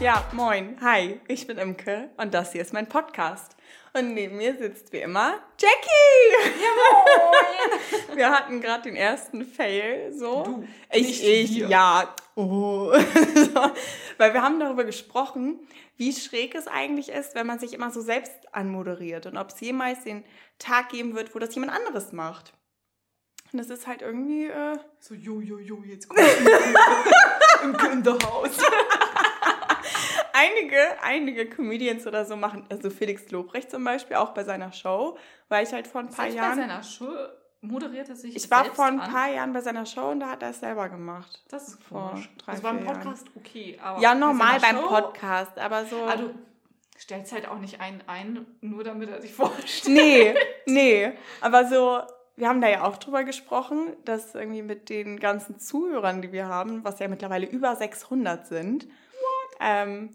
Ja, 0.00 0.24
moin, 0.32 0.76
hi, 0.82 1.20
ich 1.28 1.46
bin 1.46 1.58
Imke 1.58 2.10
und 2.16 2.34
das 2.34 2.52
hier 2.52 2.62
ist 2.62 2.72
mein 2.72 2.88
Podcast. 2.88 3.55
Und 3.96 4.12
neben 4.12 4.36
mir 4.36 4.54
sitzt 4.56 4.92
wie 4.92 4.98
immer 4.98 5.40
Jackie. 5.58 6.60
Ja, 6.60 6.68
moin. 6.90 8.16
Wir 8.16 8.30
hatten 8.30 8.60
gerade 8.60 8.82
den 8.82 8.96
ersten 8.96 9.46
Fail, 9.46 10.12
so. 10.12 10.42
Du, 10.42 10.68
ich, 10.92 11.26
ich, 11.26 11.54
wir. 11.56 11.68
ja. 11.68 12.14
Oh. 12.34 12.92
so. 13.34 13.70
Weil 14.18 14.34
wir 14.34 14.42
haben 14.42 14.60
darüber 14.60 14.84
gesprochen, 14.84 15.60
wie 15.96 16.12
schräg 16.12 16.54
es 16.54 16.66
eigentlich 16.66 17.08
ist, 17.08 17.34
wenn 17.34 17.46
man 17.46 17.58
sich 17.58 17.72
immer 17.72 17.90
so 17.90 18.02
selbst 18.02 18.32
anmoderiert 18.52 19.24
und 19.26 19.38
ob 19.38 19.48
es 19.48 19.60
jemals 19.60 20.04
den 20.04 20.24
Tag 20.58 20.90
geben 20.90 21.14
wird, 21.14 21.34
wo 21.34 21.38
das 21.38 21.54
jemand 21.54 21.72
anderes 21.72 22.12
macht. 22.12 22.52
Und 23.52 23.58
das 23.58 23.70
ist 23.70 23.86
halt 23.86 24.02
irgendwie, 24.02 24.46
äh, 24.46 24.76
So, 25.00 25.14
jo, 25.14 25.40
jo, 25.40 25.58
jo, 25.58 25.82
jetzt 25.84 26.08
kommt 26.08 26.20
im 27.62 27.76
Kinderhaus. 27.76 28.50
einige, 30.36 30.78
einige 31.02 31.46
Comedians 31.48 32.06
oder 32.06 32.24
so 32.24 32.36
machen, 32.36 32.64
also 32.70 32.90
Felix 32.90 33.30
Lobrecht 33.30 33.70
zum 33.70 33.84
Beispiel, 33.84 34.16
auch 34.16 34.30
bei 34.30 34.44
seiner 34.44 34.72
Show, 34.72 35.16
war 35.48 35.62
ich 35.62 35.72
halt 35.72 35.86
vor 35.86 36.00
ein 36.02 36.08
paar 36.08 36.24
Selbst 36.26 36.36
bei 36.36 36.42
Jahren. 36.42 36.58
seiner 36.58 36.82
Show 36.82 37.08
moderiert 37.62 38.08
er 38.08 38.16
sich 38.16 38.36
Ich 38.36 38.50
war 38.50 38.64
vor 38.66 38.84
ein 38.84 39.00
an. 39.00 39.10
paar 39.10 39.28
Jahren 39.30 39.52
bei 39.52 39.60
seiner 39.60 39.86
Show 39.86 40.10
und 40.10 40.20
da 40.20 40.28
hat 40.30 40.42
er 40.42 40.50
es 40.50 40.60
selber 40.60 40.88
gemacht. 40.88 41.42
Das 41.48 41.68
ist 41.68 41.82
vor 41.82 42.10
komisch. 42.10 42.30
drei, 42.38 42.52
Das 42.52 42.62
war 42.62 42.70
im 42.72 42.78
vier 42.78 42.86
Jahren. 42.86 43.02
Podcast 43.02 43.26
okay, 43.34 43.78
aber 43.82 44.00
Ja, 44.00 44.12
bei 44.12 44.18
normal 44.20 44.60
seiner 44.60 44.72
beim 44.80 44.82
Show- 44.84 44.88
Podcast, 44.94 45.58
aber 45.58 45.84
so. 45.86 45.96
Du 46.06 46.34
stellst 47.00 47.32
halt 47.32 47.48
auch 47.48 47.58
nicht 47.58 47.80
einen 47.80 48.02
ein, 48.06 48.46
nur 48.60 48.84
damit 48.84 49.08
er 49.10 49.20
sich 49.20 49.32
vorstellt. 49.34 49.94
nee, 49.96 50.34
nee. 50.66 51.12
Aber 51.40 51.64
so, 51.66 52.00
wir 52.36 52.48
haben 52.48 52.60
da 52.60 52.68
ja 52.68 52.84
auch 52.84 52.98
drüber 52.98 53.24
gesprochen, 53.24 53.94
dass 54.04 54.34
irgendwie 54.34 54.62
mit 54.62 54.88
den 54.90 55.18
ganzen 55.18 55.58
Zuhörern, 55.58 56.22
die 56.22 56.32
wir 56.32 56.46
haben, 56.48 56.84
was 56.84 56.98
ja 57.00 57.08
mittlerweile 57.08 57.46
über 57.46 57.74
600 57.74 58.46
sind, 58.46 58.86
ähm, 59.60 60.10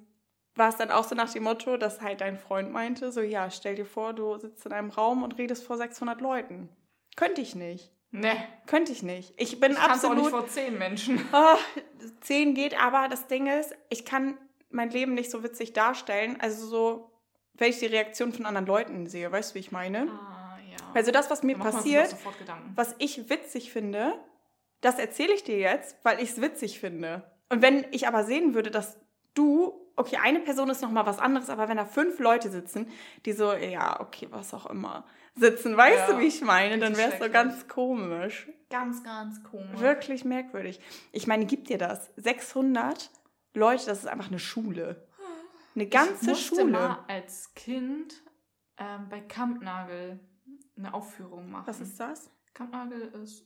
war 0.55 0.69
es 0.69 0.77
dann 0.77 0.91
auch 0.91 1.03
so 1.03 1.15
nach 1.15 1.31
dem 1.31 1.43
Motto, 1.43 1.77
dass 1.77 2.01
halt 2.01 2.21
dein 2.21 2.37
Freund 2.37 2.71
meinte, 2.71 3.11
so 3.11 3.21
ja, 3.21 3.49
stell 3.49 3.75
dir 3.75 3.85
vor, 3.85 4.13
du 4.13 4.37
sitzt 4.37 4.65
in 4.65 4.73
einem 4.73 4.89
Raum 4.89 5.23
und 5.23 5.37
redest 5.37 5.63
vor 5.63 5.77
600 5.77 6.19
Leuten. 6.21 6.69
Könnte 7.15 7.41
ich 7.41 7.55
nicht. 7.55 7.91
Ne, 8.11 8.35
Könnte 8.65 8.91
ich 8.91 9.03
nicht. 9.03 9.33
Ich 9.37 9.61
bin 9.61 9.71
ich 9.71 9.77
kann 9.77 9.91
es 9.91 10.03
auch 10.03 10.11
absolut... 10.11 10.17
nicht 10.17 10.29
vor 10.29 10.47
zehn 10.47 10.77
Menschen. 10.77 11.25
Oh, 11.31 11.55
zehn 12.21 12.53
geht, 12.53 12.79
aber 12.81 13.07
das 13.07 13.27
Ding 13.27 13.47
ist, 13.47 13.73
ich 13.89 14.03
kann 14.03 14.37
mein 14.69 14.89
Leben 14.89 15.13
nicht 15.13 15.31
so 15.31 15.43
witzig 15.43 15.71
darstellen. 15.71 16.37
Also 16.41 16.65
so, 16.65 17.11
wenn 17.53 17.69
ich 17.69 17.79
die 17.79 17.85
Reaktion 17.85 18.33
von 18.33 18.45
anderen 18.45 18.67
Leuten 18.67 19.07
sehe, 19.07 19.31
weißt 19.31 19.51
du, 19.51 19.55
wie 19.55 19.59
ich 19.59 19.71
meine? 19.71 20.09
Ah, 20.09 20.57
ja. 20.69 20.77
Also 20.93 21.11
das, 21.11 21.29
was 21.29 21.41
mir 21.41 21.57
Da 21.57 21.63
passiert, 21.63 22.13
was 22.75 22.95
ich 22.97 23.29
witzig 23.29 23.71
finde, 23.71 24.13
das 24.81 24.99
erzähle 24.99 25.33
ich 25.33 25.43
dir 25.43 25.57
jetzt, 25.57 25.95
weil 26.03 26.19
ich 26.19 26.31
es 26.31 26.41
witzig 26.41 26.79
finde. 26.79 27.23
Und 27.49 27.61
wenn 27.61 27.85
ich 27.91 28.07
aber 28.07 28.25
sehen 28.25 28.53
würde, 28.53 28.71
dass 28.71 28.97
du, 29.33 29.80
okay, 29.95 30.17
eine 30.21 30.39
Person 30.39 30.69
ist 30.69 30.81
noch 30.81 30.91
mal 30.91 31.05
was 31.05 31.19
anderes, 31.19 31.49
aber 31.49 31.67
wenn 31.69 31.77
da 31.77 31.85
fünf 31.85 32.19
Leute 32.19 32.49
sitzen, 32.49 32.87
die 33.25 33.33
so, 33.33 33.53
ja, 33.53 33.99
okay, 33.99 34.27
was 34.31 34.53
auch 34.53 34.65
immer, 34.67 35.05
sitzen, 35.35 35.75
weißt 35.77 36.09
Ja, 36.09 36.13
du, 36.13 36.19
wie 36.19 36.27
ich 36.27 36.41
meine, 36.41 36.77
dann 36.79 36.97
wäre 36.97 37.13
es 37.13 37.19
so 37.23 37.29
ganz 37.29 37.67
komisch. 37.67 38.47
Ganz, 38.69 39.03
ganz 39.03 39.43
komisch. 39.43 39.79
Wirklich 39.79 40.25
merkwürdig. 40.25 40.79
Ich 41.11 41.27
meine, 41.27 41.45
gibt 41.45 41.69
dir 41.69 41.77
das? 41.77 42.11
600 42.17 43.09
Leute, 43.53 43.85
das 43.85 43.99
ist 43.99 44.07
einfach 44.07 44.29
eine 44.29 44.39
Schule. 44.39 45.07
Eine 45.75 45.87
ganze 45.87 46.31
ich 46.31 46.45
Schule. 46.47 46.65
mal 46.65 46.99
als 47.07 47.53
Kind 47.53 48.21
ähm, 48.77 49.07
bei 49.09 49.21
Kampnagel 49.21 50.19
eine 50.77 50.93
Aufführung 50.93 51.49
machen. 51.51 51.67
Was 51.67 51.79
ist 51.79 51.99
das? 51.99 52.29
Kampnagel 52.53 53.01
ist. 53.23 53.45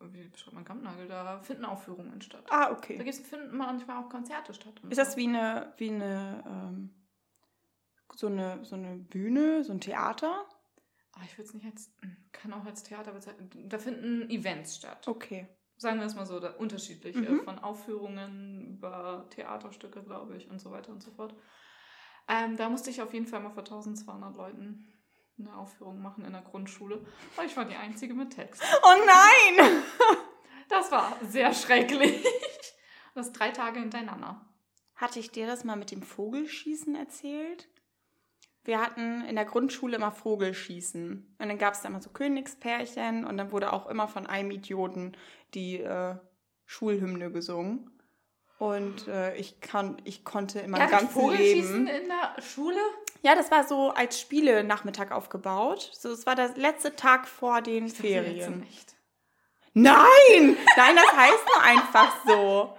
Wie 0.00 0.28
beschreibt 0.28 0.54
man 0.54 0.64
Kampnagel? 0.64 1.08
Da 1.08 1.40
finden 1.40 1.64
Aufführungen 1.64 2.20
statt. 2.20 2.44
Ah, 2.50 2.66
Da 2.66 2.72
okay. 2.72 2.98
gibt's, 2.98 3.20
finden 3.20 3.56
manchmal 3.56 4.02
auch 4.02 4.08
Konzerte 4.08 4.52
statt. 4.52 4.80
Ist 4.88 4.98
das 4.98 5.16
wie 5.16 5.26
eine, 5.26 5.72
wie 5.78 5.90
eine, 5.90 6.44
ähm, 6.46 6.94
so 8.14 8.26
eine, 8.26 8.64
so 8.64 8.76
eine 8.76 8.96
Bühne, 8.96 9.64
so 9.64 9.72
ein 9.72 9.80
Theater? 9.80 10.46
Ah, 11.12 11.20
ich 11.24 11.38
würde 11.38 11.48
es 11.48 11.54
nicht 11.54 11.64
als. 11.64 11.94
Kann 12.32 12.52
auch 12.52 12.64
als 12.66 12.82
Theater 12.82 13.12
bezeichnen. 13.12 13.50
Da 13.68 13.78
finden 13.78 14.28
Events 14.28 14.76
statt. 14.76 15.08
Okay. 15.08 15.48
Sagen 15.78 15.98
wir 15.98 16.06
es 16.06 16.14
mal 16.14 16.26
so, 16.26 16.38
da, 16.40 16.50
unterschiedlich. 16.50 17.16
Mhm. 17.16 17.44
Von 17.44 17.58
Aufführungen 17.58 18.60
über 18.76 19.26
Theaterstücke, 19.30 20.02
glaube 20.02 20.36
ich, 20.36 20.50
und 20.50 20.58
so 20.60 20.70
weiter 20.70 20.92
und 20.92 21.02
so 21.02 21.10
fort. 21.10 21.34
Ähm, 22.28 22.56
da 22.56 22.68
musste 22.68 22.90
ich 22.90 23.00
auf 23.02 23.14
jeden 23.14 23.26
Fall 23.26 23.40
mal 23.40 23.50
vor 23.50 23.62
1200 23.62 24.36
Leuten 24.36 24.92
eine 25.38 25.56
Aufführung 25.56 26.00
machen 26.00 26.24
in 26.24 26.32
der 26.32 26.42
Grundschule. 26.42 27.04
Weil 27.36 27.46
ich 27.46 27.56
war 27.56 27.64
die 27.64 27.76
Einzige 27.76 28.14
mit 28.14 28.34
Text. 28.34 28.62
Oh 28.82 28.94
nein! 29.06 29.82
Das 30.68 30.90
war 30.90 31.16
sehr 31.22 31.54
schrecklich. 31.54 32.24
Das 33.14 33.30
drei 33.32 33.50
Tage 33.50 33.78
hintereinander. 33.78 34.44
Hatte 34.96 35.20
ich 35.20 35.30
dir 35.30 35.46
das 35.46 35.62
mal 35.62 35.76
mit 35.76 35.92
dem 35.92 36.02
Vogelschießen 36.02 36.96
erzählt? 36.96 37.68
Wir 38.64 38.80
hatten 38.80 39.24
in 39.26 39.36
der 39.36 39.44
Grundschule 39.44 39.94
immer 39.94 40.10
Vogelschießen. 40.10 41.36
Und 41.38 41.48
dann 41.48 41.58
gab 41.58 41.74
es 41.74 41.82
da 41.82 41.88
immer 41.88 42.00
so 42.00 42.10
Königspärchen 42.10 43.24
und 43.24 43.36
dann 43.36 43.52
wurde 43.52 43.72
auch 43.72 43.86
immer 43.86 44.08
von 44.08 44.26
einem 44.26 44.50
Idioten 44.50 45.16
die 45.54 45.78
äh, 45.78 46.16
Schulhymne 46.64 47.30
gesungen. 47.30 47.88
Und 48.58 49.06
äh, 49.06 49.36
ich, 49.36 49.60
kann, 49.60 49.98
ich 50.02 50.24
konnte 50.24 50.66
meinem 50.66 50.80
Ja, 50.80 50.86
ganzen 50.88 51.10
Vogelschießen 51.10 51.86
Leben. 51.86 52.02
in 52.02 52.08
der 52.08 52.42
Schule? 52.42 52.80
Ja, 53.26 53.34
das 53.34 53.50
war 53.50 53.64
so 53.66 53.90
als 53.90 54.20
Spiele-Nachmittag 54.20 55.10
aufgebaut. 55.10 55.90
So, 55.92 56.10
es 56.12 56.26
war 56.26 56.36
der 56.36 56.50
letzte 56.56 56.94
Tag 56.94 57.26
vor 57.26 57.60
den 57.60 57.86
Ich 57.86 57.94
Ferien. 57.94 58.52
in 58.52 58.62
echt. 58.62 58.94
Nein! 59.74 60.56
Nein, 60.76 60.94
das 60.96 61.12
heißt 61.16 61.44
nur 61.52 61.62
einfach 61.64 62.16
so. 62.24 62.76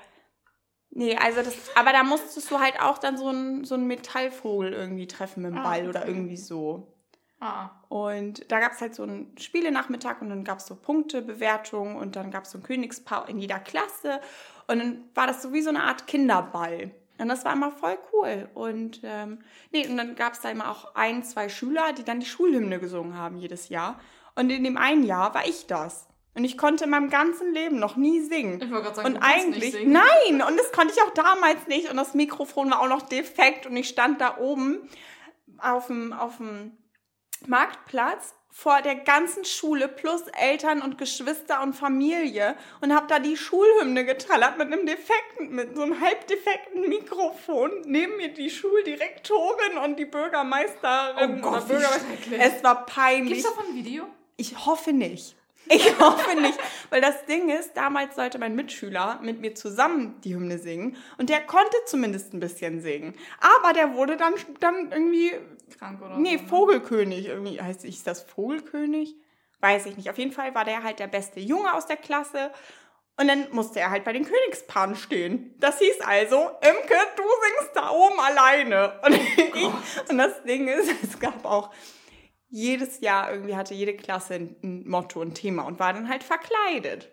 Nee, 0.90 1.18
also 1.18 1.41
das, 1.44 1.53
aber 1.75 1.91
da 1.91 2.03
musstest 2.03 2.50
du 2.50 2.59
halt 2.59 2.80
auch 2.80 2.97
dann 2.97 3.18
so 3.18 3.28
einen 3.28 3.66
so 3.66 3.75
einen 3.75 3.88
Metallvogel 3.88 4.72
irgendwie 4.72 5.06
treffen 5.06 5.44
mit 5.44 5.52
dem 5.52 5.57
Ah, 5.57 5.63
Ball 5.63 5.90
oder 5.90 6.00
okay. 6.03 6.09
irgendwie 6.12 6.38
so. 6.38 6.94
Ah, 7.41 7.69
Und 7.90 8.50
da 8.50 8.59
gab 8.62 8.72
es 8.72 8.80
halt 8.81 8.96
so 8.96 9.03
einen 9.03 9.38
Spielenachmittag 9.38 10.22
und 10.22 10.30
dann 10.30 10.46
gab 10.46 10.59
es 10.59 10.66
so 10.66 10.75
Punktebewertungen 10.75 11.97
und 11.97 12.16
dann 12.16 12.31
gab 12.31 12.46
es 12.46 12.52
so 12.52 12.57
ein 12.57 12.63
Königspaar 12.63 13.28
in 13.30 13.38
jeder 13.38 13.59
Klasse. 13.59 14.22
Und 14.68 14.80
dann 14.80 15.09
war 15.13 15.28
das 15.28 15.41
so 15.44 15.52
wie 15.53 15.62
so 15.62 15.69
eine 15.69 15.84
Art 15.84 16.07
Kinderball. 16.07 16.91
Und 17.19 17.29
das 17.29 17.45
war 17.45 17.53
immer 17.53 17.72
voll 17.72 17.97
cool. 18.13 18.50
Und 18.53 19.01
ähm, 19.03 19.39
nee, 19.72 19.88
und 19.88 19.97
dann 19.97 20.16
gab 20.16 20.33
es 20.33 20.41
da 20.41 20.50
immer 20.50 20.69
auch 20.69 20.95
ein, 20.95 21.23
zwei 21.23 21.50
Schüler, 21.50 21.94
die 21.94 22.03
dann 22.03 22.19
die 22.19 22.25
Schulhymne 22.25 22.79
gesungen 22.79 23.17
haben 23.17 23.38
jedes 23.38 23.69
Jahr. 23.69 24.00
Und 24.35 24.50
in 24.51 24.63
dem 24.63 24.78
einen 24.78 25.03
Jahr 25.03 25.33
war 25.33 25.47
ich 25.47 25.66
das. 25.67 26.07
Und 26.35 26.44
ich 26.44 26.56
konnte 26.56 26.83
in 26.83 26.91
meinem 26.91 27.09
ganzen 27.09 27.51
Leben 27.51 27.79
noch 27.79 27.95
nie 27.95 28.22
singen. 28.22 28.61
ich 28.61 28.69
wollte 28.69 28.83
gerade 28.83 28.95
sagen, 28.95 29.07
Und 29.07 29.16
du 29.16 29.22
eigentlich, 29.23 29.63
nicht 29.63 29.73
singen. 29.73 29.91
nein, 29.94 30.41
und 30.47 30.57
das 30.57 30.72
konnte 30.72 30.94
ich 30.95 31.01
auch 31.01 31.13
damals 31.16 31.66
nicht. 31.67 31.89
Und 31.89 31.97
das 31.97 32.13
Mikrofon 32.13 32.69
war 32.69 32.81
auch 32.81 32.88
noch 32.88 33.01
defekt. 33.01 33.66
Und 33.66 33.75
ich 33.75 33.89
stand 33.89 34.22
da 34.22 34.38
oben 34.38 34.88
auf 35.57 35.88
dem, 35.88 36.13
auf 36.13 36.38
dem 36.38 36.77
Marktplatz 37.47 38.35
vor 38.57 38.81
der 38.81 38.95
ganzen 38.95 39.45
Schule 39.45 39.88
plus 39.88 40.23
Eltern 40.35 40.81
und 40.81 40.97
Geschwister 40.97 41.62
und 41.62 41.73
Familie 41.73 42.56
und 42.81 42.91
habe 42.91 43.06
da 43.06 43.19
die 43.19 43.38
Schulhymne 43.38 44.03
getrallert 44.03 44.57
mit 44.57 44.73
einem 44.73 44.88
defekten, 44.88 45.53
mit 45.53 45.75
so 45.75 45.84
einem 45.84 46.01
halbdefekten 46.01 46.90
Mikrofon. 46.90 47.69
Neben 47.85 48.18
mir 48.18 48.34
die 48.34 48.50
Schuldirektorin 48.50 49.78
und 49.85 50.00
die 50.00 50.06
Bürgermeisterin. 50.06 51.38
Oh 51.38 51.51
Gott, 51.51 51.68
Bürgermeister. 51.68 52.06
Es 52.40 52.63
war 52.63 52.88
peinlich. 52.88 53.44
Gibt's 53.44 53.56
davon 53.56 53.66
ein 53.68 53.75
Video? 53.75 54.07
Ich 54.38 54.66
hoffe 54.66 54.91
nicht. 54.91 55.37
Ich 55.69 56.00
hoffe 56.00 56.39
nicht, 56.39 56.57
weil 56.89 57.01
das 57.01 57.25
Ding 57.25 57.50
ist, 57.50 57.75
damals 57.75 58.16
sollte 58.16 58.39
mein 58.39 58.55
Mitschüler 58.55 59.19
mit 59.22 59.41
mir 59.41 59.55
zusammen 59.55 60.19
die 60.23 60.35
Hymne 60.35 60.59
singen 60.59 60.97
und 61.17 61.29
der 61.29 61.41
konnte 61.41 61.75
zumindest 61.85 62.33
ein 62.33 62.39
bisschen 62.39 62.81
singen. 62.81 63.16
Aber 63.39 63.73
der 63.73 63.94
wurde 63.94 64.17
dann, 64.17 64.33
dann 64.59 64.91
irgendwie, 64.91 65.31
Krank 65.77 66.01
oder 66.01 66.17
nee, 66.17 66.38
so, 66.38 66.44
ne? 66.44 66.50
Vogelkönig, 66.50 67.27
irgendwie 67.27 67.62
heißt 67.62 67.86
ich 67.86 68.03
das 68.03 68.24
Vogelkönig? 68.24 69.15
Weiß 69.59 69.88
ich 69.88 69.97
nicht. 69.97 70.09
Auf 70.09 70.18
jeden 70.18 70.31
Fall 70.31 70.53
war 70.53 70.65
der 70.65 70.83
halt 70.83 71.00
der 71.00 71.07
beste 71.07 71.39
Junge 71.39 71.74
aus 71.74 71.88
der 71.88 71.97
Klasse 71.97 72.51
und 73.19 73.27
dann 73.27 73.47
musste 73.51 73.80
er 73.80 73.89
halt 73.89 74.03
bei 74.03 74.13
den 74.13 74.25
Königspaaren 74.25 74.95
stehen. 74.95 75.56
Das 75.59 75.80
hieß 75.80 76.01
also, 76.01 76.38
Imke, 76.62 76.95
du 77.15 77.24
singst 77.24 77.75
da 77.75 77.89
oben 77.89 78.19
alleine. 78.19 79.00
Und, 79.03 79.13
ich, 79.56 80.09
und 80.09 80.18
das 80.19 80.44
Ding 80.44 80.68
ist, 80.68 80.92
es 81.03 81.19
gab 81.19 81.44
auch 81.44 81.71
jedes 82.49 83.01
Jahr 83.01 83.31
irgendwie 83.31 83.55
hatte 83.55 83.73
jede 83.73 83.95
Klasse 83.95 84.35
ein, 84.35 84.83
Motto, 84.88 85.21
ein 85.21 85.33
Thema 85.33 85.63
und 85.63 85.79
war 85.79 85.94
dann 85.94 86.09
halt 86.09 86.23
verkleidet. 86.23 87.09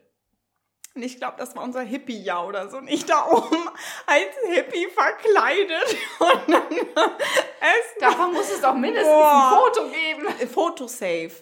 Und 0.94 1.02
ich 1.02 1.16
glaube, 1.16 1.34
das 1.38 1.56
war 1.56 1.64
unser 1.64 1.80
Hippie-Jahr 1.80 2.46
oder 2.46 2.68
so. 2.68 2.76
Und 2.76 2.86
ich 2.86 3.04
da 3.04 3.26
oben 3.28 3.68
als 4.06 4.32
Hippie 4.46 4.86
verkleidet. 4.86 5.96
Und 6.20 6.54
dann 6.54 6.62
es 6.70 7.98
Davon 7.98 8.32
muss 8.32 8.48
es 8.48 8.60
doch 8.60 8.74
mindestens 8.74 9.12
Boah. 9.12 9.50
ein 9.50 9.74
Foto 9.74 9.90
geben. 9.90 10.48
Fotosafe. 10.48 11.32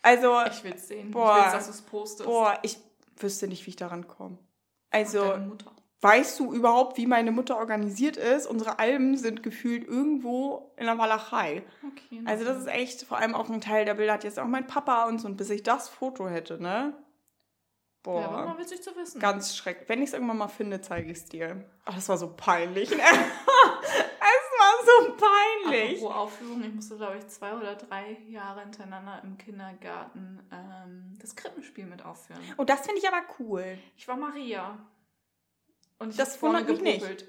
Also, 0.00 0.40
Ich 0.46 0.62
will's 0.62 0.86
sehen. 0.86 1.10
Boah. 1.10 1.38
Ich 1.38 1.42
will's, 1.42 1.52
dass 1.54 1.64
du 1.66 1.72
es 1.72 1.82
postest. 1.82 2.28
boah, 2.28 2.56
ich 2.62 2.78
wüsste 3.16 3.48
nicht, 3.48 3.66
wie 3.66 3.70
ich 3.70 3.76
daran 3.76 4.06
komme. 4.06 4.38
Also, 4.90 5.24
Deine 5.24 5.46
Mutter. 5.46 5.72
Weißt 6.00 6.40
du 6.40 6.52
überhaupt, 6.52 6.96
wie 6.96 7.06
meine 7.06 7.32
Mutter 7.32 7.56
organisiert 7.56 8.16
ist? 8.16 8.46
Unsere 8.46 8.78
Alben 8.78 9.16
sind 9.16 9.42
gefühlt 9.42 9.86
irgendwo 9.86 10.72
in 10.76 10.86
der 10.86 10.98
Walachei. 10.98 11.62
Okay. 11.86 12.22
Also 12.24 12.44
das 12.44 12.58
ist 12.58 12.68
echt, 12.68 13.02
vor 13.02 13.18
allem 13.18 13.34
auch 13.34 13.48
ein 13.50 13.60
Teil 13.60 13.84
der 13.84 13.94
Bilder 13.94 14.14
hat 14.14 14.24
jetzt 14.24 14.38
auch 14.38 14.46
mein 14.46 14.66
Papa 14.66 15.04
und 15.04 15.20
so. 15.20 15.28
Und 15.28 15.36
bis 15.36 15.50
ich 15.50 15.62
das 15.62 15.88
Foto 15.88 16.28
hätte, 16.28 16.60
ne? 16.62 16.94
Boah. 18.02 18.20
Ja, 18.20 18.28
aber 18.28 18.46
mal 18.46 18.58
witzig 18.58 18.82
zu 18.82 18.96
wissen. 18.96 19.20
Ganz 19.20 19.54
schrecklich. 19.54 19.88
Wenn 19.88 20.00
ich 20.00 20.08
es 20.08 20.14
irgendwann 20.14 20.38
mal 20.38 20.48
finde, 20.48 20.80
zeige 20.80 21.10
ich 21.10 21.18
es 21.18 21.26
dir. 21.26 21.64
Ach, 21.84 21.94
das 21.94 22.08
war 22.08 22.16
so 22.16 22.34
peinlich. 22.34 22.90
Ne? 22.90 22.96
es 23.02 24.48
war 24.58 24.84
so 24.86 25.16
peinlich. 25.16 25.98
Apropos 25.98 26.16
Aufführung, 26.16 26.64
ich 26.64 26.72
musste, 26.72 26.96
glaube 26.96 27.18
ich, 27.18 27.28
zwei 27.28 27.54
oder 27.54 27.76
drei 27.76 28.16
Jahre 28.26 28.62
hintereinander 28.62 29.20
im 29.22 29.36
Kindergarten 29.36 30.40
ähm, 30.50 31.18
das 31.20 31.36
Krippenspiel 31.36 31.84
mit 31.84 32.02
aufführen. 32.02 32.40
Oh, 32.56 32.64
das 32.64 32.80
finde 32.80 33.00
ich 33.00 33.06
aber 33.06 33.22
cool. 33.38 33.78
Ich 33.98 34.08
war 34.08 34.16
Maria. 34.16 34.78
Und 36.00 36.10
ich 36.10 36.16
Das 36.16 36.40
wundert 36.42 36.66
mich 36.68 36.80
nicht. 36.80 37.04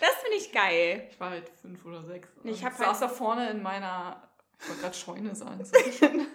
Das 0.00 0.14
finde 0.22 0.36
ich 0.38 0.50
geil. 0.52 1.08
Ich 1.10 1.20
war 1.20 1.30
halt 1.30 1.48
fünf 1.60 1.84
oder 1.84 2.02
sechs. 2.04 2.28
Ich 2.42 2.60
Und 2.60 2.64
hab 2.64 2.72
saß 2.76 2.86
halt- 3.00 3.02
da 3.02 3.08
vorne 3.08 3.50
in 3.50 3.62
meiner, 3.62 4.22
ich 4.58 4.68
wollte 4.68 4.80
gerade 4.82 4.96
Scheune 4.96 5.34
sagen. 5.34 5.60
ist 5.60 5.98
schon- 5.98 6.26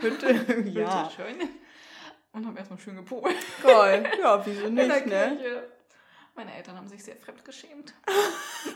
Bitte, 0.00 0.68
ja. 0.68 1.08
Scheune. 1.14 1.48
Und 2.32 2.46
habe 2.46 2.58
erstmal 2.58 2.78
schön 2.80 2.96
gepopelt. 2.96 3.36
Toll. 3.62 4.04
Ja, 4.20 4.44
wieso 4.44 4.68
nicht, 4.68 5.06
ne? 5.06 5.62
Meine 6.34 6.54
Eltern 6.54 6.76
haben 6.76 6.88
sich 6.88 7.02
sehr 7.04 7.16
fremd 7.16 7.44
geschämt. 7.44 7.94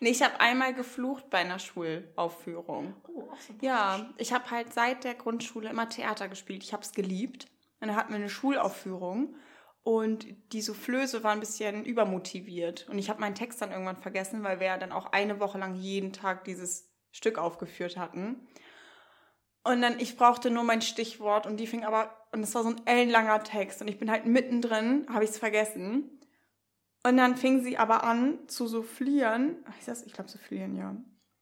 Nee, 0.00 0.10
ich 0.10 0.22
habe 0.22 0.40
einmal 0.40 0.72
geflucht 0.74 1.28
bei 1.28 1.38
einer 1.38 1.58
Schulaufführung. 1.58 2.94
Oh, 3.08 3.28
auch 3.32 3.40
so 3.40 3.52
Ja, 3.60 4.08
ich 4.16 4.32
habe 4.32 4.50
halt 4.50 4.72
seit 4.72 5.04
der 5.04 5.14
Grundschule 5.14 5.68
immer 5.68 5.88
Theater 5.88 6.28
gespielt. 6.28 6.62
Ich 6.62 6.72
habe 6.72 6.82
es 6.82 6.92
geliebt. 6.92 7.46
Und 7.80 7.88
dann 7.88 7.96
hatten 7.96 8.10
wir 8.12 8.16
eine 8.16 8.30
Schulaufführung 8.30 9.34
und 9.88 10.26
die 10.52 10.60
Soufflöse 10.60 11.24
war 11.24 11.32
ein 11.32 11.40
bisschen 11.40 11.86
übermotiviert. 11.86 12.86
Und 12.90 12.98
ich 12.98 13.08
habe 13.08 13.22
meinen 13.22 13.34
Text 13.34 13.62
dann 13.62 13.72
irgendwann 13.72 13.96
vergessen, 13.96 14.42
weil 14.42 14.60
wir 14.60 14.66
ja 14.66 14.76
dann 14.76 14.92
auch 14.92 15.12
eine 15.12 15.40
Woche 15.40 15.56
lang 15.56 15.76
jeden 15.76 16.12
Tag 16.12 16.44
dieses 16.44 16.92
Stück 17.10 17.38
aufgeführt 17.38 17.96
hatten. 17.96 18.46
Und 19.64 19.80
dann, 19.80 19.98
ich 19.98 20.18
brauchte 20.18 20.50
nur 20.50 20.62
mein 20.62 20.82
Stichwort 20.82 21.46
und 21.46 21.56
die 21.56 21.66
fing 21.66 21.86
aber, 21.86 22.14
und 22.32 22.42
es 22.42 22.54
war 22.54 22.64
so 22.64 22.68
ein 22.68 22.86
ellenlanger 22.86 23.42
Text 23.42 23.80
und 23.80 23.88
ich 23.88 23.98
bin 23.98 24.10
halt 24.10 24.26
mittendrin, 24.26 25.06
habe 25.08 25.24
ich 25.24 25.30
es 25.30 25.38
vergessen. 25.38 26.20
Und 27.02 27.16
dann 27.16 27.34
fing 27.34 27.64
sie 27.64 27.78
aber 27.78 28.04
an 28.04 28.46
zu 28.46 28.66
soufflieren. 28.66 29.64
Das? 29.86 30.02
Ich 30.02 30.12
glaube, 30.12 30.28
soufflieren, 30.28 30.76
ja. 30.76 30.90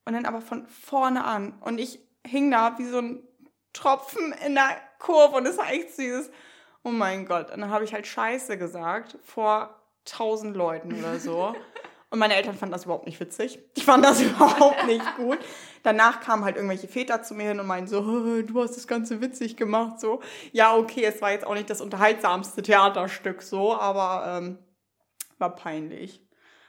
Und 0.04 0.12
dann 0.12 0.24
aber 0.24 0.40
von 0.40 0.68
vorne 0.68 1.24
an. 1.24 1.60
Und 1.62 1.78
ich 1.78 1.98
hing 2.24 2.52
da 2.52 2.78
wie 2.78 2.86
so 2.86 2.98
ein 2.98 3.26
Tropfen 3.72 4.32
in 4.46 4.54
der 4.54 4.80
Kurve. 5.00 5.36
Und 5.36 5.46
es 5.46 5.58
war 5.58 5.68
echt 5.68 5.96
süß. 5.96 6.30
Oh 6.86 6.92
mein 6.92 7.26
Gott. 7.26 7.50
Und 7.50 7.62
dann 7.62 7.70
habe 7.70 7.82
ich 7.82 7.92
halt 7.92 8.06
Scheiße 8.06 8.58
gesagt 8.58 9.18
vor 9.24 9.74
tausend 10.04 10.56
Leuten 10.56 10.96
oder 10.96 11.18
so. 11.18 11.52
Und 12.10 12.20
meine 12.20 12.36
Eltern 12.36 12.54
fanden 12.54 12.74
das 12.74 12.84
überhaupt 12.84 13.06
nicht 13.06 13.18
witzig. 13.18 13.58
Ich 13.74 13.84
fand 13.84 14.04
das 14.04 14.20
überhaupt 14.22 14.86
nicht 14.86 15.16
gut. 15.16 15.38
Danach 15.82 16.20
kamen 16.20 16.44
halt 16.44 16.54
irgendwelche 16.54 16.86
Väter 16.86 17.24
zu 17.24 17.34
mir 17.34 17.48
hin 17.48 17.58
und 17.58 17.66
meinten 17.66 17.88
so, 17.88 18.06
"Hä, 18.06 18.44
du 18.44 18.62
hast 18.62 18.76
das 18.76 18.86
Ganze 18.86 19.20
witzig 19.20 19.56
gemacht. 19.56 19.98
So, 19.98 20.20
ja, 20.52 20.76
okay, 20.76 21.02
es 21.02 21.20
war 21.20 21.32
jetzt 21.32 21.44
auch 21.44 21.54
nicht 21.54 21.68
das 21.68 21.80
unterhaltsamste 21.80 22.62
Theaterstück 22.62 23.42
so, 23.42 23.76
aber 23.76 24.38
ähm, 24.38 24.58
war 25.38 25.56
peinlich. 25.56 26.24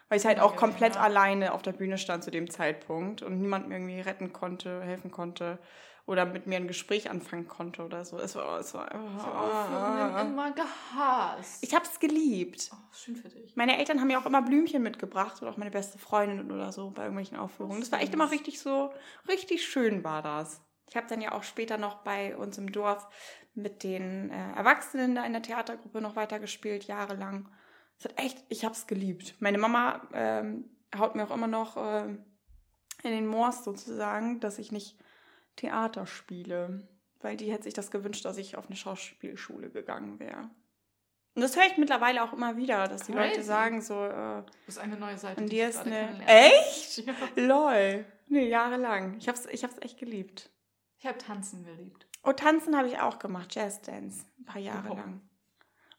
Weil 0.10 0.18
ich 0.18 0.25
halt 0.25 0.40
auch 0.40 0.56
komplett 0.56 0.98
alleine 0.98 1.54
auf 1.54 1.62
der 1.62 1.74
Bühne 1.74 2.00
stand 2.00 2.24
zu 2.24 2.31
dem 2.31 2.50
Zeitpunkt 2.50 3.22
und 3.22 3.40
niemand 3.40 3.68
mir 3.68 3.75
irgendwie 3.75 4.02
retten 4.02 4.34
konnte, 4.34 4.81
helfen 4.81 5.12
konnte 5.12 5.60
oder 6.07 6.25
mit 6.25 6.48
mir 6.48 6.56
ein 6.56 6.68
Gespräch 6.68 7.09
anfangen 7.12 7.48
konnte 7.48 7.83
oder 7.83 8.06
so. 8.06 8.18
Es 8.18 8.33
war, 8.36 8.59
es 8.59 8.74
war, 8.74 8.89
Ich 8.92 9.24
habe 9.24 10.30
immer 10.30 10.51
gehasst. 10.51 11.62
ich 11.62 11.75
hab's 11.75 12.00
geliebt. 12.00 12.71
oh, 12.74 12.77
schön 12.94 13.18
für 13.18 13.27
dich. 13.27 13.56
Meine 13.57 13.77
Eltern 13.77 14.00
haben 14.00 14.07
mir 14.07 14.18
auch 14.18 14.25
immer 14.25 14.42
Blümchen 14.42 14.81
mitgebracht 14.81 15.42
oder 15.42 15.51
auch 15.51 15.57
meine 15.57 15.69
beste 15.69 16.00
Freundin 16.00 16.50
oder 16.50 16.71
so 16.71 16.92
bei 16.92 17.04
irgendwelchen 17.04 17.38
Aufführungen. 17.38 17.81
Das 17.81 17.92
war 17.92 18.01
echt 18.01 18.13
immer 18.13 18.31
richtig 18.31 18.59
so, 18.62 18.92
richtig 19.27 19.65
schön 19.68 20.06
war 20.06 20.21
das. 20.21 20.62
Ich 20.89 20.95
habe 20.95 21.07
dann 21.07 21.19
ja 21.19 21.33
auch 21.33 21.44
später 21.44 21.77
noch 21.77 21.95
bei 22.04 22.38
uns 22.38 22.57
im 22.57 22.71
Dorf 22.71 23.06
mit 23.54 23.83
den 23.83 24.30
äh, 24.30 24.54
Erwachsenen 24.54 25.15
da 25.15 25.25
in 25.25 25.33
der 25.33 25.42
Theatergruppe 25.42 26.00
noch 26.00 26.15
weitergespielt, 26.15 26.86
jahrelang. 26.86 27.50
Es 28.00 28.06
hat 28.06 28.18
echt, 28.18 28.38
ich 28.48 28.63
habe 28.63 28.75
es 28.75 28.88
geliebt. 28.88 29.36
Meine 29.39 29.57
Mama 29.57 30.07
ähm, 30.13 30.69
haut 30.98 31.15
mir 31.15 31.25
auch 31.25 31.36
immer 31.36 31.48
noch 31.48 31.75
ähm, 31.77 32.24
in 33.04 33.12
den 33.12 33.27
Moors 33.27 33.65
sozusagen, 33.65 34.39
dass 34.39 34.57
ich 34.57 34.71
nicht 34.71 34.98
Theater 35.57 36.06
spiele. 36.07 36.88
Weil 37.19 37.36
die 37.36 37.51
hätte 37.51 37.63
sich 37.63 37.74
das 37.74 37.92
gewünscht, 37.92 38.24
dass 38.25 38.38
ich 38.38 38.56
auf 38.57 38.68
eine 38.68 38.75
Schauspielschule 38.77 39.69
gegangen 39.69 40.19
wäre. 40.19 40.50
Und 41.36 41.42
das 41.42 41.56
höre 41.56 41.65
ich 41.65 41.77
mittlerweile 41.77 42.24
auch 42.24 42.33
immer 42.33 42.57
wieder, 42.57 42.88
dass 42.88 43.04
die 43.04 43.12
Leute 43.12 43.33
Crazy. 43.36 43.44
sagen 43.44 43.81
so, 43.81 44.06
äh, 44.06 44.44
Das 44.65 44.75
ist 44.75 44.77
eine 44.80 44.95
neue 44.98 45.18
Seite. 45.18 45.42
und 45.42 45.51
die 45.51 45.59
ist 45.59 45.80
eine... 45.80 46.19
Echt? 46.25 46.98
Ja. 47.06 47.13
Lol. 47.36 48.06
Nee, 48.27 48.48
jahrelang. 48.50 49.18
Ich 49.18 49.27
hab's, 49.30 49.45
ich 49.45 49.63
hab's 49.63 49.77
echt 49.81 50.00
geliebt. 50.00 50.50
Ich 50.98 51.06
habe 51.06 51.18
Tanzen 51.19 51.63
geliebt. 51.63 52.07
Oh, 52.24 52.31
tanzen 52.33 52.75
habe 52.75 52.88
ich 52.88 53.00
auch 53.00 53.19
gemacht, 53.19 53.54
Jazzdance. 53.56 54.25
Ein 54.39 54.45
paar 54.45 54.62
Jahre 54.62 54.81
Hip-Hop. 54.81 54.98
lang. 54.98 55.21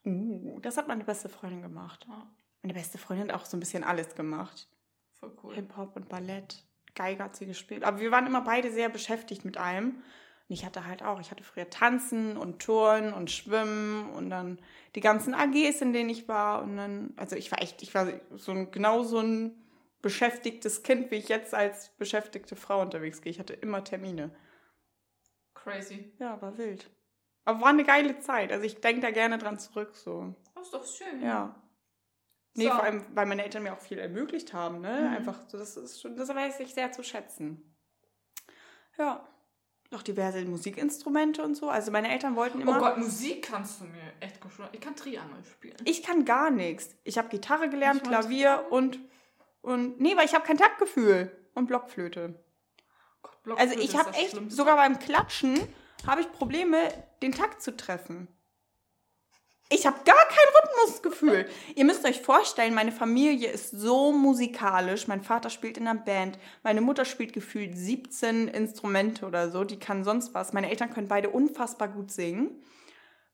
Uh, 0.04 0.58
das 0.60 0.76
hat 0.76 0.88
meine 0.88 1.04
beste 1.04 1.28
Freundin 1.28 1.62
gemacht. 1.62 2.04
Ja, 2.08 2.26
Meine 2.62 2.74
beste 2.74 2.98
Freundin 2.98 3.28
hat 3.32 3.40
auch 3.40 3.46
so 3.46 3.56
ein 3.56 3.60
bisschen 3.60 3.84
alles 3.84 4.14
gemacht. 4.14 4.68
voll 5.12 5.36
cool. 5.42 5.54
Hip-Hop 5.54 5.94
und 5.96 6.08
Ballett. 6.08 6.64
Geige 6.94 7.22
hat 7.22 7.36
sie 7.36 7.46
gespielt. 7.46 7.84
Aber 7.84 8.00
wir 8.00 8.10
waren 8.10 8.26
immer 8.26 8.42
beide 8.42 8.70
sehr 8.70 8.88
beschäftigt 8.88 9.44
mit 9.44 9.56
allem. 9.56 10.02
Und 10.48 10.54
ich 10.54 10.64
hatte 10.64 10.86
halt 10.86 11.02
auch, 11.02 11.20
ich 11.20 11.30
hatte 11.30 11.44
früher 11.44 11.68
Tanzen 11.68 12.36
und 12.36 12.60
Turnen 12.62 13.12
und 13.12 13.30
Schwimmen 13.30 14.10
und 14.10 14.30
dann 14.30 14.58
die 14.94 15.00
ganzen 15.00 15.34
AGs, 15.34 15.80
in 15.82 15.92
denen 15.92 16.08
ich 16.08 16.26
war. 16.28 16.62
Und 16.62 16.76
dann, 16.76 17.12
also 17.16 17.36
ich 17.36 17.50
war 17.52 17.60
echt, 17.62 17.82
ich 17.82 17.94
war 17.94 18.08
so 18.36 18.52
ein, 18.52 18.70
genau 18.70 19.02
so 19.02 19.18
ein 19.18 19.54
beschäftigtes 20.00 20.82
Kind, 20.82 21.10
wie 21.10 21.16
ich 21.16 21.28
jetzt 21.28 21.54
als 21.54 21.90
beschäftigte 21.96 22.56
Frau 22.56 22.80
unterwegs 22.80 23.20
gehe. 23.20 23.30
Ich 23.30 23.38
hatte 23.38 23.52
immer 23.52 23.84
Termine. 23.84 24.30
Crazy. 25.54 26.12
Ja, 26.18 26.40
war 26.40 26.56
wild. 26.56 26.90
Aber 27.44 27.60
war 27.60 27.68
eine 27.68 27.84
geile 27.84 28.18
Zeit. 28.20 28.52
Also 28.52 28.64
ich 28.64 28.80
denke 28.80 29.00
da 29.00 29.10
gerne 29.10 29.38
dran 29.38 29.58
zurück, 29.58 29.94
so. 29.94 30.34
Das 30.54 30.64
ist 30.64 30.74
doch 30.74 30.86
schön. 30.86 31.22
Ja. 31.22 31.54
Nee, 32.58 32.64
So. 32.64 32.70
vor 32.70 32.82
allem, 32.82 33.04
weil 33.14 33.26
meine 33.26 33.44
Eltern 33.44 33.62
mir 33.62 33.72
auch 33.72 33.80
viel 33.80 33.98
ermöglicht 33.98 34.52
haben, 34.52 34.80
ne? 34.80 35.08
Mhm. 35.08 35.16
Einfach, 35.16 35.44
das 35.50 35.76
ist 35.76 36.00
schon, 36.00 36.16
das 36.16 36.28
weiß 36.28 36.60
ich 36.60 36.74
sehr 36.74 36.92
zu 36.92 37.02
schätzen. 37.02 37.74
Ja. 38.98 39.26
Noch 39.90 40.02
diverse 40.02 40.44
Musikinstrumente 40.44 41.42
und 41.42 41.54
so. 41.54 41.70
Also 41.70 41.90
meine 41.90 42.10
Eltern 42.10 42.36
wollten 42.36 42.60
immer. 42.60 42.76
Oh 42.76 42.80
Gott, 42.80 42.98
Musik 42.98 43.42
kannst 43.42 43.80
du 43.80 43.84
mir 43.84 44.12
echt 44.20 44.38
gut. 44.38 44.52
Ich 44.72 44.80
kann 44.80 44.94
Triangel 44.94 45.42
spielen. 45.50 45.76
Ich 45.84 46.02
kann 46.02 46.26
gar 46.26 46.50
nichts. 46.50 46.94
Ich 47.04 47.16
habe 47.16 47.28
Gitarre 47.28 47.70
gelernt, 47.70 48.04
Klavier 48.04 48.66
und. 48.68 48.98
Und. 49.62 49.98
Nee, 49.98 50.14
weil 50.14 50.26
ich 50.26 50.34
habe 50.34 50.44
kein 50.44 50.58
Taktgefühl. 50.58 51.32
Und 51.54 51.66
Blockflöte. 51.66 52.34
Gott, 53.22 53.42
Blockflöte 53.42 53.72
Also 53.72 53.82
ich 53.82 53.96
habe 53.96 54.12
echt, 54.14 54.52
sogar 54.52 54.76
beim 54.76 54.98
Klatschen 54.98 55.58
habe 56.06 56.20
ich 56.20 56.30
Probleme, 56.32 56.92
den 57.22 57.32
Takt 57.32 57.62
zu 57.62 57.74
treffen. 57.74 58.28
Ich 59.70 59.86
habe 59.86 59.98
gar 60.04 60.14
kein 60.14 60.46
Rhythmusgefühl. 60.62 61.46
Ihr 61.74 61.84
müsst 61.84 62.04
euch 62.06 62.22
vorstellen, 62.22 62.74
meine 62.74 62.92
Familie 62.92 63.50
ist 63.50 63.70
so 63.70 64.12
musikalisch. 64.12 65.08
Mein 65.08 65.22
Vater 65.22 65.50
spielt 65.50 65.76
in 65.76 65.86
einer 65.86 66.00
Band. 66.00 66.38
Meine 66.62 66.80
Mutter 66.80 67.04
spielt 67.04 67.34
gefühlt 67.34 67.76
17 67.76 68.48
Instrumente 68.48 69.26
oder 69.26 69.50
so. 69.50 69.64
Die 69.64 69.78
kann 69.78 70.04
sonst 70.04 70.32
was. 70.32 70.54
Meine 70.54 70.70
Eltern 70.70 70.90
können 70.90 71.08
beide 71.08 71.28
unfassbar 71.28 71.88
gut 71.88 72.10
singen. 72.10 72.62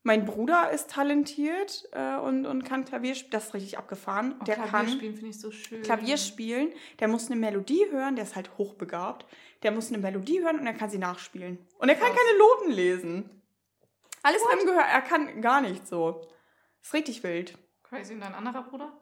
Mein 0.02 0.26
Bruder 0.26 0.70
ist 0.70 0.90
talentiert 0.90 1.88
äh, 1.92 2.16
und, 2.16 2.44
und 2.46 2.64
kann 2.64 2.84
Klavier 2.84 3.14
spielen. 3.14 3.30
Das 3.30 3.46
ist 3.46 3.54
richtig 3.54 3.78
abgefahren. 3.78 4.34
Oh, 4.38 4.44
der 4.44 4.56
Klavier 4.56 4.70
kann 4.70 4.88
spielen 4.88 5.14
finde 5.14 5.30
ich 5.30 5.40
so 5.40 5.50
schön. 5.50 5.82
Klavier 5.82 6.18
spielen, 6.18 6.72
der 7.00 7.08
muss 7.08 7.30
eine 7.30 7.36
Melodie 7.36 7.86
hören, 7.90 8.16
der 8.16 8.24
ist 8.24 8.36
halt 8.36 8.58
hochbegabt. 8.58 9.24
Der 9.62 9.70
muss 9.70 9.88
eine 9.88 9.98
Melodie 9.98 10.42
hören 10.42 10.58
und 10.58 10.66
er 10.66 10.74
kann 10.74 10.90
sie 10.90 10.98
nachspielen. 10.98 11.58
Und 11.78 11.88
er 11.88 11.94
kann 11.94 12.08
keine 12.08 12.38
Noten 12.38 12.72
lesen. 12.72 13.30
Alles 14.24 14.42
im 14.52 14.66
Gehör, 14.66 14.82
er 14.82 15.02
kann 15.02 15.40
gar 15.40 15.60
nicht 15.60 15.86
so. 15.86 16.26
Ist 16.82 16.94
richtig 16.94 17.22
wild. 17.22 17.56
Crazy. 17.82 18.14
Und 18.14 18.20
dein 18.20 18.34
anderer 18.34 18.62
Bruder? 18.62 18.92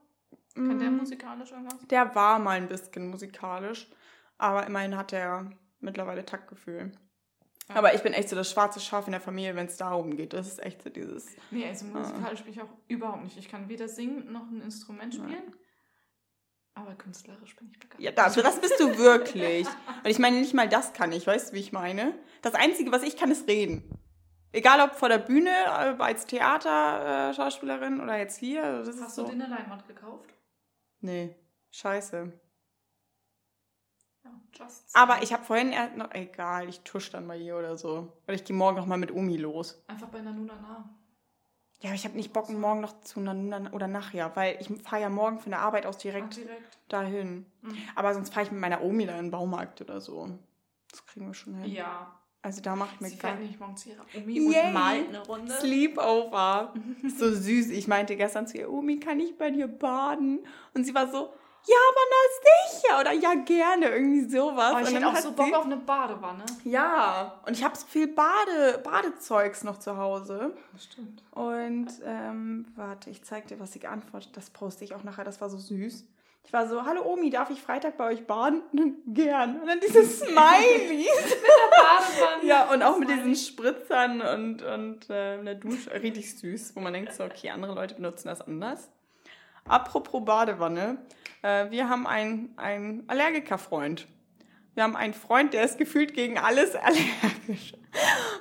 Kann 0.55 0.79
der 0.79 0.91
Mm, 0.91 0.99
musikalisch 0.99 1.51
irgendwas? 1.53 1.79
Der 1.89 2.15
war 2.15 2.39
mal 2.39 2.59
ein 2.59 2.69
bisschen 2.69 3.09
musikalisch, 3.09 3.91
aber 4.37 4.67
immerhin 4.67 4.97
hat 4.97 5.13
er 5.13 5.51
mittlerweile 5.81 6.27
Taktgefühl. 6.27 6.93
Ja. 7.69 7.77
Aber 7.77 7.95
ich 7.95 8.03
bin 8.03 8.13
echt 8.13 8.29
so 8.29 8.37
das 8.37 8.51
schwarze 8.51 8.81
Schaf 8.81 9.07
in 9.07 9.13
der 9.13 9.21
Familie, 9.21 9.55
wenn 9.55 9.67
es 9.67 9.77
darum 9.77 10.17
geht. 10.17 10.33
Das 10.33 10.47
ist 10.47 10.63
echt 10.63 10.83
so 10.83 10.91
dieses. 10.91 11.27
Nee, 11.51 11.67
also 11.67 11.87
musikalisch 11.87 12.43
bin 12.43 12.53
ich 12.53 12.61
auch 12.61 12.69
überhaupt 12.89 13.25
nicht. 13.25 13.39
Ich 13.39 13.49
kann 13.49 13.69
weder 13.69 13.89
singen 13.89 14.31
noch 14.33 14.51
ein 14.51 14.61
Instrument 14.61 15.15
spielen. 15.15 15.55
Aber 16.75 16.95
künstlerisch 16.95 17.55
bin 17.57 17.69
ich 17.71 17.79
begeistert. 17.79 18.01
Ja, 18.01 18.11
das, 18.11 18.35
das 18.35 18.61
bist 18.61 18.81
du 18.81 18.99
wirklich. 18.99 19.67
Und 20.03 20.11
ich 20.11 20.19
meine, 20.19 20.41
nicht 20.41 20.55
mal 20.55 20.69
das 20.69 20.93
kann 20.93 21.13
ich, 21.13 21.27
weißt 21.27 21.51
du, 21.51 21.55
wie 21.55 21.61
ich 21.61 21.73
meine? 21.73 22.15
Das 22.41 22.55
Einzige, 22.55 22.91
was 22.93 23.03
ich 23.03 23.17
kann, 23.17 23.31
ist 23.31 23.47
reden. 23.47 23.89
Egal 24.53 24.81
ob 24.81 24.95
vor 24.95 25.09
der 25.09 25.19
Bühne, 25.19 25.51
äh, 25.51 25.97
als 25.99 26.27
Theaterschauspielerin 26.27 28.01
äh, 28.01 28.03
oder 28.03 28.19
jetzt 28.19 28.39
hier. 28.39 28.63
also 28.65 29.03
Hast 29.03 29.15
so. 29.15 29.23
du 29.25 29.29
dir 29.35 29.45
eine 29.45 29.55
Leinwand 29.55 29.87
gekauft? 29.89 30.33
Nee, 31.01 31.35
scheiße. 31.71 32.33
Ja, 34.25 34.31
just. 34.55 34.95
Aber 34.95 35.23
ich 35.23 35.33
habe 35.33 35.43
vorhin 35.43 35.73
erst 35.73 35.97
noch, 35.97 36.13
egal, 36.13 36.69
ich 36.69 36.81
tusch 36.83 37.11
dann 37.11 37.27
mal 37.27 37.37
hier 37.39 37.57
oder 37.57 37.77
so. 37.77 38.13
Oder 38.25 38.35
ich 38.35 38.45
gehe 38.45 38.55
morgen 38.55 38.77
noch 38.77 38.87
mal 38.87 38.99
mit 38.99 39.11
Omi 39.11 39.37
los. 39.39 39.83
Einfach 39.89 40.09
bei 40.09 40.21
Nanuna 40.21 40.55
nah. 40.55 40.89
Ja, 41.81 41.89
aber 41.89 41.97
ich 41.97 42.05
habe 42.05 42.15
nicht 42.15 42.33
Bock, 42.33 42.49
morgen 42.49 42.81
noch 42.81 43.01
zu 43.01 43.19
einer 43.19 43.73
oder 43.75 43.89
nachher, 43.89 44.37
weil 44.37 44.57
ich 44.61 44.69
fahre 44.85 45.03
ja 45.03 45.09
morgen 45.09 45.41
von 45.41 45.51
der 45.51 45.61
Arbeit 45.61 45.85
aus 45.85 45.97
Ach, 45.97 46.03
direkt 46.03 46.37
direkt. 46.37 46.79
dahin. 46.89 47.47
Mhm. 47.63 47.77
Aber 47.97 48.15
sonst 48.15 48.33
fahre 48.33 48.47
ich 48.47 48.53
mit 48.53 48.61
meiner 48.61 48.83
Omi 48.83 49.05
da 49.05 49.15
in 49.19 49.25
den 49.27 49.31
Baumarkt 49.33 49.81
oder 49.81 50.01
so. 50.01 50.39
Das 50.93 51.05
kriegen 51.07 51.27
wir 51.27 51.35
schon 51.35 51.55
hin. 51.57 51.73
Ja. 51.73 52.22
Also 52.45 52.61
da 52.61 52.75
macht 52.75 53.01
mir 53.01 53.09
Sie 53.09 53.17
gar 53.17 53.37
nicht 53.37 53.61
morgen 53.61 53.77
zu 53.77 53.91
ihrer 53.91 54.05
Omi 54.17 54.33
Yay. 54.33 54.67
und 54.67 54.73
malt 54.73 55.09
eine 55.09 55.27
Runde. 55.27 55.53
Sleepover. 55.53 56.75
so 57.17 57.33
süß. 57.33 57.71
Ich 57.71 57.87
meinte 57.87 58.17
gestern 58.17 58.49
zu 58.49 58.59
ihr, 58.59 58.71
Omi, 58.71 58.99
kann 58.99 59.21
ich 59.21 59.39
bei 59.39 59.51
dir 59.51 59.69
baden? 59.69 60.41
Und 60.75 60.85
sie 60.85 60.93
war 60.93 61.09
so, 61.09 61.33
ja, 61.65 61.77
aber 61.91 62.01
na 62.11 62.71
sicher. 62.73 63.01
Oder 63.01 63.13
ja, 63.13 63.35
gerne. 63.45 63.91
Irgendwie 63.91 64.29
sowas. 64.29 64.73
Oh, 64.73 64.77
Und 64.79 64.83
ich 64.83 64.93
dann 64.93 65.05
hätte 65.05 65.07
auch 65.07 65.23
so 65.23 65.33
Bock 65.33 65.55
auf 65.55 65.65
eine 65.65 65.77
Badewanne. 65.77 66.45
Ja, 66.65 67.41
und 67.47 67.57
ich 67.57 67.63
habe 67.63 67.77
so 67.77 67.87
viel 67.87 68.09
Bade, 68.09 68.81
Badezeugs 68.83 69.63
noch 69.63 69.79
zu 69.79 69.97
Hause. 69.97 70.57
Das 70.73 70.85
stimmt. 70.85 71.23
Und 71.31 71.89
ähm, 72.05 72.67
warte, 72.75 73.11
ich 73.11 73.23
zeig 73.23 73.47
dir, 73.47 73.61
was 73.61 73.73
sie 73.73 73.79
geantwortet. 73.79 74.37
Das 74.37 74.51
poste 74.51 74.83
ich 74.85 74.95
auch 74.95 75.05
nachher. 75.05 75.25
Das 75.25 75.41
war 75.41 75.49
so 75.49 75.59
süß. 75.59 76.05
Ich 76.45 76.53
war 76.53 76.69
so, 76.69 76.85
hallo 76.85 77.03
Omi, 77.05 77.31
darf 77.31 77.51
ich 77.51 77.63
Freitag 77.63 77.97
bei 77.97 78.07
euch 78.09 78.27
baden? 78.27 78.63
Gern. 79.07 79.61
Und 79.61 79.67
dann 79.67 79.81
dieses 79.81 80.21
Smiley. 80.21 81.07
Badewanne. 81.71 82.47
ja, 82.47 82.71
und 82.73 82.83
auch 82.83 82.99
mit 82.99 83.09
diesen 83.09 83.35
Spritzern 83.35 84.21
und, 84.21 84.63
und 84.63 85.09
äh, 85.09 85.39
einer 85.39 85.55
Dusche. 85.55 85.93
Richtig 85.93 86.37
süß, 86.37 86.75
wo 86.75 86.81
man 86.81 86.93
denkt 86.93 87.15
so, 87.15 87.25
okay, 87.25 87.51
andere 87.51 87.75
Leute 87.75 87.95
benutzen 87.95 88.29
das 88.29 88.43
anders. 88.43 88.91
Apropos 89.65 90.25
Badewanne. 90.25 90.99
Äh, 91.43 91.71
wir 91.71 91.89
haben 91.89 92.07
einen, 92.07 92.53
einen 92.57 93.09
Allergikerfreund. 93.09 94.09
Wir 94.75 94.83
haben 94.85 94.97
einen 94.97 95.15
Freund, 95.15 95.55
der 95.55 95.65
ist 95.65 95.79
gefühlt 95.79 96.15
gegen 96.15 96.39
alles 96.39 96.75
allergisch. 96.75 97.75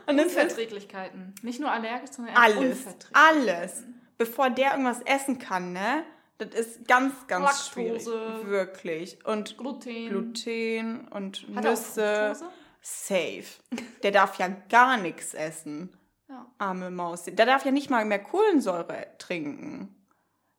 Und 0.08 0.20
Unverträglichkeiten. 0.20 1.36
Nicht 1.42 1.60
nur 1.60 1.72
allergisch, 1.72 2.12
sondern 2.12 2.36
alles, 2.36 2.86
alles. 3.14 3.84
Bevor 4.18 4.50
der 4.50 4.72
irgendwas 4.72 5.02
essen 5.02 5.40
kann, 5.40 5.74
ne? 5.74 6.04
Das 6.42 6.60
ist 6.60 6.88
ganz, 6.88 7.14
ganz 7.28 7.70
Laktose. 7.70 7.70
schwierig. 7.72 8.48
Wirklich. 8.48 9.26
Und 9.26 9.58
Gluten. 9.60 10.10
Gluten 10.10 11.08
und 11.10 11.46
Hat 11.56 11.64
Nüsse. 11.64 12.34
Safe. 12.82 13.44
Der 14.02 14.12
darf 14.12 14.40
ja 14.40 14.48
gar 14.70 14.98
nichts 14.98 15.36
essen. 15.36 15.96
Ja. 16.28 16.48
Arme 16.58 16.90
Maus. 16.90 17.26
Der 17.26 17.46
darf 17.46 17.64
ja 17.64 17.72
nicht 17.72 17.92
mal 17.92 18.06
mehr 18.06 18.24
Kohlensäure 18.24 19.06
trinken. 19.20 19.96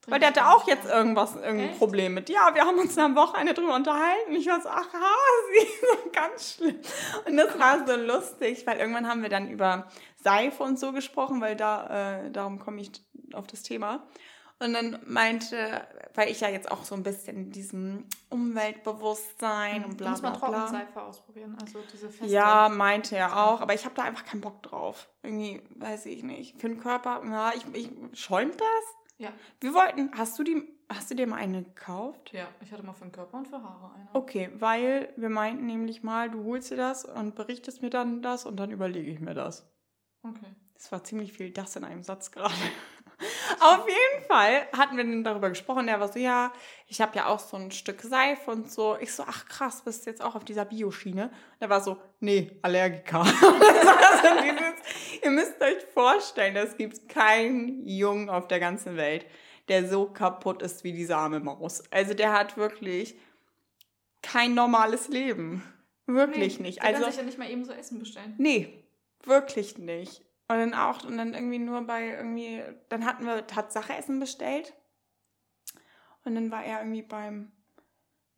Weil 0.06 0.18
der 0.18 0.28
hatte 0.28 0.46
auch 0.46 0.62
auch. 0.62 0.68
jetzt 0.68 0.86
irgendwas, 0.86 1.34
irgendein 1.36 1.70
Echt? 1.70 1.78
Problem 1.78 2.14
mit. 2.14 2.28
Ja, 2.28 2.54
wir 2.54 2.62
haben 2.64 2.78
uns 2.78 2.96
am 2.98 3.16
Wochenende 3.16 3.54
drüber 3.54 3.74
unterhalten. 3.74 4.34
Ich 4.34 4.46
war 4.48 4.60
so, 4.60 4.68
ach 4.68 4.88
Hasi, 4.92 5.68
so 5.80 6.10
ganz 6.12 6.54
schlimm. 6.54 6.80
Und 7.26 7.36
das 7.36 7.58
war 7.58 7.86
so 7.86 7.96
lustig, 7.96 8.66
weil 8.66 8.78
irgendwann 8.78 9.08
haben 9.08 9.22
wir 9.22 9.28
dann 9.28 9.48
über 9.48 9.88
Seife 10.22 10.62
und 10.62 10.78
so 10.78 10.92
gesprochen, 10.92 11.40
weil 11.40 11.56
da, 11.56 12.24
äh, 12.24 12.30
darum 12.30 12.58
komme 12.58 12.80
ich 12.80 12.90
auf 13.32 13.46
das 13.46 13.62
Thema. 13.62 14.06
Und 14.62 14.74
dann 14.74 15.00
meinte, 15.06 15.84
weil 16.14 16.30
ich 16.30 16.40
ja 16.40 16.48
jetzt 16.48 16.70
auch 16.70 16.84
so 16.84 16.94
ein 16.94 17.02
bisschen 17.02 17.36
in 17.36 17.50
diesem 17.50 18.04
Umweltbewusstsein 18.28 19.84
und 19.84 19.96
bla 19.96 20.10
Muss 20.10 20.20
bla 20.20 20.30
man 20.30 20.38
bla. 20.38 20.48
Trockenseife 20.48 21.02
ausprobieren, 21.02 21.56
also 21.60 21.80
diese 21.92 22.08
feste. 22.08 22.32
Ja, 22.32 22.68
meinte 22.68 23.16
er 23.16 23.44
auch, 23.44 23.60
aber 23.60 23.74
ich 23.74 23.84
habe 23.84 23.96
da 23.96 24.02
einfach 24.02 24.24
keinen 24.24 24.40
Bock 24.40 24.62
drauf. 24.62 25.08
Irgendwie, 25.22 25.62
weiß 25.76 26.06
ich 26.06 26.22
nicht. 26.22 26.60
Für 26.60 26.68
den 26.68 26.78
Körper, 26.78 27.22
ja, 27.28 27.52
ich, 27.56 27.64
ich 27.74 27.90
schäumt 28.12 28.60
das? 28.60 29.18
Ja. 29.18 29.32
Wir 29.60 29.74
wollten, 29.74 30.10
hast 30.16 30.38
du 30.38 30.44
die, 30.44 30.62
hast 30.88 31.10
du 31.10 31.16
dir 31.16 31.26
mal 31.26 31.36
eine 31.36 31.64
gekauft? 31.64 32.32
Ja, 32.32 32.46
ich 32.60 32.72
hatte 32.72 32.84
mal 32.84 32.92
für 32.92 33.04
den 33.04 33.12
Körper 33.12 33.38
und 33.38 33.48
für 33.48 33.60
Haare 33.60 33.94
eine. 33.94 34.08
Okay, 34.12 34.50
weil 34.54 35.12
wir 35.16 35.28
meinten 35.28 35.66
nämlich 35.66 36.04
mal, 36.04 36.30
du 36.30 36.44
holst 36.44 36.70
dir 36.70 36.76
das 36.76 37.04
und 37.04 37.34
berichtest 37.34 37.82
mir 37.82 37.90
dann 37.90 38.22
das 38.22 38.46
und 38.46 38.56
dann 38.58 38.70
überlege 38.70 39.10
ich 39.10 39.18
mir 39.18 39.34
das. 39.34 39.68
Okay. 40.22 40.54
Das 40.74 40.92
war 40.92 41.02
ziemlich 41.02 41.32
viel 41.32 41.50
das 41.50 41.74
in 41.74 41.84
einem 41.84 42.02
Satz 42.02 42.30
gerade. 42.30 42.54
Auf 43.60 43.86
jeden 43.88 44.26
Fall 44.26 44.66
hatten 44.76 44.96
wir 44.96 45.04
dann 45.04 45.24
darüber 45.24 45.48
gesprochen. 45.48 45.88
Er 45.88 46.00
war 46.00 46.12
so, 46.12 46.18
ja, 46.18 46.52
ich 46.86 47.00
habe 47.00 47.16
ja 47.16 47.26
auch 47.26 47.38
so 47.38 47.56
ein 47.56 47.70
Stück 47.70 48.00
Seife 48.02 48.50
und 48.50 48.70
so. 48.70 48.96
Ich 49.00 49.12
so, 49.12 49.24
ach 49.26 49.46
krass, 49.46 49.82
bist 49.82 50.06
du 50.06 50.10
jetzt 50.10 50.22
auch 50.22 50.34
auf 50.34 50.44
dieser 50.44 50.64
Bioschiene? 50.64 51.24
Und 51.24 51.32
er 51.60 51.70
war 51.70 51.80
so, 51.80 51.98
nee, 52.20 52.50
Allergiker. 52.62 53.24
Das 53.24 53.40
war 53.42 54.36
so 54.36 54.42
dieses, 54.42 55.22
ihr 55.22 55.30
müsst 55.30 55.60
euch 55.60 55.84
vorstellen, 55.94 56.56
es 56.56 56.76
gibt 56.76 57.08
keinen 57.08 57.86
Jungen 57.86 58.28
auf 58.30 58.48
der 58.48 58.60
ganzen 58.60 58.96
Welt, 58.96 59.26
der 59.68 59.88
so 59.88 60.06
kaputt 60.06 60.62
ist 60.62 60.84
wie 60.84 60.92
diese 60.92 61.16
arme 61.16 61.40
Maus. 61.40 61.82
Also 61.90 62.14
der 62.14 62.32
hat 62.32 62.56
wirklich 62.56 63.16
kein 64.22 64.54
normales 64.54 65.08
Leben. 65.08 65.62
Wirklich 66.06 66.58
Nee, 66.58 66.66
nicht. 66.66 66.78
Der 66.82 66.88
Also 66.88 67.02
kann 67.02 67.10
sich 67.10 67.20
ja 67.20 67.26
nicht 67.26 67.38
mal 67.38 67.50
eben 67.50 67.64
so 67.64 67.72
Essen 67.72 67.98
bestellen. 67.98 68.34
Nee, 68.38 68.84
wirklich 69.24 69.78
nicht. 69.78 70.22
Und 70.52 70.58
dann 70.58 70.74
auch, 70.74 71.04
und 71.04 71.16
dann 71.16 71.34
irgendwie 71.34 71.58
nur 71.58 71.80
bei 71.86 72.08
irgendwie, 72.08 72.62
dann 72.88 73.04
hatten 73.06 73.24
wir 73.24 73.46
Tatsache 73.46 73.94
Essen 73.94 74.20
bestellt. 74.20 74.74
Und 76.24 76.34
dann 76.34 76.50
war 76.50 76.64
er 76.64 76.80
irgendwie 76.80 77.02
beim 77.02 77.52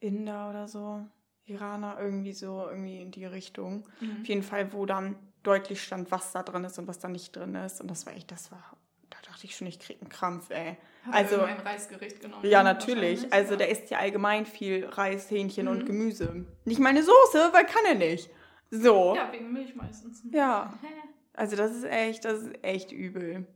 Inder 0.01 0.51
oder 0.51 0.69
so, 0.69 1.05
Iraner, 1.47 1.97
irgendwie 1.99 2.33
so, 2.33 2.67
irgendwie 2.69 3.01
in 3.01 3.11
die 3.11 3.25
Richtung. 3.27 3.87
Mhm. 4.01 4.19
Auf 4.21 4.27
jeden 4.29 4.43
Fall, 4.43 4.73
wo 4.73 4.87
dann 4.87 5.17
deutlich 5.43 5.83
stand, 5.83 6.11
was 6.11 6.33
da 6.33 6.43
drin 6.43 6.65
ist 6.65 6.79
und 6.79 6.87
was 6.89 6.99
da 6.99 7.09
nicht 7.09 7.35
drin 7.37 7.55
ist. 7.55 7.81
Und 7.81 7.91
das 7.91 8.07
war 8.07 8.15
echt, 8.15 8.31
das 8.31 8.51
war, 8.53 8.63
da 9.11 9.17
dachte 9.27 9.45
ich 9.47 9.57
schon, 9.57 9.67
ich 9.67 9.79
krieg 9.79 9.99
einen 10.01 10.09
Krampf, 10.09 10.51
ey. 10.51 10.77
Hat 11.05 11.15
Also- 11.15 11.41
ein 11.43 11.61
Reisgericht 11.61 12.21
genommen. 12.21 12.47
Ja, 12.47 12.63
natürlich. 12.63 13.31
Also 13.33 13.53
ja. 13.53 13.57
der 13.59 13.69
isst 13.71 13.91
ja 13.91 13.99
allgemein 13.99 14.47
viel 14.47 14.87
Reis, 14.87 15.31
Hähnchen 15.31 15.69
und 15.69 15.81
Mhm. 15.83 15.87
Gemüse. 15.87 16.47
Nicht 16.65 16.81
meine 16.81 17.03
Soße, 17.03 17.51
weil 17.53 17.67
kann 17.67 17.85
er 17.87 17.95
nicht. 17.97 18.31
So. 18.71 19.15
Ja, 19.15 19.31
wegen 19.33 19.53
Milch 19.53 19.75
meistens. 19.75 20.23
Ja. 20.31 20.73
Also 21.35 21.57
das 21.57 21.73
ist 21.73 21.85
echt, 21.85 22.25
das 22.25 22.41
ist 22.43 22.65
echt 22.65 22.93
übel. 22.93 23.47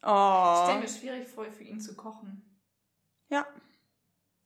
Ich 0.00 0.06
Oh. 0.06 0.64
stelle 0.64 0.80
mir 0.80 0.88
schwierig 0.88 1.28
vor, 1.28 1.44
für 1.46 1.64
ihn 1.64 1.80
zu 1.80 1.96
kochen. 1.96 2.42
Ja. 3.30 3.46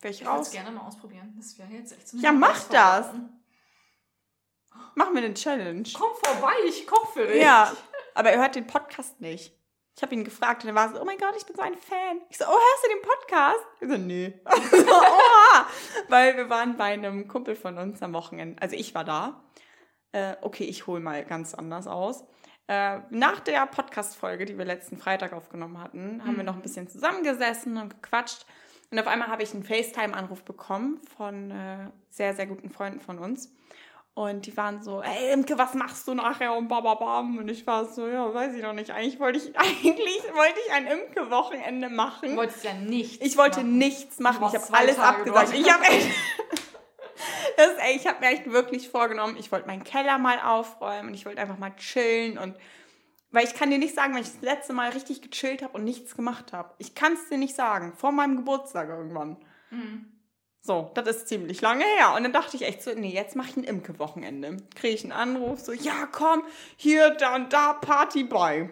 Wäre 0.00 0.12
ich 0.14 0.20
Ich 0.20 0.26
würde 0.26 0.40
es 0.40 0.46
raus. 0.48 0.50
gerne 0.52 0.70
mal 0.70 0.86
ausprobieren. 0.86 1.34
Das 1.36 1.58
wäre 1.58 1.68
jetzt 1.72 1.92
echt 1.92 2.08
so 2.08 2.16
Ja, 2.18 2.30
mach 2.32 2.70
Herausforderung. 2.70 3.30
Machen 4.94 5.14
wir 5.14 5.22
eine 5.24 5.34
Challenge. 5.34 5.82
Komm 5.92 6.10
vorbei, 6.22 6.52
ich 6.68 6.86
koche 6.86 7.12
für 7.12 7.26
dich. 7.26 7.42
Ja. 7.42 7.72
Aber 8.14 8.30
er 8.30 8.38
hört 8.40 8.54
den 8.54 8.66
Podcast 8.66 9.20
nicht. 9.20 9.52
Ich 9.96 10.02
habe 10.02 10.14
ihn 10.14 10.22
gefragt 10.22 10.62
und 10.62 10.68
er 10.68 10.76
war 10.76 10.92
so, 10.94 11.00
oh 11.00 11.04
mein 11.04 11.18
Gott, 11.18 11.34
ich 11.36 11.44
bin 11.44 11.56
so 11.56 11.62
ein 11.62 11.76
Fan. 11.76 12.20
Ich 12.30 12.38
so, 12.38 12.44
oh, 12.44 12.50
hörst 12.50 12.84
du 12.84 12.88
den 12.90 13.02
Podcast? 13.02 13.66
Ich 13.80 13.88
so, 13.88 13.96
nee. 13.96 14.40
so, 14.86 14.92
oha. 14.94 15.66
Weil 16.08 16.36
wir 16.36 16.48
waren 16.48 16.76
bei 16.76 16.92
einem 16.92 17.26
Kumpel 17.26 17.56
von 17.56 17.76
uns 17.78 18.00
am 18.02 18.12
Wochenende. 18.12 18.62
Also 18.62 18.76
ich 18.76 18.94
war 18.94 19.02
da. 19.04 19.42
Äh, 20.12 20.36
okay, 20.40 20.64
ich 20.64 20.86
hole 20.86 21.00
mal 21.00 21.24
ganz 21.24 21.54
anders 21.54 21.88
aus. 21.88 22.24
Äh, 22.68 22.98
nach 23.08 23.40
der 23.40 23.66
Podcast-Folge, 23.66 24.44
die 24.44 24.58
wir 24.58 24.66
letzten 24.66 24.98
Freitag 24.98 25.32
aufgenommen 25.32 25.80
hatten, 25.80 26.22
haben 26.24 26.36
wir 26.36 26.44
noch 26.44 26.54
ein 26.54 26.60
bisschen 26.60 26.86
zusammengesessen 26.86 27.78
und 27.78 28.02
gequatscht. 28.02 28.44
Und 28.90 28.98
auf 28.98 29.06
einmal 29.06 29.28
habe 29.28 29.42
ich 29.42 29.54
einen 29.54 29.64
FaceTime-Anruf 29.64 30.42
bekommen 30.44 31.00
von 31.16 31.50
äh, 31.50 31.90
sehr, 32.10 32.34
sehr 32.34 32.46
guten 32.46 32.68
Freunden 32.68 33.00
von 33.00 33.18
uns. 33.18 33.50
Und 34.12 34.46
die 34.46 34.56
waren 34.56 34.82
so, 34.82 35.00
ey 35.00 35.32
Imke, 35.32 35.56
was 35.56 35.74
machst 35.74 36.08
du 36.08 36.14
nachher 36.14 36.52
und 36.56 36.68
bababam? 36.68 37.38
Und 37.38 37.48
ich 37.48 37.66
war 37.66 37.86
so, 37.86 38.06
ja, 38.08 38.34
weiß 38.34 38.54
ich 38.54 38.62
noch 38.62 38.72
nicht. 38.72 38.90
Eigentlich 38.90 39.20
wollte 39.20 39.38
ich, 39.38 39.46
eigentlich 39.58 40.22
wollte 40.34 40.58
ich 40.66 40.72
ein 40.72 40.86
Imke-Wochenende 40.88 41.88
machen. 41.88 42.30
Du 42.30 42.36
wolltest 42.36 42.64
ja 42.64 42.74
nicht. 42.74 43.22
Ich 43.22 43.38
wollte 43.38 43.62
nichts 43.62 44.18
machen. 44.18 44.44
Ich 44.48 44.60
habe 44.60 44.74
alles 44.74 44.96
Tage 44.96 45.30
abgesagt. 45.30 45.54
Ich 45.54 45.72
habe 45.72 45.84
echt. 45.88 46.10
Das, 47.58 47.74
ey, 47.78 47.96
ich 47.96 48.06
habe 48.06 48.20
mir 48.20 48.26
echt 48.32 48.50
wirklich 48.50 48.88
vorgenommen, 48.88 49.36
ich 49.38 49.52
wollte 49.52 49.66
meinen 49.66 49.84
Keller 49.84 50.18
mal 50.18 50.38
aufräumen 50.40 51.08
und 51.08 51.14
ich 51.14 51.26
wollte 51.26 51.40
einfach 51.40 51.58
mal 51.58 51.74
chillen 51.76 52.38
und 52.38 52.54
weil 53.30 53.44
ich 53.44 53.54
kann 53.54 53.70
dir 53.70 53.76
nicht 53.78 53.94
sagen, 53.94 54.14
wenn 54.14 54.22
ich 54.22 54.32
das 54.32 54.40
letzte 54.40 54.72
Mal 54.72 54.90
richtig 54.90 55.20
gechillt 55.20 55.62
habe 55.62 55.74
und 55.74 55.84
nichts 55.84 56.16
gemacht 56.16 56.54
habe. 56.54 56.72
Ich 56.78 56.94
kann 56.94 57.12
es 57.12 57.28
dir 57.28 57.36
nicht 57.36 57.54
sagen. 57.54 57.92
Vor 57.94 58.10
meinem 58.10 58.36
Geburtstag 58.36 58.88
irgendwann. 58.88 59.36
Mhm. 59.70 60.06
So, 60.62 60.90
das 60.94 61.06
ist 61.08 61.28
ziemlich 61.28 61.60
lange 61.60 61.84
her. 61.84 62.14
Und 62.16 62.22
dann 62.22 62.32
dachte 62.32 62.56
ich 62.56 62.62
echt 62.62 62.82
so, 62.82 62.90
nee, 62.94 63.12
jetzt 63.12 63.36
mache 63.36 63.50
ich 63.50 63.56
ein 63.58 63.64
Imke-Wochenende. 63.64 64.56
Kriege 64.74 64.94
ich 64.94 65.02
einen 65.02 65.12
Anruf, 65.12 65.60
so, 65.60 65.72
ja, 65.72 66.06
komm, 66.10 66.42
hier, 66.76 67.10
da 67.10 67.34
und 67.34 67.52
da, 67.52 67.74
Party 67.74 68.24
bei. 68.24 68.70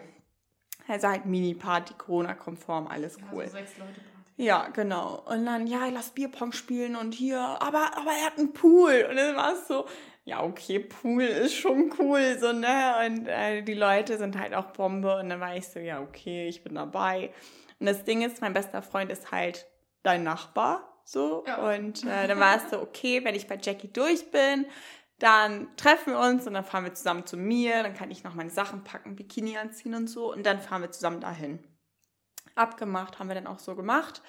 Also 0.87 1.07
halt 1.07 1.25
Mini-Party, 1.25 1.93
Corona-konform, 1.95 2.87
alles 2.87 3.17
Ja, 3.17 3.25
cool. 3.31 3.45
so 3.45 3.51
sechs 3.51 3.77
Leute 3.77 4.01
Party. 4.01 4.16
Ja, 4.39 4.67
genau. 4.69 5.23
Und 5.25 5.45
dann, 5.47 5.65
ja, 5.65 5.87
lass 5.87 6.11
Bierpong 6.11 6.51
spielen 6.51 6.95
und 6.95 7.13
hier, 7.13 7.39
aber, 7.39 7.97
aber 7.97 8.11
er 8.11 8.27
hat 8.27 8.37
einen 8.37 8.53
Pool. 8.53 9.07
Und 9.09 9.15
dann 9.17 9.35
war 9.35 9.53
es 9.53 9.67
so, 9.67 9.87
ja, 10.25 10.43
okay, 10.43 10.79
Pool 10.79 11.23
ist 11.23 11.55
schon 11.55 11.91
cool, 11.97 12.37
so, 12.39 12.53
ne? 12.53 12.93
Und 13.05 13.27
äh, 13.27 13.63
die 13.63 13.73
Leute 13.73 14.17
sind 14.17 14.37
halt 14.37 14.53
auch 14.53 14.67
Bombe. 14.67 15.17
Und 15.17 15.29
dann 15.29 15.39
war 15.39 15.55
ich 15.55 15.67
so, 15.67 15.79
ja, 15.79 15.99
okay, 16.01 16.47
ich 16.47 16.63
bin 16.63 16.75
dabei. 16.75 17.33
Und 17.79 17.87
das 17.87 18.03
Ding 18.03 18.21
ist, 18.21 18.39
mein 18.41 18.53
bester 18.53 18.83
Freund 18.83 19.11
ist 19.11 19.31
halt 19.31 19.65
dein 20.03 20.23
Nachbar, 20.23 21.01
so. 21.03 21.43
Ja. 21.47 21.73
Und 21.73 22.03
äh, 22.03 22.27
dann 22.27 22.39
war 22.39 22.57
es 22.57 22.69
so, 22.69 22.79
okay, 22.79 23.23
wenn 23.25 23.33
ich 23.33 23.47
bei 23.47 23.57
Jackie 23.59 23.91
durch 23.91 24.29
bin, 24.29 24.67
dann 25.17 25.75
treffen 25.77 26.13
wir 26.13 26.19
uns 26.19 26.45
und 26.45 26.53
dann 26.53 26.63
fahren 26.63 26.83
wir 26.83 26.93
zusammen 26.93 27.25
zu 27.25 27.37
mir. 27.37 27.81
Dann 27.81 27.95
kann 27.95 28.11
ich 28.11 28.23
noch 28.23 28.35
meine 28.35 28.51
Sachen 28.51 28.83
packen, 28.83 29.15
Bikini 29.15 29.57
anziehen 29.57 29.95
und 29.95 30.07
so. 30.07 30.31
Und 30.31 30.45
dann 30.45 30.59
fahren 30.59 30.83
wir 30.83 30.91
zusammen 30.91 31.21
dahin 31.21 31.59
abgemacht, 32.57 33.19
haben 33.19 33.27
wir 33.27 33.35
dann 33.35 33.47
auch 33.47 33.59
so 33.59 33.75
gemacht. 33.75 34.21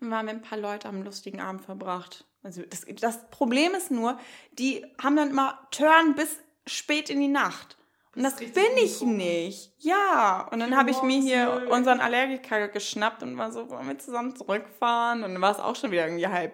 Dann 0.00 0.10
waren 0.10 0.26
wir 0.26 0.32
ein 0.32 0.42
paar 0.42 0.58
Leute, 0.58 0.88
haben 0.88 0.96
einen 0.96 1.04
lustigen 1.04 1.40
Abend 1.40 1.62
verbracht. 1.62 2.24
Also 2.42 2.62
das, 2.62 2.86
das 3.00 3.28
Problem 3.30 3.74
ist 3.74 3.90
nur, 3.90 4.18
die 4.52 4.84
haben 5.02 5.16
dann 5.16 5.30
immer 5.30 5.66
Turn 5.70 6.14
bis 6.14 6.38
spät 6.66 7.10
in 7.10 7.20
die 7.20 7.28
Nacht. 7.28 7.76
Und 8.14 8.22
das, 8.22 8.36
Das 8.36 8.52
bin 8.52 8.64
ich 8.76 9.00
uncool. 9.00 9.16
nicht. 9.16 9.72
Ja. 9.78 10.48
Und 10.50 10.60
dann 10.60 10.76
habe 10.76 10.90
ich 10.90 11.02
mir 11.02 11.20
hier 11.20 11.68
unseren 11.70 12.00
Allergiker 12.00 12.68
geschnappt 12.68 13.22
und 13.22 13.36
war 13.36 13.52
so, 13.52 13.70
wollen 13.70 13.86
wir 13.86 13.98
zusammen 13.98 14.34
zurückfahren? 14.34 15.22
Und 15.22 15.34
dann 15.34 15.42
war 15.42 15.52
es 15.52 15.60
auch 15.60 15.76
schon 15.76 15.90
wieder 15.90 16.04
irgendwie 16.06 16.26
halb 16.26 16.52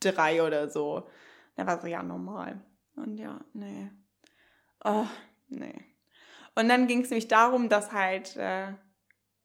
drei 0.00 0.42
oder 0.42 0.68
so. 0.68 1.08
Da 1.56 1.66
war 1.66 1.80
so, 1.80 1.86
ja, 1.86 2.02
normal. 2.02 2.60
Und 2.96 3.16
ja, 3.18 3.40
nee. 3.52 3.90
Oh, 4.84 5.06
nee. 5.48 5.84
Und 6.54 6.68
dann 6.68 6.86
ging 6.86 7.02
es 7.02 7.10
nämlich 7.10 7.28
darum, 7.28 7.68
dass 7.68 7.92
halt 7.92 8.36
äh, 8.36 8.72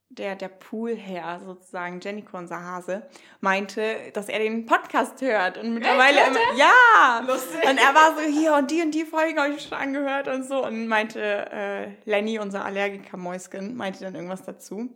der, 0.10 0.36
der 0.36 0.48
Poolherr 0.48 1.42
sozusagen, 1.46 2.00
Jennico, 2.00 2.38
unser 2.38 2.64
Hase, 2.64 3.08
meinte, 3.42 3.98
dass 4.14 4.30
er 4.30 4.40
den 4.40 4.66
Podcast 4.66 5.22
hört. 5.22 5.58
Und 5.58 5.74
mittlerweile 5.74 6.20
hört 6.20 6.30
immer, 6.30 6.58
ja! 6.58 7.20
Lustig. 7.28 7.70
Und 7.70 7.78
er 7.78 7.94
war 7.94 8.16
so, 8.16 8.22
hier 8.22 8.54
und 8.56 8.72
die 8.72 8.82
und 8.82 8.92
die 8.92 9.06
Folgen 9.06 9.40
habe 9.40 9.54
ich 9.54 9.64
schon 9.64 9.78
angehört 9.78 10.28
und 10.28 10.44
so. 10.44 10.66
Und 10.66 10.88
meinte, 10.88 11.22
äh, 11.22 11.90
Lenny, 12.06 12.40
unser 12.40 12.66
Allergiker-Mäuschen, 12.66 13.76
meinte 13.76 14.04
dann 14.04 14.16
irgendwas 14.16 14.44
dazu. 14.44 14.90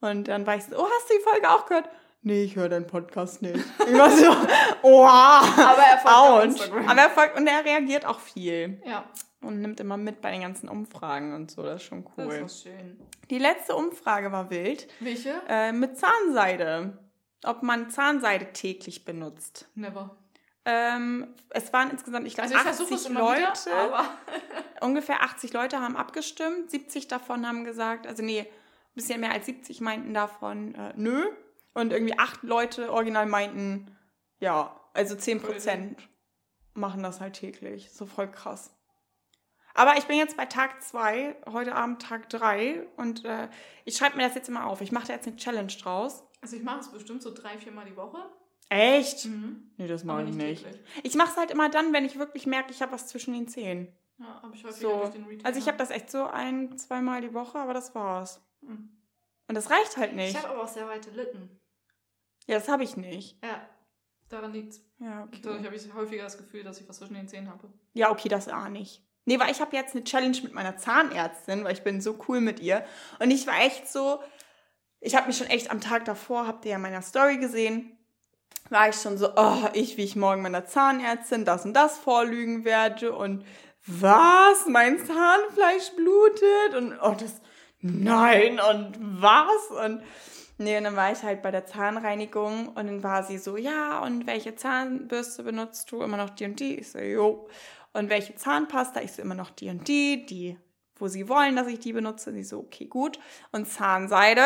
Und 0.00 0.28
dann 0.28 0.46
war 0.46 0.56
ich 0.56 0.64
so, 0.64 0.76
oh, 0.76 0.86
hast 0.86 1.10
du 1.10 1.14
die 1.14 1.22
Folge 1.22 1.50
auch 1.50 1.66
gehört? 1.66 1.88
Nee, 2.22 2.42
ich 2.42 2.56
höre 2.56 2.68
deinen 2.68 2.88
Podcast 2.88 3.40
nicht. 3.40 3.64
Ich 3.86 3.96
war 3.96 4.10
so, 4.10 4.34
oha. 4.82 5.42
Aber 5.42 5.82
er 5.82 5.98
folgt. 5.98 6.72
Aber 6.88 7.00
er 7.00 7.10
folgt 7.10 7.36
und 7.36 7.46
er 7.46 7.64
reagiert 7.64 8.04
auch 8.04 8.18
viel. 8.18 8.82
Ja, 8.84 9.04
Und 9.42 9.60
nimmt 9.60 9.80
immer 9.80 9.96
mit 9.96 10.20
bei 10.20 10.30
den 10.32 10.40
ganzen 10.40 10.68
Umfragen 10.68 11.34
und 11.34 11.50
so. 11.50 11.62
Das 11.62 11.82
ist 11.82 11.88
schon 11.88 12.04
das 12.16 12.26
cool. 12.26 12.32
ist 12.46 12.62
schön. 12.62 12.98
Die 13.30 13.38
letzte 13.38 13.76
Umfrage 13.76 14.32
war 14.32 14.50
wild. 14.50 14.88
Welche? 15.00 15.34
Äh, 15.48 15.72
mit 15.72 15.98
Zahnseide. 15.98 16.98
Ob 17.44 17.62
man 17.62 17.90
Zahnseide 17.90 18.52
täglich 18.52 19.04
benutzt. 19.04 19.68
Never. 19.74 20.16
Ähm, 20.64 21.28
es 21.50 21.72
waren 21.72 21.90
insgesamt, 21.90 22.26
ich 22.26 22.34
glaube, 22.34 22.48
Also 22.48 22.56
ich 22.56 22.62
versuche 22.62 22.94
80 22.94 22.96
es 22.96 23.06
immer 23.06 23.20
Leute. 23.20 23.40
wieder, 23.40 23.76
aber 23.76 24.04
ungefähr 24.80 25.22
80 25.22 25.52
Leute 25.52 25.80
haben 25.80 25.96
abgestimmt. 25.96 26.70
70 26.70 27.06
davon 27.06 27.46
haben 27.46 27.64
gesagt, 27.64 28.06
also 28.06 28.22
nee, 28.24 28.40
ein 28.40 28.46
bisschen 28.94 29.20
mehr 29.20 29.30
als 29.32 29.46
70 29.46 29.80
meinten 29.80 30.12
davon 30.14 30.74
äh, 30.74 30.92
nö. 30.96 31.24
Und 31.74 31.92
irgendwie 31.92 32.18
acht 32.18 32.42
Leute 32.42 32.90
original 32.90 33.26
meinten, 33.26 33.94
ja, 34.40 34.74
also 34.94 35.14
10 35.14 35.42
Prozent 35.42 36.08
machen 36.74 37.02
das 37.02 37.20
halt 37.20 37.34
täglich. 37.34 37.90
So 37.92 38.06
voll 38.06 38.30
krass. 38.30 38.72
Aber 39.76 39.96
ich 39.98 40.04
bin 40.06 40.16
jetzt 40.16 40.36
bei 40.36 40.46
Tag 40.46 40.82
2, 40.82 41.36
heute 41.52 41.74
Abend 41.74 42.00
Tag 42.00 42.28
3 42.30 42.86
und 42.96 43.24
äh, 43.24 43.48
ich 43.84 43.96
schreibe 43.96 44.16
mir 44.16 44.24
das 44.26 44.34
jetzt 44.34 44.48
immer 44.48 44.66
auf. 44.66 44.80
Ich 44.80 44.90
mache 44.90 45.06
da 45.08 45.12
jetzt 45.12 45.26
eine 45.26 45.36
Challenge 45.36 45.72
draus. 45.80 46.24
also 46.40 46.56
ich 46.56 46.62
mache 46.62 46.80
es 46.80 46.88
bestimmt 46.90 47.22
so 47.22 47.32
drei, 47.32 47.58
vier 47.58 47.72
Mal 47.72 47.84
die 47.84 47.96
Woche. 47.96 48.18
Echt? 48.68 49.26
Mhm. 49.26 49.70
Nee, 49.76 49.86
das 49.86 50.02
Aber 50.02 50.14
mache 50.14 50.30
ich 50.30 50.34
nicht. 50.34 50.64
täglich. 50.64 50.82
Ich 51.04 51.14
mache 51.14 51.30
es 51.30 51.36
halt 51.36 51.50
immer 51.50 51.68
dann, 51.68 51.92
wenn 51.92 52.04
ich 52.04 52.18
wirklich 52.18 52.46
merke, 52.46 52.72
ich 52.72 52.80
habe 52.82 52.92
was 52.92 53.06
zwischen 53.06 53.34
den 53.34 53.48
Zähnen. 53.48 53.94
Ja, 54.18 54.40
habe 54.42 54.54
ich 54.56 54.64
häufig 54.64 54.80
So. 54.80 54.96
durch 54.96 55.10
den 55.10 55.24
Retainer. 55.24 55.46
Also 55.46 55.60
ich 55.60 55.68
habe 55.68 55.76
das 55.78 55.90
echt 55.90 56.10
so 56.10 56.24
ein, 56.24 56.76
zweimal 56.78 57.20
die 57.20 57.34
Woche, 57.34 57.58
aber 57.58 57.74
das 57.74 57.94
war's. 57.94 58.40
Mhm. 58.62 58.90
Und 59.48 59.54
das 59.54 59.70
reicht 59.70 59.96
halt 59.98 60.10
Ich 60.12 60.16
nicht. 60.16 60.36
habe 60.42 60.48
aber 60.54 60.62
auch 60.62 60.68
sehr 60.68 60.88
weite 60.88 61.10
Lippen. 61.10 61.60
Ja, 62.46 62.54
das 62.58 62.68
habe 62.68 62.82
ich 62.82 62.96
nicht. 62.96 63.40
Ja, 63.44 63.68
daran 64.30 64.52
liegt's. 64.52 64.80
Ja, 64.98 65.24
okay. 65.24 65.38
Dadurch 65.42 65.64
habe 65.64 65.76
ich 65.76 65.92
häufiger 65.92 66.22
das 66.24 66.38
Gefühl, 66.38 66.64
dass 66.64 66.80
ich 66.80 66.88
was 66.88 66.96
zwischen 66.96 67.14
den 67.14 67.28
Zähnen 67.28 67.50
habe. 67.50 67.68
Ja, 67.92 68.10
okay, 68.10 68.28
das 68.30 68.48
auch 68.48 68.68
nicht. 68.68 69.02
Nee, 69.26 69.40
weil 69.40 69.50
ich 69.50 69.60
habe 69.60 69.76
jetzt 69.76 69.94
eine 69.94 70.04
Challenge 70.04 70.38
mit 70.42 70.54
meiner 70.54 70.76
Zahnärztin, 70.76 71.64
weil 71.64 71.72
ich 71.72 71.82
bin 71.82 72.00
so 72.00 72.16
cool 72.28 72.40
mit 72.40 72.60
ihr. 72.60 72.84
Und 73.18 73.32
ich 73.32 73.46
war 73.46 73.60
echt 73.60 73.88
so, 73.88 74.20
ich 75.00 75.16
habe 75.16 75.26
mich 75.26 75.36
schon 75.36 75.48
echt 75.48 75.70
am 75.70 75.80
Tag 75.80 76.04
davor, 76.04 76.46
habt 76.46 76.64
ihr 76.64 76.70
ja 76.70 76.76
in 76.76 76.82
meiner 76.82 77.02
Story 77.02 77.36
gesehen, 77.38 77.96
war 78.70 78.88
ich 78.88 78.96
schon 78.96 79.18
so, 79.18 79.30
oh, 79.36 79.68
ich, 79.72 79.96
wie 79.96 80.04
ich 80.04 80.16
morgen 80.16 80.42
meiner 80.42 80.64
Zahnärztin 80.64 81.44
das 81.44 81.64
und 81.64 81.74
das 81.74 81.98
vorlügen 81.98 82.64
werde 82.64 83.12
und 83.12 83.44
was, 83.86 84.66
mein 84.68 84.98
Zahnfleisch 84.98 85.90
blutet 85.96 86.74
und 86.76 86.98
oh, 87.02 87.14
das, 87.18 87.40
nein 87.80 88.60
und 88.60 88.96
was 89.00 89.84
und 89.84 90.02
nee, 90.58 90.76
und 90.78 90.84
dann 90.84 90.96
war 90.96 91.12
ich 91.12 91.22
halt 91.22 91.42
bei 91.42 91.50
der 91.50 91.66
Zahnreinigung 91.66 92.68
und 92.68 92.76
dann 92.76 93.02
war 93.02 93.22
sie 93.22 93.38
so, 93.38 93.56
ja, 93.56 94.00
und 94.00 94.26
welche 94.26 94.54
Zahnbürste 94.54 95.42
benutzt 95.42 95.90
du? 95.92 96.02
Immer 96.02 96.16
noch 96.16 96.30
die 96.30 96.44
und 96.44 96.58
die? 96.58 96.78
Ich 96.78 96.92
so, 96.92 96.98
jo. 96.98 97.48
Und 97.96 98.10
welche 98.10 98.34
Zahnpasta? 98.36 99.00
Ich 99.00 99.12
so, 99.12 99.22
immer 99.22 99.34
noch 99.34 99.50
die 99.50 99.70
und 99.70 99.88
die, 99.88 100.26
die, 100.26 100.58
wo 100.96 101.08
sie 101.08 101.28
wollen, 101.28 101.56
dass 101.56 101.66
ich 101.66 101.78
die 101.78 101.92
benutze. 101.92 102.32
Sie 102.32 102.44
so, 102.44 102.58
okay, 102.58 102.84
gut. 102.84 103.18
Und 103.52 103.66
Zahnseide. 103.66 104.42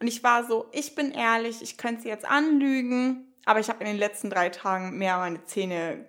Und 0.00 0.06
ich 0.06 0.24
war 0.24 0.44
so, 0.44 0.68
ich 0.72 0.94
bin 0.94 1.12
ehrlich, 1.12 1.60
ich 1.62 1.76
könnte 1.76 2.02
sie 2.02 2.08
jetzt 2.08 2.24
anlügen, 2.24 3.32
aber 3.44 3.60
ich 3.60 3.68
habe 3.68 3.80
in 3.80 3.86
den 3.86 3.98
letzten 3.98 4.30
drei 4.30 4.48
Tagen 4.48 4.96
mehr 4.96 5.18
meine 5.18 5.44
Zähne 5.44 6.06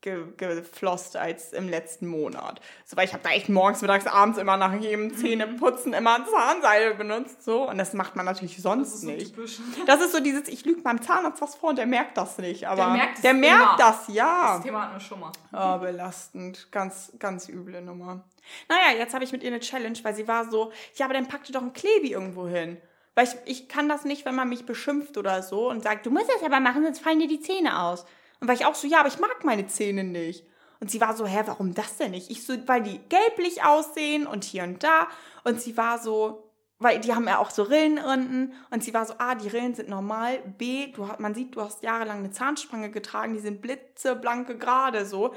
ge 0.00 0.24
geflosst 0.36 1.16
als 1.16 1.52
im 1.52 1.68
letzten 1.68 2.06
Monat. 2.06 2.60
So, 2.84 2.96
weil 2.96 3.06
ich 3.06 3.12
habe 3.12 3.22
da 3.22 3.30
echt 3.30 3.48
morgens, 3.48 3.82
mittags, 3.82 4.06
abends 4.06 4.38
immer 4.38 4.56
nach 4.56 4.72
jedem 4.80 5.14
Zähneputzen 5.16 5.92
immer 5.92 6.24
Zahnseide 6.26 6.94
benutzt. 6.94 7.42
So. 7.42 7.68
Und 7.68 7.78
das 7.78 7.94
macht 7.94 8.14
man 8.14 8.24
natürlich 8.24 8.54
Das 8.54 8.62
sonst 8.62 8.94
ist 8.94 9.00
so 9.00 9.06
nicht. 9.08 9.34
typisch. 9.34 9.58
Das 9.86 10.00
ist 10.00 10.12
so 10.12 10.20
dieses, 10.20 10.48
ich 10.48 10.64
lüge 10.64 10.82
meinem 10.82 11.02
Zahnarzt 11.02 11.42
was 11.42 11.56
vor 11.56 11.70
und 11.70 11.76
der 11.76 11.86
merkt 11.86 12.16
das 12.16 12.38
nicht. 12.38 12.68
Aber 12.68 12.90
merkt 12.90 13.16
es 13.16 13.22
der 13.22 13.34
merkt 13.34 13.80
das, 13.80 14.08
ja. 14.08 14.54
Das 14.54 14.62
Thema 14.64 14.84
hatten 14.84 14.94
wir 14.94 15.00
schon 15.00 15.20
mal. 15.20 15.32
Oh, 15.52 15.78
belastend. 15.78 16.70
Ganz, 16.70 17.12
ganz 17.18 17.48
üble 17.48 17.80
Nummer. 17.82 18.24
Naja, 18.68 18.96
jetzt 18.98 19.14
habe 19.14 19.24
ich 19.24 19.32
mit 19.32 19.42
ihr 19.42 19.48
eine 19.50 19.60
Challenge, 19.60 19.98
weil 20.02 20.14
sie 20.14 20.28
war 20.28 20.48
so, 20.48 20.72
ja, 20.94 21.06
aber 21.06 21.14
dann 21.14 21.28
pack 21.28 21.44
dir 21.44 21.52
doch 21.52 21.62
ein 21.62 21.72
Klebi 21.72 22.12
irgendwo 22.12 22.46
hin. 22.46 22.80
Weil 23.14 23.26
ich, 23.26 23.34
ich 23.46 23.68
kann 23.68 23.88
das 23.88 24.04
nicht, 24.04 24.24
wenn 24.24 24.36
man 24.36 24.48
mich 24.48 24.64
beschimpft 24.64 25.18
oder 25.18 25.42
so 25.42 25.68
und 25.68 25.82
sagt, 25.82 26.06
du 26.06 26.10
musst 26.10 26.28
das 26.28 26.42
aber 26.44 26.60
machen, 26.60 26.84
sonst 26.84 27.00
fallen 27.00 27.18
dir 27.18 27.26
die 27.26 27.40
Zähne 27.40 27.80
aus. 27.82 28.06
Und 28.40 28.48
weil 28.48 28.56
ich 28.56 28.66
auch 28.66 28.74
so, 28.74 28.86
ja, 28.86 29.00
aber 29.00 29.08
ich 29.08 29.18
mag 29.18 29.44
meine 29.44 29.66
Zähne 29.66 30.04
nicht. 30.04 30.44
Und 30.80 30.90
sie 30.90 31.00
war 31.00 31.16
so, 31.16 31.26
hä, 31.26 31.42
warum 31.46 31.74
das 31.74 31.96
denn 31.96 32.12
nicht? 32.12 32.30
Ich 32.30 32.44
so, 32.46 32.54
weil 32.68 32.82
die 32.82 33.00
gelblich 33.08 33.64
aussehen 33.64 34.26
und 34.26 34.44
hier 34.44 34.62
und 34.62 34.82
da. 34.84 35.08
Und 35.44 35.60
sie 35.60 35.76
war 35.76 35.98
so, 35.98 36.44
weil 36.78 37.00
die 37.00 37.12
haben 37.14 37.26
ja 37.26 37.38
auch 37.38 37.50
so 37.50 37.64
Rillenrinden. 37.64 38.52
Und 38.70 38.84
sie 38.84 38.94
war 38.94 39.04
so, 39.04 39.14
A, 39.18 39.34
die 39.34 39.48
Rillen 39.48 39.74
sind 39.74 39.88
normal. 39.88 40.38
B, 40.56 40.92
du, 40.92 41.08
hast- 41.08 41.18
man 41.18 41.34
sieht, 41.34 41.56
du 41.56 41.62
hast 41.62 41.82
jahrelang 41.82 42.18
eine 42.18 42.30
Zahnspange 42.30 42.90
getragen, 42.92 43.34
die 43.34 43.40
sind 43.40 43.60
blitzeblanke 43.60 44.56
gerade 44.56 45.04
so. 45.04 45.34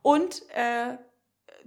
Und 0.00 0.42
äh, 0.54 0.96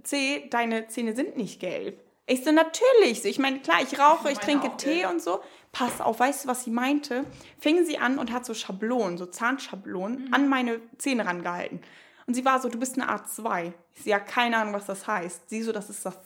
C, 0.02 0.48
deine 0.50 0.88
Zähne 0.88 1.14
sind 1.14 1.36
nicht 1.36 1.60
gelb. 1.60 2.02
Ich 2.26 2.42
so, 2.42 2.50
natürlich. 2.50 3.22
So, 3.22 3.28
ich 3.28 3.38
meine, 3.38 3.60
klar, 3.60 3.82
ich 3.82 3.98
rauche, 4.00 4.30
ich 4.32 4.38
Meine 4.38 4.60
trinke 4.60 4.76
Tee 4.76 5.00
gelb. 5.00 5.10
und 5.10 5.22
so. 5.22 5.40
Pass 5.72 6.00
auf, 6.02 6.20
weißt 6.20 6.44
du, 6.44 6.48
was 6.48 6.64
sie 6.64 6.70
meinte? 6.70 7.24
Fing 7.58 7.84
sie 7.86 7.96
an 7.98 8.18
und 8.18 8.30
hat 8.30 8.44
so 8.44 8.52
Schablonen, 8.54 9.16
so 9.16 9.24
Zahnschablonen, 9.26 10.26
Mhm. 10.26 10.34
an 10.34 10.48
meine 10.48 10.80
Zähne 10.98 11.24
rangehalten. 11.24 11.80
Und 12.26 12.34
sie 12.34 12.44
war 12.44 12.60
so, 12.60 12.68
du 12.68 12.78
bist 12.78 12.94
eine 13.00 13.08
Art 13.08 13.28
2. 13.28 13.72
Ich 13.94 14.04
ja, 14.04 14.20
keine 14.20 14.58
Ahnung, 14.58 14.74
was 14.74 14.86
das 14.86 15.06
heißt. 15.06 15.48
Sie 15.48 15.62
so, 15.62 15.72
das 15.72 15.88
ist 15.90 16.04
das 16.04 16.16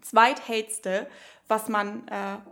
zweithellste, 0.00 1.08
was 1.48 1.68
man 1.68 2.06
äh, 2.08 2.12
haben 2.12 2.44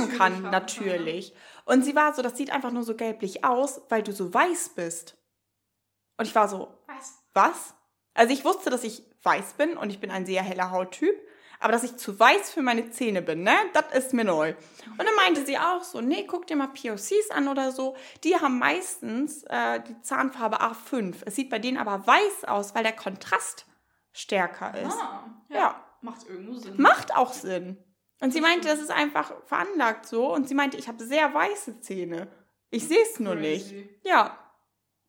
Natürlich 0.00 0.18
kann, 0.18 0.32
haben 0.34 0.42
kann, 0.44 0.50
natürlich. 0.50 1.34
Und 1.64 1.84
sie 1.84 1.94
war 1.94 2.14
so, 2.14 2.22
das 2.22 2.36
sieht 2.36 2.50
einfach 2.50 2.70
nur 2.70 2.82
so 2.84 2.94
gelblich 2.94 3.44
aus, 3.44 3.82
weil 3.88 4.02
du 4.02 4.12
so 4.12 4.32
weiß 4.32 4.70
bist. 4.70 5.16
Und 6.16 6.26
ich 6.26 6.34
war 6.34 6.48
so, 6.48 6.68
Was? 6.86 7.14
was? 7.34 7.74
Also 8.14 8.32
ich 8.32 8.44
wusste, 8.44 8.70
dass 8.70 8.84
ich 8.84 9.02
weiß 9.22 9.54
bin 9.54 9.76
und 9.76 9.90
ich 9.90 10.00
bin 10.00 10.10
ein 10.10 10.26
sehr 10.26 10.42
heller 10.42 10.70
Hauttyp. 10.70 11.14
Aber 11.62 11.72
dass 11.72 11.84
ich 11.84 11.96
zu 11.96 12.18
weiß 12.18 12.50
für 12.50 12.62
meine 12.62 12.90
Zähne 12.90 13.22
bin, 13.22 13.42
ne, 13.42 13.54
das 13.72 14.04
ist 14.04 14.12
mir 14.12 14.24
neu. 14.24 14.54
Und 14.90 14.98
dann 14.98 15.14
meinte 15.16 15.46
sie 15.46 15.58
auch 15.58 15.84
so, 15.84 16.00
nee, 16.00 16.24
guck 16.26 16.46
dir 16.46 16.56
mal 16.56 16.68
POCs 16.68 17.30
an 17.30 17.48
oder 17.48 17.72
so. 17.72 17.96
Die 18.24 18.36
haben 18.36 18.58
meistens 18.58 19.44
äh, 19.44 19.80
die 19.80 20.00
Zahnfarbe 20.02 20.60
A5. 20.60 21.16
Es 21.24 21.36
sieht 21.36 21.50
bei 21.50 21.58
denen 21.58 21.78
aber 21.78 22.06
weiß 22.06 22.44
aus, 22.46 22.74
weil 22.74 22.82
der 22.82 22.92
Kontrast 22.92 23.66
stärker 24.12 24.76
ist. 24.78 24.98
Ah, 25.00 25.24
ja. 25.48 25.56
Ja. 25.56 25.84
Macht 26.00 26.28
irgendwo 26.28 26.54
Sinn. 26.54 26.74
Macht 26.78 27.14
auch 27.14 27.32
Sinn. 27.32 27.78
Und 28.20 28.32
sie 28.32 28.40
meinte, 28.40 28.68
das 28.68 28.80
ist 28.80 28.90
einfach 28.90 29.32
veranlagt 29.46 30.06
so. 30.06 30.32
Und 30.32 30.48
sie 30.48 30.54
meinte, 30.54 30.76
ich 30.76 30.88
habe 30.88 31.04
sehr 31.04 31.32
weiße 31.32 31.80
Zähne. 31.80 32.28
Ich 32.70 32.88
sehe 32.88 33.02
es 33.02 33.20
nur 33.20 33.36
nicht. 33.36 33.68
Crazy. 33.68 34.00
Ja. 34.04 34.38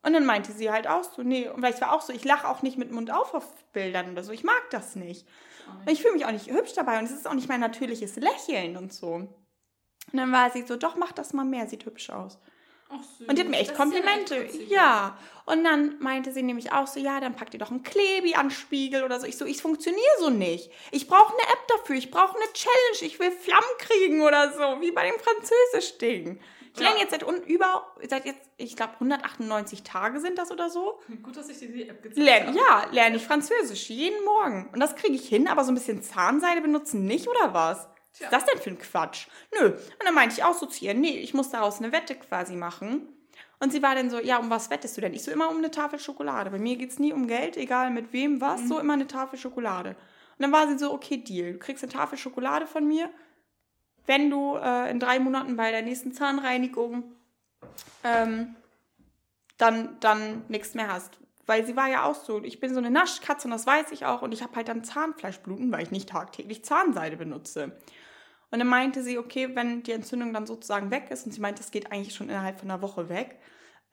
Und 0.04 0.14
dann 0.14 0.26
meinte 0.26 0.52
sie 0.52 0.70
halt 0.70 0.88
auch 0.88 1.04
so, 1.04 1.24
nee, 1.24 1.48
und 1.48 1.62
weil 1.62 1.74
ich 1.74 1.82
war 1.82 1.94
auch 1.94 2.02
so, 2.02 2.12
ich 2.12 2.26
lache 2.26 2.48
auch 2.48 2.62
nicht 2.62 2.78
mit 2.78 2.92
Mund 2.92 3.12
auf 3.12 3.34
auf 3.34 3.72
Bildern 3.72 4.12
oder 4.12 4.24
so. 4.24 4.32
Ich 4.32 4.44
mag 4.44 4.62
das 4.70 4.96
nicht. 4.96 5.28
Und 5.86 5.92
ich 5.92 6.02
fühle 6.02 6.14
mich 6.14 6.26
auch 6.26 6.32
nicht 6.32 6.50
hübsch 6.50 6.74
dabei 6.74 7.00
und 7.00 7.06
es 7.06 7.12
ist 7.12 7.28
auch 7.28 7.34
nicht 7.34 7.50
mein 7.50 7.60
natürliches 7.60 8.16
Lächeln 8.16 8.78
und 8.78 8.94
so. 8.94 9.14
Und 9.14 9.30
dann 10.12 10.32
war 10.32 10.52
sie 10.52 10.64
so, 10.64 10.76
doch, 10.76 10.96
mach 10.96 11.12
das 11.12 11.34
mal 11.34 11.46
mehr, 11.46 11.68
sieht 11.68 11.86
hübsch 11.86 12.10
aus. 12.10 12.40
Ach. 12.90 13.00
Und 13.28 13.38
die 13.38 13.42
hat 13.42 13.50
mir 13.50 13.58
echt 13.58 13.72
Das 13.72 13.78
ja 13.78 13.84
Komplimente. 13.84 14.46
echt 14.46 14.70
ja. 14.70 15.18
Und 15.46 15.64
dann 15.64 15.98
meinte 16.00 16.32
sie 16.32 16.44
nämlich 16.44 16.72
auch 16.72 16.88
so, 16.88 17.00
ja, 17.00 17.20
dann 17.20 17.36
packt 17.36 17.54
ihr 17.54 17.60
doch 17.60 17.72
einen 17.72 17.84
Klebi 17.84 18.36
an 18.36 18.52
Spiegel 18.52 19.04
oder 19.04 19.20
so. 19.20 19.26
Ich 19.26 19.38
so, 19.38 19.46
ich 19.46 19.62
funktioniere 19.62 20.04
so 20.20 20.30
nicht. 20.30 20.72
Ich 20.92 21.08
brauche 21.08 21.34
eine 21.34 21.42
App 21.42 21.68
dafür. 21.68 21.96
Ich 21.96 22.12
brauche 22.12 22.36
eine 22.36 22.54
Challenge. 22.54 23.02
Ich 23.02 23.20
will 23.20 23.32
Flammen 23.32 23.78
kriegen 23.80 24.22
oder 24.22 24.52
so, 24.54 24.82
wie 24.82 24.92
bei 24.92 25.10
dem 25.10 25.20
Französisch-Ding. 25.20 26.40
Ich 26.74 26.80
Ja. 26.80 26.88
lerne 26.88 27.02
jetzt 27.02 27.12
seit 27.12 27.24
un 27.24 27.42
über, 27.44 27.94
seit 28.10 28.26
jetzt, 28.26 28.50
ich 28.58 28.76
glaube, 28.76 28.94
198 28.94 29.84
Tage 29.84 30.20
sind 30.20 30.38
das 30.38 30.52
oder 30.52 30.70
so. 30.70 31.00
Gut, 31.22 31.38
dass 31.38 31.50
ich 31.50 31.60
dir 31.60 31.70
die 31.72 31.88
App 31.90 32.02
gezeigt 32.02 32.18
Lern, 32.26 32.48
habe. 32.48 32.58
ja, 32.58 32.86
lerne 32.92 33.16
ich 33.18 33.24
Französisch 33.26 33.90
jeden 33.90 34.24
Morgen. 34.26 34.70
Und 34.74 34.80
das 34.80 34.96
kriege 34.96 35.14
ich 35.14 35.28
hin, 35.28 35.48
aber 35.48 35.64
so 35.64 35.72
ein 35.72 35.76
bisschen 35.76 36.02
Zahnseide 36.02 36.62
benutzen 36.62 37.06
nicht, 37.06 37.28
oder 37.28 37.54
was? 37.54 37.78
Was 37.78 38.18
Tja. 38.20 38.28
ist 38.28 38.34
das 38.34 38.46
denn 38.46 38.60
für 38.62 38.70
ein 38.72 38.80
Quatsch? 38.80 39.28
Nö. 39.60 39.68
Und 39.70 40.04
dann 40.04 40.14
meinte 40.16 40.36
ich 40.36 40.44
auch 40.44 40.54
so 40.54 40.66
zu 40.66 40.84
ihr, 40.86 40.94
nee, 40.94 41.18
ich 41.20 41.34
muss 41.34 41.50
daraus 41.52 41.80
eine 41.80 41.92
Wette 41.92 42.16
quasi 42.16 42.56
machen. 42.56 43.08
Und 43.60 43.72
sie 43.72 43.82
war 43.82 43.96
dann 43.96 44.10
so, 44.10 44.20
ja, 44.20 44.38
um 44.40 44.50
was 44.50 44.70
wettest 44.70 44.98
du 44.98 45.02
denn? 45.02 45.14
Ich 45.14 45.24
so, 45.24 45.32
immer 45.32 45.50
um 45.50 45.58
eine 45.58 45.72
Tafel 45.72 45.98
Schokolade. 46.00 46.50
Bei 46.52 46.60
mir 46.60 46.76
geht 46.76 46.90
es 46.92 47.00
nie 47.00 47.14
um 47.14 47.28
Geld, 47.28 47.56
egal 47.56 47.92
mit 47.92 48.12
wem, 48.14 48.42
was, 48.42 48.62
Mhm. 48.62 48.68
so 48.68 48.80
immer 48.80 48.94
eine 48.94 49.08
Tafel 49.08 49.40
Schokolade. 49.40 49.90
Und 49.92 50.40
dann 50.40 50.52
war 50.52 50.68
sie 50.68 50.78
so, 50.78 50.92
okay, 50.92 51.18
Deal. 51.18 51.54
Du 51.54 51.60
kriegst 51.60 51.84
eine 51.84 51.92
Tafel 51.94 52.18
Schokolade 52.18 52.66
von 52.68 52.86
mir, 52.88 53.10
wenn 54.06 54.30
du 54.30 54.56
äh, 54.56 54.90
in 54.92 55.00
drei 55.00 55.20
Monaten 55.20 55.56
bei 55.56 55.72
der 55.72 55.82
nächsten 55.82 56.12
Zahnreinigung 56.12 57.04
ähm, 58.04 58.56
dann, 59.58 59.98
dann 60.00 60.44
nichts 60.48 60.74
mehr 60.74 60.92
hast. 60.92 61.20
Weil 61.46 61.66
sie 61.66 61.76
war 61.76 61.90
ja 61.90 62.04
auch 62.06 62.16
so, 62.16 62.42
ich 62.44 62.60
bin 62.60 62.74
so 62.74 62.80
eine 62.80 62.90
Naschkatze 62.90 63.48
und 63.48 63.52
das 63.52 63.68
weiß 63.68 63.92
ich 63.92 64.06
auch. 64.06 64.22
Und 64.22 64.32
ich 64.32 64.42
habe 64.42 64.56
halt 64.56 64.68
dann 64.68 64.84
Zahnfleischbluten, 64.84 65.72
weil 65.72 65.84
ich 65.84 65.92
nicht 65.92 66.10
tagtäglich 66.10 66.64
Zahnseide 66.64 67.18
benutze. 67.18 67.78
Und 68.50 68.60
dann 68.60 68.68
meinte 68.68 69.04
sie, 69.04 69.18
okay, 69.18 69.56
wenn 69.56 69.84
die 69.84 69.92
Entzündung 69.92 70.32
dann 70.32 70.46
sozusagen 70.46 70.92
weg 70.92 71.10
ist, 71.10 71.26
und 71.26 71.32
sie 71.32 71.42
meinte, 71.42 71.62
das 71.62 71.72
geht 71.72 71.92
eigentlich 71.92 72.16
schon 72.16 72.30
innerhalb 72.30 72.60
von 72.60 72.70
einer 72.70 72.82
Woche 72.82 73.10
weg, 73.10 73.40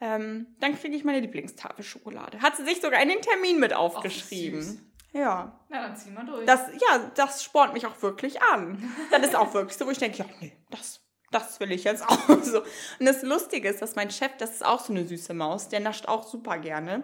ähm, 0.00 0.46
dann 0.60 0.76
kriege 0.76 0.94
ich 0.94 1.04
meine 1.04 1.20
Lieblingstafel 1.20 1.84
Schokolade. 1.84 2.40
Hat 2.40 2.56
sie 2.56 2.64
sich 2.64 2.80
sogar 2.80 3.02
in 3.02 3.08
den 3.08 3.20
Termin 3.20 3.58
mit 3.58 3.74
aufgeschrieben. 3.74 4.89
Ja. 5.12 5.58
Na, 5.68 5.82
dann 5.82 5.96
zieh 5.96 6.10
mal 6.10 6.24
durch. 6.24 6.46
Das, 6.46 6.60
ja, 6.74 7.10
das 7.14 7.42
spornt 7.42 7.72
mich 7.72 7.86
auch 7.86 8.00
wirklich 8.02 8.40
an. 8.42 8.92
Das 9.10 9.22
ist 9.22 9.36
auch 9.36 9.52
wirklich 9.54 9.76
so, 9.76 9.86
wo 9.86 9.90
ich 9.90 9.98
denke, 9.98 10.18
ja, 10.18 10.24
nee, 10.40 10.56
das, 10.70 11.00
das 11.30 11.58
will 11.60 11.72
ich 11.72 11.84
jetzt 11.84 12.08
auch 12.08 12.28
so. 12.42 12.60
Und 12.60 13.06
das 13.06 13.22
Lustige 13.22 13.68
ist, 13.68 13.82
dass 13.82 13.96
mein 13.96 14.10
Chef, 14.10 14.30
das 14.38 14.52
ist 14.52 14.64
auch 14.64 14.80
so 14.80 14.92
eine 14.92 15.06
süße 15.06 15.34
Maus, 15.34 15.68
der 15.68 15.80
nascht 15.80 16.06
auch 16.08 16.24
super 16.26 16.58
gerne. 16.58 17.02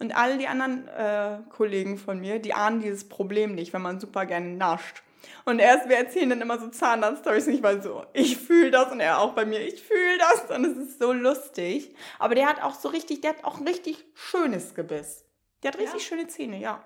Und 0.00 0.16
all 0.16 0.38
die 0.38 0.48
anderen 0.48 0.88
äh, 0.88 1.38
Kollegen 1.50 1.98
von 1.98 2.18
mir, 2.18 2.40
die 2.40 2.54
ahnen 2.54 2.80
dieses 2.80 3.08
Problem 3.08 3.54
nicht, 3.54 3.72
wenn 3.72 3.82
man 3.82 4.00
super 4.00 4.26
gerne 4.26 4.48
nascht. 4.50 5.02
Und 5.44 5.58
erst 5.58 5.88
wir 5.88 5.96
erzählen 5.96 6.28
dann 6.30 6.40
immer 6.42 6.58
so 6.58 6.68
Zahnarzt-Stories 6.68 7.46
nicht, 7.46 7.62
weil 7.62 7.82
so, 7.82 8.04
ich 8.12 8.36
fühle 8.36 8.70
das 8.70 8.90
und 8.92 9.00
er 9.00 9.20
auch 9.20 9.32
bei 9.32 9.46
mir, 9.46 9.60
ich 9.60 9.82
fühle 9.82 10.18
das 10.18 10.50
und 10.56 10.64
es 10.64 10.76
ist 10.76 10.98
so 10.98 11.12
lustig. 11.12 11.94
Aber 12.18 12.34
der 12.34 12.46
hat 12.46 12.62
auch 12.62 12.74
so 12.74 12.88
richtig, 12.88 13.20
der 13.22 13.30
hat 13.30 13.44
auch 13.44 13.58
ein 13.58 13.66
richtig 13.66 14.04
schönes 14.14 14.74
Gebiss. 14.74 15.24
Der 15.62 15.72
hat 15.72 15.78
richtig 15.78 16.02
Ja? 16.02 16.08
schöne 16.08 16.26
Zähne, 16.26 16.58
ja. 16.58 16.82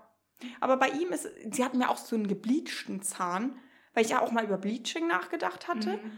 Aber 0.60 0.76
bei 0.76 0.88
ihm 0.88 1.08
ist, 1.12 1.28
sie 1.52 1.64
hatten 1.64 1.78
mir 1.78 1.90
auch 1.90 1.96
so 1.96 2.14
einen 2.16 2.28
gebleachten 2.28 3.02
Zahn, 3.02 3.58
weil 3.94 4.04
ich 4.04 4.10
ja 4.10 4.20
auch 4.22 4.30
mal 4.30 4.44
über 4.44 4.56
Bleaching 4.58 5.06
nachgedacht 5.08 5.66
hatte, 5.68 5.94
Mhm. 5.98 6.12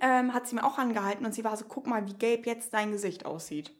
ähm, 0.00 0.32
hat 0.34 0.46
sie 0.48 0.54
mir 0.54 0.64
auch 0.64 0.78
angehalten 0.78 1.26
und 1.26 1.32
sie 1.34 1.44
war 1.44 1.56
so, 1.56 1.64
guck 1.66 1.86
mal, 1.86 2.06
wie 2.06 2.14
gelb 2.14 2.46
jetzt 2.46 2.72
dein 2.72 2.92
Gesicht 2.92 3.26
aussieht. 3.26 3.72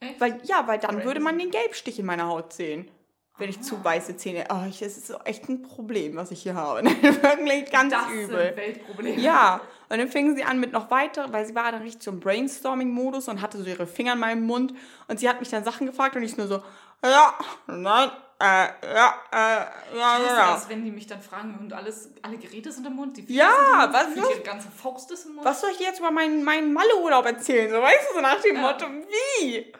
Echt? 0.00 0.20
Weil, 0.20 0.40
ja, 0.44 0.66
weil 0.66 0.78
dann 0.78 0.96
Crazy. 0.96 1.06
würde 1.06 1.20
man 1.20 1.38
den 1.38 1.50
Gelbstich 1.50 1.98
in 1.98 2.06
meiner 2.06 2.26
Haut 2.28 2.52
sehen. 2.52 2.90
Wenn 3.38 3.50
ich 3.50 3.58
Ah. 3.58 3.62
zu 3.62 3.84
weiße 3.84 4.16
Zähne. 4.16 4.46
Oh, 4.50 4.64
ich, 4.68 4.80
es 4.80 4.96
ist 4.96 5.08
so 5.08 5.18
echt 5.24 5.46
ein 5.50 5.60
Problem, 5.62 6.16
was 6.16 6.30
ich 6.30 6.42
hier 6.42 6.54
habe. 6.54 6.84
Wirklich 6.84 7.70
ganz 7.70 7.92
das 7.92 8.08
übel. 8.10 8.26
sind 8.46 8.56
Weltprobleme. 8.56 9.20
Ja, 9.20 9.60
und 9.90 9.98
dann 9.98 10.08
fingen 10.08 10.34
sie 10.36 10.44
an 10.44 10.58
mit 10.58 10.72
noch 10.72 10.90
weiter, 10.90 11.30
weil 11.34 11.44
sie 11.46 11.54
war 11.54 11.70
dann 11.70 11.82
richtig 11.82 12.02
so 12.02 12.10
im 12.12 12.20
Brainstorming-Modus 12.20 13.28
und 13.28 13.42
hatte 13.42 13.58
so 13.58 13.64
ihre 13.68 13.86
Finger 13.86 14.14
in 14.14 14.20
meinem 14.20 14.42
Mund. 14.46 14.72
Und 15.08 15.20
sie 15.20 15.28
hat 15.28 15.40
mich 15.40 15.50
dann 15.50 15.64
Sachen 15.64 15.86
gefragt 15.86 16.16
und 16.16 16.22
ich 16.22 16.36
nur 16.38 16.46
so, 16.46 16.62
ja, 17.04 17.38
nein, 17.66 18.10
äh, 18.38 18.44
ja, 18.44 19.14
äh, 19.32 19.96
ja, 19.96 20.18
ja, 20.18 20.52
das, 20.52 20.68
wenn 20.68 20.84
die 20.84 20.90
mich 20.90 21.06
dann 21.06 21.22
fragen 21.22 21.56
und 21.58 21.72
alles, 21.72 22.10
alle 22.22 22.36
Geräte 22.36 22.70
sind 22.70 22.86
im 22.86 22.94
Mund, 22.94 23.16
die 23.16 23.22
Finger 23.22 23.38
Ja, 23.44 23.48
sind 23.50 24.14
im 24.14 24.20
Mund, 24.20 24.26
was- 24.28 24.34
ihre 24.36 24.42
ganze 24.42 24.70
Faust 24.70 25.10
ist 25.10 25.24
im 25.26 25.34
Mund. 25.36 25.46
Was 25.46 25.60
soll 25.60 25.70
ich 25.70 25.78
dir 25.78 25.84
jetzt 25.86 26.00
über 26.00 26.10
meinen, 26.10 26.44
meinen 26.44 26.72
Malle-Urlaub 26.72 27.24
erzählen? 27.24 27.70
So, 27.70 27.80
weißt 27.80 28.10
du, 28.10 28.14
so 28.16 28.20
nach 28.20 28.40
dem 28.42 28.56
Ja. 28.56 28.60
Motto, 28.62 28.86
wie? 28.88 29.72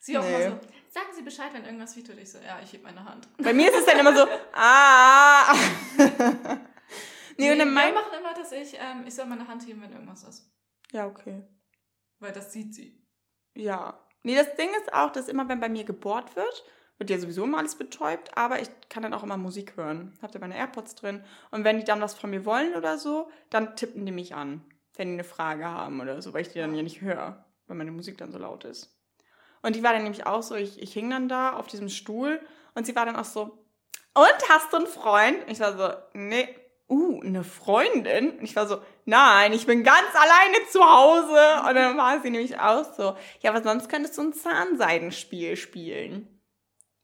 Sie 0.00 0.18
auch 0.18 0.22
Nee. 0.22 0.34
immer 0.46 0.50
so, 0.50 0.60
sagen 0.88 1.06
Sie 1.14 1.22
Bescheid, 1.22 1.50
wenn 1.52 1.64
irgendwas 1.64 1.96
ist. 1.96 2.08
Ich 2.08 2.32
so, 2.32 2.38
ja, 2.38 2.58
ich 2.62 2.72
heb 2.72 2.82
meine 2.82 3.04
Hand. 3.04 3.28
Bei 3.38 3.52
mir 3.52 3.70
ist 3.70 3.78
es 3.78 3.84
dann 3.86 3.98
immer 4.00 4.16
so, 4.16 4.26
ah. 4.54 5.54
nee, 7.36 7.52
und 7.52 7.58
dann 7.58 7.68
wir 7.68 7.72
mein... 7.74 7.94
machen 7.94 8.12
immer, 8.18 8.34
dass 8.34 8.50
ich, 8.52 8.74
ähm, 8.74 9.04
ich 9.06 9.14
soll 9.14 9.26
meine 9.26 9.46
Hand 9.46 9.64
heben, 9.66 9.80
wenn 9.82 9.92
irgendwas 9.92 10.24
ist. 10.24 10.50
Ja, 10.90 11.06
okay. 11.06 11.42
Weil 12.18 12.32
das 12.32 12.52
sieht 12.52 12.74
sie. 12.74 13.00
Ja. 13.54 13.98
Nee, 14.22 14.36
das 14.36 14.54
Ding 14.54 14.68
ist 14.80 14.92
auch, 14.92 15.10
dass 15.10 15.28
immer, 15.28 15.48
wenn 15.48 15.60
bei 15.60 15.68
mir 15.68 15.84
gebohrt 15.84 16.36
wird, 16.36 16.64
wird 16.98 17.10
ja 17.10 17.18
sowieso 17.18 17.44
immer 17.44 17.58
alles 17.58 17.74
betäubt, 17.74 18.36
aber 18.36 18.60
ich 18.60 18.68
kann 18.88 19.02
dann 19.02 19.14
auch 19.14 19.22
immer 19.22 19.36
Musik 19.36 19.76
hören. 19.76 20.16
Hab 20.22 20.30
da 20.32 20.38
meine 20.38 20.56
AirPods 20.56 20.94
drin. 20.94 21.24
Und 21.50 21.64
wenn 21.64 21.78
die 21.78 21.84
dann 21.84 22.00
was 22.00 22.14
von 22.14 22.30
mir 22.30 22.44
wollen 22.44 22.74
oder 22.74 22.98
so, 22.98 23.30
dann 23.50 23.74
tippen 23.74 24.06
die 24.06 24.12
mich 24.12 24.34
an, 24.34 24.64
wenn 24.94 25.08
die 25.08 25.14
eine 25.14 25.24
Frage 25.24 25.64
haben 25.64 26.00
oder 26.00 26.22
so, 26.22 26.32
weil 26.32 26.42
ich 26.42 26.52
die 26.52 26.60
dann 26.60 26.74
ja 26.74 26.82
nicht 26.82 27.00
höre, 27.00 27.44
weil 27.66 27.76
meine 27.76 27.90
Musik 27.90 28.18
dann 28.18 28.32
so 28.32 28.38
laut 28.38 28.64
ist. 28.64 28.96
Und 29.62 29.76
die 29.76 29.82
war 29.82 29.92
dann 29.92 30.02
nämlich 30.02 30.26
auch 30.26 30.42
so, 30.42 30.54
ich, 30.54 30.80
ich 30.80 30.92
hing 30.92 31.10
dann 31.10 31.28
da 31.28 31.54
auf 31.54 31.66
diesem 31.66 31.88
Stuhl 31.88 32.40
und 32.74 32.86
sie 32.86 32.94
war 32.94 33.06
dann 33.06 33.16
auch 33.16 33.24
so, 33.24 33.62
und 34.14 34.48
hast 34.48 34.72
du 34.72 34.76
einen 34.76 34.86
Freund? 34.86 35.38
Ich 35.48 35.60
war 35.60 35.76
so, 35.76 35.90
nee. 36.12 36.48
Uh, 36.88 37.20
eine 37.22 37.42
Freundin? 37.44 38.30
Und 38.38 38.42
ich 38.44 38.54
war 38.54 38.66
so, 38.66 38.78
nein, 39.06 39.52
ich 39.54 39.66
bin 39.66 39.82
ganz 39.82 40.08
alleine 40.14 40.66
zu 40.70 40.80
Hause. 40.84 41.68
Und 41.68 41.74
dann 41.74 41.96
war 41.96 42.20
sie 42.20 42.30
nämlich 42.30 42.58
auch 42.58 42.84
so, 42.94 43.16
ja, 43.40 43.50
aber 43.50 43.62
sonst 43.62 43.88
könntest 43.88 44.18
du 44.18 44.22
ein 44.22 44.32
Zahnseidenspiel 44.34 45.56
spielen. 45.56 46.28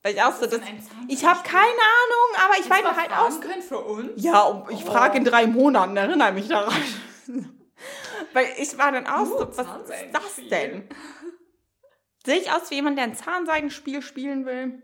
Weil 0.02 0.14
ich 0.14 0.22
auch 0.22 0.32
so, 0.34 0.46
das, 0.46 0.60
ich 1.08 1.24
habe 1.24 1.40
keine 1.42 1.62
Ahnung, 1.64 2.44
aber 2.44 2.54
ich 2.60 2.68
weiß 2.70 2.82
mal 2.84 2.96
halt 2.96 3.12
auch. 3.12 3.40
können 3.40 3.62
für 3.62 3.78
uns? 3.80 4.12
Ja, 4.22 4.64
ich 4.70 4.84
Oh. 4.86 4.90
frage 4.92 5.18
in 5.18 5.24
drei 5.24 5.46
Monaten, 5.46 5.96
erinnere 5.96 6.32
mich 6.32 6.48
daran. 6.48 6.74
Weil 8.32 8.46
ich 8.58 8.76
war 8.78 8.92
dann 8.92 9.06
auch 9.06 9.22
Uh, 9.22 9.38
so, 9.38 9.48
was 9.56 9.58
ist 9.58 10.12
das 10.12 10.48
denn? 10.50 10.88
Sehe 12.26 12.36
ich 12.36 12.50
aus 12.52 12.70
wie 12.70 12.74
jemand, 12.74 12.98
der 12.98 13.04
ein 13.04 13.14
Zahnseidenspiel 13.16 14.02
spielen 14.02 14.44
will? 14.44 14.82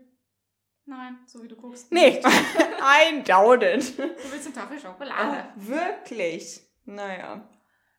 Nein, 0.85 1.17
so 1.25 1.41
wie 1.41 1.47
du 1.47 1.55
guckst. 1.55 1.91
Nee, 1.91 2.19
I 2.21 3.23
doubt 3.23 3.63
it. 3.63 3.97
Du 3.97 4.03
willst 4.31 4.45
eine 4.45 4.55
Tafel 4.55 4.79
Schokolade. 4.79 5.51
wirklich? 5.55 6.61
Naja. 6.85 7.49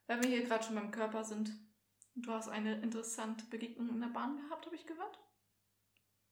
Wenn 0.06 0.22
wir 0.22 0.28
hier 0.30 0.44
gerade 0.44 0.64
schon 0.64 0.76
beim 0.76 0.90
Körper 0.92 1.24
sind. 1.24 1.50
Du 2.14 2.32
hast 2.32 2.48
eine 2.48 2.80
interessante 2.82 3.44
Begegnung 3.46 3.90
in 3.90 4.00
der 4.00 4.08
Bahn 4.08 4.36
gehabt, 4.36 4.64
habe 4.66 4.76
ich 4.76 4.86
gehört. 4.86 5.18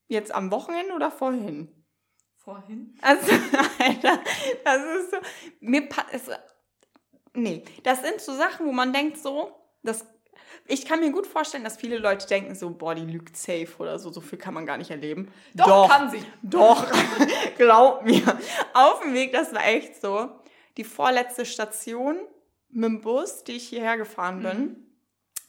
Jetzt 0.07 0.33
am 0.33 0.49
Wochenende 0.51 0.93
oder 0.93 1.11
vorhin? 1.11 1.85
Vorhin. 2.37 2.97
Also, 3.01 3.31
Alter, 3.79 4.19
das 4.63 4.81
ist 4.83 5.11
so. 5.11 5.17
Mir 5.59 5.87
pa- 5.89 6.07
es, 6.11 6.29
Nee, 7.33 7.65
das 7.83 8.01
sind 8.01 8.21
so 8.21 8.33
Sachen, 8.33 8.65
wo 8.65 8.71
man 8.71 8.93
denkt 8.93 9.17
so, 9.17 9.53
das. 9.83 10.05
Ich 10.67 10.85
kann 10.85 10.99
mir 10.99 11.11
gut 11.11 11.27
vorstellen, 11.27 11.63
dass 11.63 11.77
viele 11.77 11.99
Leute 11.99 12.25
denken 12.27 12.55
so, 12.55 12.71
boah, 12.71 12.95
die 12.95 13.05
lügt 13.05 13.37
safe 13.37 13.69
oder 13.77 13.99
so, 13.99 14.11
so 14.11 14.19
viel 14.19 14.39
kann 14.39 14.53
man 14.53 14.65
gar 14.65 14.77
nicht 14.77 14.89
erleben. 14.89 15.31
Doch, 15.53 15.89
kann 15.89 16.09
sie. 16.09 16.23
Doch, 16.41 16.85
glaub 17.57 18.03
mir. 18.03 18.23
Auf 18.73 19.01
dem 19.01 19.13
Weg, 19.13 19.31
das 19.31 19.53
war 19.53 19.65
echt 19.65 20.01
so. 20.01 20.29
Die 20.77 20.83
vorletzte 20.83 21.45
Station 21.45 22.17
mit 22.69 22.89
dem 22.89 23.01
Bus, 23.01 23.43
die 23.43 23.53
ich 23.53 23.67
hierher 23.67 23.97
gefahren 23.97 24.41
bin. 24.41 24.59
Mhm. 24.59 24.75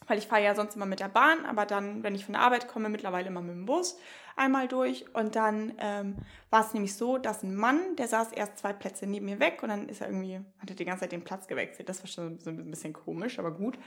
Weil 0.07 0.19
ich 0.19 0.27
fahre 0.27 0.43
ja 0.43 0.55
sonst 0.55 0.75
immer 0.75 0.85
mit 0.85 0.99
der 0.99 1.09
Bahn, 1.09 1.45
aber 1.45 1.65
dann, 1.65 2.03
wenn 2.03 2.15
ich 2.15 2.23
von 2.23 2.33
der 2.33 2.41
Arbeit 2.41 2.67
komme, 2.67 2.87
mittlerweile 2.87 3.27
immer 3.27 3.41
mit 3.41 3.55
dem 3.55 3.65
Bus 3.65 3.97
einmal 4.37 4.67
durch. 4.67 5.05
Und 5.13 5.35
dann 5.35 5.73
ähm, 5.79 6.15
war 6.49 6.65
es 6.65 6.73
nämlich 6.73 6.95
so, 6.95 7.17
dass 7.17 7.43
ein 7.43 7.55
Mann, 7.55 7.95
der 7.97 8.07
saß 8.07 8.31
erst 8.31 8.59
zwei 8.59 8.71
Plätze 8.71 9.05
neben 9.05 9.25
mir 9.25 9.39
weg 9.39 9.59
und 9.63 9.69
dann 9.69 9.89
ist 9.89 10.01
er 10.01 10.07
irgendwie, 10.07 10.39
hat 10.59 10.69
er 10.69 10.75
die 10.75 10.85
ganze 10.85 11.01
Zeit 11.01 11.11
den 11.11 11.23
Platz 11.23 11.47
gewechselt. 11.47 11.89
Das 11.89 11.99
war 11.99 12.07
schon 12.07 12.39
so 12.39 12.51
ein 12.51 12.69
bisschen 12.71 12.93
komisch, 12.93 13.39
aber 13.39 13.51
gut. 13.51 13.77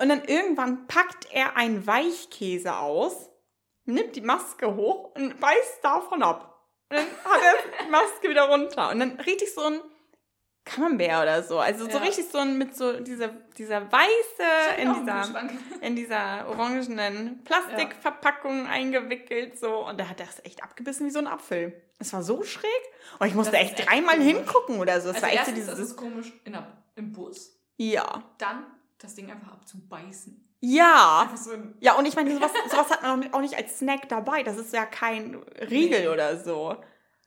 Und 0.00 0.08
dann 0.08 0.24
irgendwann 0.24 0.86
packt 0.86 1.26
er 1.32 1.56
einen 1.56 1.86
Weichkäse 1.86 2.76
aus, 2.76 3.30
nimmt 3.84 4.14
die 4.16 4.20
Maske 4.20 4.74
hoch 4.76 5.14
und 5.14 5.38
beißt 5.40 5.78
davon 5.82 6.22
ab. 6.22 6.64
Und 6.90 6.96
dann 6.98 7.06
hat 7.24 7.40
er 7.42 7.84
die 7.86 7.90
Maske 7.90 8.28
wieder 8.30 8.48
runter. 8.48 8.90
Und 8.90 9.00
dann 9.00 9.20
richtig 9.20 9.52
so 9.52 9.62
ein 9.62 9.80
Camembert 10.64 11.22
oder 11.22 11.42
so. 11.42 11.58
Also 11.58 11.86
so 11.86 11.92
Ja. 11.92 12.04
richtig 12.04 12.28
so 12.30 12.38
ein 12.38 12.58
mit 12.58 12.76
so 12.76 13.00
dieser, 13.00 13.28
dieser 13.56 13.90
weiße 13.90 14.80
in 14.82 14.92
dieser, 14.94 15.48
in 15.80 15.96
dieser 15.96 16.46
orangenen 16.48 17.42
Plastikverpackung 17.44 18.66
eingewickelt 18.66 19.58
so. 19.58 19.86
Und 19.86 19.98
da 19.98 20.08
hat 20.08 20.20
er 20.20 20.28
es 20.28 20.44
echt 20.44 20.62
abgebissen 20.62 21.06
wie 21.06 21.10
so 21.10 21.18
ein 21.20 21.26
Apfel. 21.26 21.72
Es 21.98 22.12
war 22.12 22.22
so 22.22 22.42
schräg. 22.44 22.70
Und 23.18 23.26
ich 23.26 23.34
musste 23.34 23.56
echt 23.56 23.78
echt 23.78 23.88
dreimal 23.88 24.16
komisch. 24.18 24.32
hingucken 24.34 24.78
oder 24.78 25.00
so. 25.00 25.08
Es 25.08 25.16
Also 25.16 25.26
war 25.26 25.32
echt 25.32 25.46
so 25.46 25.50
erstens, 25.52 25.66
das 25.66 25.74
dieses. 25.76 25.90
ist 25.92 25.96
komisch 25.96 26.32
in 26.44 26.56
im 26.96 27.12
Bus. 27.12 27.58
Ja. 27.76 28.22
Dann 28.38 28.66
das 28.98 29.14
Ding 29.14 29.30
einfach 29.30 29.52
abzubeißen. 29.52 30.44
Ja. 30.60 31.30
So 31.36 31.52
Ja, 31.80 31.94
und 31.94 32.06
ich 32.06 32.16
meine, 32.16 32.34
sowas, 32.34 32.50
sowas 32.68 32.90
hat 32.90 33.02
man 33.02 33.32
auch 33.32 33.40
nicht- 33.40 33.56
als 33.56 33.78
Snack 33.78 34.08
dabei. 34.08 34.42
Das 34.42 34.56
ist 34.56 34.72
ja 34.74 34.86
kein 34.86 35.36
Riegel 35.70 36.00
Nee. 36.02 36.08
oder 36.08 36.36
so. 36.38 36.76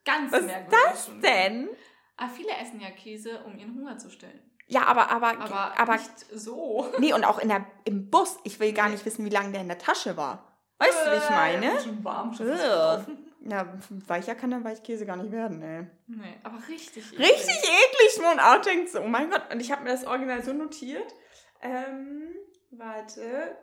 ganz 0.04 0.32
Was 0.32 0.40
ist 0.42 0.46
merkwürdig. 0.48 0.80
das 0.92 1.06
schon. 1.06 1.22
denn? 1.22 1.70
Aber 2.18 2.30
viele 2.30 2.50
essen 2.62 2.80
ja 2.82 2.90
Käse, 2.90 3.44
um 3.46 3.58
ihren 3.58 3.76
Hunger 3.76 3.98
zu 3.98 4.10
stillen. 4.10 4.40
Ja, 4.68 4.86
aber, 4.86 5.10
aber, 5.12 5.40
Aber, 5.40 5.80
aber, 5.80 5.94
nicht 5.94 6.10
so. 6.34 6.90
nee, 7.00 7.14
und 7.14 7.24
auch 7.26 7.40
in 7.40 7.50
der, 7.50 7.66
im 7.84 8.10
Bus. 8.10 8.38
Ich 8.44 8.60
will 8.60 8.74
gar 8.74 8.90
nicht 8.90 9.06
wissen, 9.06 9.26
wie 9.26 9.30
lange 9.30 9.52
der 9.52 9.62
in 9.62 9.68
der 9.68 9.78
Tasche 9.78 10.18
war. 10.18 10.58
Weißt 10.80 11.06
du, 11.06 11.12
wie 11.12 11.18
ich 11.18 11.30
Äh, 11.30 11.34
meine? 11.34 11.80
Schon 11.82 12.04
warm, 12.04 12.34
schon 12.34 12.48
gelaufen. 12.48 13.28
Ja, 13.44 13.68
weicher 14.08 14.36
kann 14.36 14.50
der 14.52 14.64
Weichkäse 14.64 15.06
gar 15.06 15.18
nicht 15.18 15.32
werden, 15.32 15.62
ey. 15.62 15.88
Nee, 16.08 16.36
aber 16.44 16.58
richtig. 16.70 17.12
Richtig 17.12 17.56
eklig, 17.64 18.22
man 18.22 18.40
auch 18.40 18.62
denkt 18.62 18.90
so, 18.90 19.02
oh 19.02 19.08
mein 19.08 19.30
Gott. 19.30 19.44
Und 19.52 19.60
ich 19.60 19.72
habe 19.72 19.84
mir 19.84 19.90
das 19.92 20.06
Original 20.06 20.44
so 20.44 20.54
notiert. 20.54 21.14
Ähm, 21.62 22.34
warte. 22.72 23.58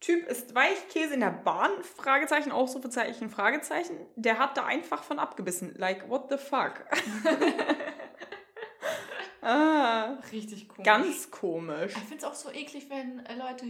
Typ 0.00 0.26
ist 0.28 0.54
Weichkäse 0.54 1.14
in 1.14 1.20
der 1.20 1.30
Bahn? 1.30 1.70
Fragezeichen, 1.82 2.52
Ausrufezeichen, 2.52 3.30
Fragezeichen. 3.30 3.96
Der 4.14 4.38
hat 4.38 4.56
da 4.56 4.66
einfach 4.66 5.02
von 5.02 5.18
abgebissen. 5.18 5.74
Like, 5.76 6.08
what 6.10 6.28
the 6.28 6.36
fuck? 6.36 6.84
ah, 9.40 10.18
Richtig 10.32 10.68
komisch. 10.68 10.84
ganz 10.84 11.30
komisch. 11.30 11.92
Ich 11.96 12.02
finde 12.02 12.18
es 12.18 12.24
auch 12.24 12.34
so 12.34 12.50
eklig, 12.50 12.90
wenn 12.90 13.24
äh, 13.24 13.36
Leute 13.36 13.64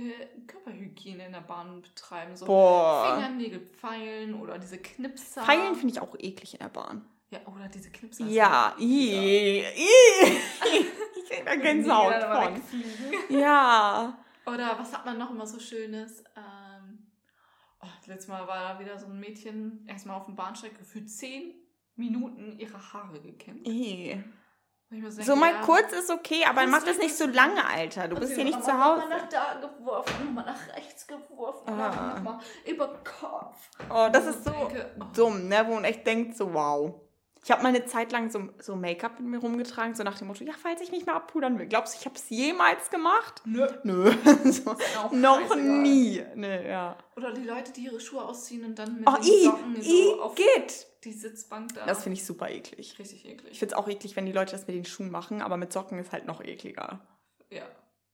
Körperhygiene 0.48 1.26
in 1.26 1.32
der 1.32 1.42
Bahn 1.42 1.80
betreiben. 1.80 2.34
So 2.34 2.46
Boah. 2.46 3.14
Fingernägel 3.14 3.60
pfeilen 3.60 4.34
oder 4.34 4.58
diese 4.58 4.78
Knipser. 4.78 5.42
Pfeilen 5.42 5.76
finde 5.76 5.94
ich 5.94 6.00
auch 6.00 6.16
eklig 6.18 6.54
in 6.54 6.58
der 6.58 6.70
Bahn. 6.70 7.06
Ja, 7.30 7.38
oder 7.46 7.68
diese 7.68 7.90
Knipser. 7.90 8.24
Ja, 8.26 8.74
i, 8.78 9.60
i. 9.60 9.64
Ich 11.28 11.36
krieg 11.36 11.46
da 11.46 11.56
Gänsehaut 11.56 12.22
von. 12.22 12.62
Ja. 13.36 14.16
Oder 14.46 14.78
was 14.78 14.92
hat 14.92 15.04
man 15.04 15.18
noch 15.18 15.30
immer 15.30 15.46
so 15.46 15.58
Schönes? 15.58 16.22
Ähm, 16.36 17.10
oh, 17.82 17.86
letztes 18.06 18.28
Mal 18.28 18.46
war 18.46 18.74
da 18.74 18.78
wieder 18.80 18.96
so 18.96 19.06
ein 19.06 19.18
Mädchen 19.18 19.84
erstmal 19.88 20.16
auf 20.16 20.26
dem 20.26 20.36
Bahnsteig 20.36 20.72
für 20.84 21.04
zehn 21.04 21.54
Minuten 21.96 22.56
ihre 22.58 22.78
Haare 22.92 23.20
gekämmt. 23.20 23.66
Mir 23.66 25.10
So 25.10 25.16
denke, 25.16 25.36
mal 25.40 25.50
ja, 25.52 25.62
kurz 25.62 25.92
ist 25.92 26.10
okay, 26.10 26.44
aber 26.48 26.64
mach 26.68 26.84
das 26.84 26.98
nicht 26.98 27.16
so 27.16 27.26
lange, 27.26 27.66
Alter. 27.66 28.06
Du 28.06 28.14
und 28.14 28.20
bist 28.20 28.34
hier 28.36 28.44
nicht 28.44 28.62
zu 28.62 28.72
Hause. 28.72 29.00
Nochmal 29.00 29.18
nach 29.18 29.28
da 29.28 29.54
geworfen, 29.60 30.26
nochmal 30.26 30.44
nach 30.44 30.76
rechts 30.76 31.08
geworfen, 31.08 31.68
Ah. 31.68 32.14
nochmal 32.14 32.38
über 32.64 33.02
Kopf. 33.02 33.68
Oh, 33.90 34.08
das 34.12 34.24
Und 34.26 34.30
ist 34.30 34.44
so 34.44 34.50
denke, 34.50 34.94
oh. 35.00 35.04
dumm, 35.12 35.48
ne? 35.48 35.64
Wo 35.66 35.74
man 35.74 35.82
echt 35.84 36.06
denkt, 36.06 36.36
so 36.36 36.54
wow. 36.54 36.94
Ich 37.46 37.52
habe 37.52 37.62
mal 37.62 37.68
eine 37.68 37.84
Zeit 37.84 38.10
lang 38.10 38.28
so, 38.28 38.48
so 38.58 38.74
Make-up 38.74 39.20
mit 39.20 39.28
mir 39.28 39.38
rumgetragen, 39.38 39.94
so 39.94 40.02
nach 40.02 40.18
dem 40.18 40.26
Motto, 40.26 40.42
ja, 40.42 40.52
falls 40.60 40.80
ich 40.80 40.90
nicht 40.90 41.06
mehr 41.06 41.14
abpudern 41.14 41.60
will. 41.60 41.66
Glaubst 41.68 41.94
du, 41.94 42.00
ich 42.00 42.04
habe 42.04 42.16
es 42.16 42.28
jemals 42.28 42.90
gemacht? 42.90 43.40
Nö. 43.44 43.68
Nö. 43.84 44.10
so, 44.50 44.76
noch 45.12 45.54
nie. 45.54 46.24
Nee, 46.34 46.68
ja. 46.68 46.98
Oder 47.16 47.32
die 47.32 47.44
Leute, 47.44 47.72
die 47.72 47.82
ihre 47.84 48.00
Schuhe 48.00 48.24
ausziehen 48.24 48.64
und 48.64 48.76
dann 48.76 48.96
mit 48.96 49.08
Oh, 49.08 49.14
den 49.14 49.22
i, 49.32 49.44
Socken 49.44 49.76
i, 49.76 49.82
so 49.82 50.22
auf 50.22 50.34
geht. 50.34 50.88
die 51.04 51.12
Sitzbank 51.12 51.72
da. 51.76 51.86
Das 51.86 52.02
finde 52.02 52.18
ich 52.18 52.26
super 52.26 52.50
eklig. 52.50 52.98
richtig 52.98 53.24
Ich 53.24 53.30
eklig. 53.30 53.56
finde 53.60 53.74
es 53.76 53.78
auch 53.78 53.86
eklig, 53.86 54.16
wenn 54.16 54.26
die 54.26 54.32
Leute 54.32 54.50
das 54.50 54.66
mit 54.66 54.74
den 54.74 54.84
Schuhen 54.84 55.12
machen, 55.12 55.40
aber 55.40 55.56
mit 55.56 55.72
Socken 55.72 56.00
ist 56.00 56.10
halt 56.10 56.26
noch 56.26 56.42
ekliger. 56.42 56.98
Ja. 57.50 57.62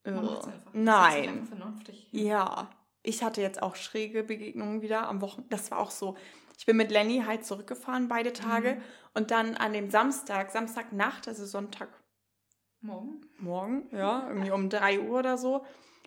Man 0.05 0.27
macht's 0.27 0.47
einfach. 0.47 0.75
Nein. 0.75 1.29
einfach. 1.51 1.95
Ja. 2.11 2.69
Ich 3.03 3.23
hatte 3.23 3.41
jetzt 3.41 3.63
auch 3.63 3.77
schräge 3.77 4.25
Begegnungen 4.25 4.83
wieder 4.83 5.09
am 5.09 5.23
Wochenende. 5.23 5.49
Das 5.57 5.71
war 5.71 5.79
auch 5.79 5.91
so. 5.91 6.19
Ich 6.59 6.67
bin 6.67 6.77
mit 6.77 6.91
Lenny 6.91 7.23
halt 7.27 7.45
zurückgefahren 7.45 8.09
beide 8.09 8.33
Tage 8.33 8.75
Mhm. 8.75 8.83
und 9.15 9.31
dann 9.31 9.57
an 9.57 9.73
dem 9.73 9.91
Samstag, 9.91 10.51
Samstagnacht, 10.51 11.27
also 11.29 11.45
Sonntagmorgen, 11.45 13.27
Morgen? 13.39 13.89
ja, 13.93 14.27
irgendwie 14.29 14.51
um 14.51 14.69
3 14.69 15.01
Uhr 15.01 15.19
oder 15.21 15.39
so, 15.39 15.65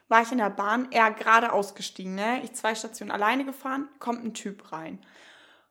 war 0.08 0.21
ich 0.21 0.31
in 0.31 0.38
der 0.38 0.49
Bahn, 0.51 0.88
er 0.91 1.12
gerade 1.12 1.51
ausgestiegen, 1.51 2.15
ne? 2.15 2.41
Ich 2.43 2.53
zwei 2.53 2.75
Stationen 2.75 3.12
alleine 3.12 3.43
gefahren, 3.45 3.89
kommt 3.99 4.23
ein 4.23 4.34
Typ 4.34 4.71
rein. 4.71 5.03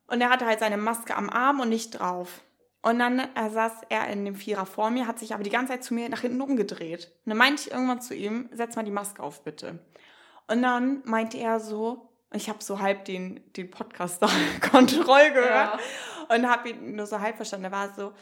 Und 0.07 0.21
er 0.21 0.29
hatte 0.31 0.45
halt 0.47 0.61
seine 0.61 0.77
Maske 0.77 1.17
am 1.17 1.31
Arm 1.31 1.61
und 1.61 1.69
nicht 1.69 1.99
drauf. 1.99 2.43
Und 2.83 2.99
dann 2.99 3.19
äh, 3.21 3.49
saß 3.49 3.73
er 3.89 4.09
in 4.09 4.25
dem 4.27 4.35
Vierer 4.35 4.67
vor 4.67 4.91
mir, 4.91 5.07
hat 5.07 5.19
sich 5.19 5.33
aber 5.33 5.43
die 5.43 5.51
ganze 5.51 5.73
Zeit 5.73 5.85
zu 5.85 5.95
mir 5.95 6.09
nach 6.11 6.21
hinten 6.21 6.43
umgedreht. 6.43 7.13
Und 7.25 7.31
dann 7.31 7.39
meinte 7.39 7.63
ich 7.63 7.71
irgendwann 7.71 8.03
zu 8.03 8.15
ihm, 8.15 8.51
setz 8.53 8.77
mal 8.77 8.83
die 8.85 8.91
Maske 8.91 9.23
auf, 9.23 9.43
bitte. 9.45 9.79
Und 10.49 10.61
dann 10.61 11.01
meinte 11.07 11.39
er 11.39 11.61
so, 11.61 12.11
ich 12.35 12.49
habe 12.49 12.63
so 12.63 12.81
halb 12.81 13.05
den, 13.05 13.43
den 13.55 13.71
Podcast 13.71 14.23
da 14.23 14.29
Kontroll 14.71 15.31
gehört 15.31 15.79
Ja. 15.79 15.79
und 16.35 16.49
habe 16.49 16.71
ihn 16.71 16.97
nur 16.97 17.07
so 17.07 17.21
halb 17.21 17.37
verstanden. 17.37 17.67
Er 17.67 17.73
war 17.73 17.95
so, 17.95 18.13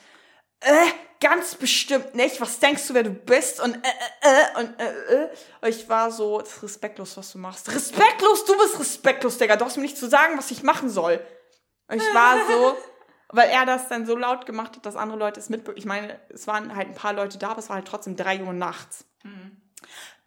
äh, 0.61 0.87
ganz 1.21 1.55
bestimmt 1.57 2.15
nicht. 2.15 2.41
Was 2.41 2.59
denkst 2.61 2.87
du, 2.89 2.95
wer 2.95 3.03
du 3.03 3.11
bist? 3.11 3.61
Und 3.61 3.75
äh, 3.77 3.89
äh, 4.23 4.29
äh, 4.31 4.61
und 4.61 4.81
äh, 4.81 5.25
äh. 5.25 5.29
Und 5.61 5.69
ich 5.69 5.89
war 5.89 6.11
so, 6.11 6.41
das 6.41 6.51
ist 6.53 6.63
respektlos, 6.63 7.17
was 7.17 7.33
du 7.33 7.39
machst. 7.39 7.73
Respektlos? 7.75 8.45
Du 8.45 8.57
bist 8.59 8.79
respektlos, 8.79 9.39
Digga. 9.39 9.57
Du 9.57 9.65
hast 9.65 9.77
mir 9.77 9.83
nicht 9.83 9.97
zu 9.97 10.09
sagen, 10.09 10.39
was 10.39 10.51
ich 10.51 10.63
machen 10.63 10.89
soll. 10.89 11.21
Und 11.89 11.97
ich 12.01 12.15
war 12.15 12.37
so, 12.49 12.77
weil 13.31 13.49
er 13.51 13.67
das 13.67 13.89
dann 13.89 14.07
so 14.07 14.17
laut 14.17 14.47
gemacht 14.47 14.77
hat, 14.77 14.87
dass 14.87 14.95
andere 14.97 15.19
Leute 15.19 15.41
es 15.41 15.49
mitbekommen. 15.49 15.79
Ich 15.79 15.85
meine, 15.85 16.21
es 16.29 16.47
waren 16.47 16.75
halt 16.77 16.89
ein 16.89 16.95
paar 16.95 17.13
Leute 17.13 17.39
da, 17.39 17.51
aber 17.51 17.59
es 17.59 17.69
war 17.69 17.77
halt 17.77 17.89
trotzdem 17.89 18.15
drei 18.17 18.41
Uhr 18.43 18.53
nachts. 18.53 19.05
Mhm. 19.25 19.57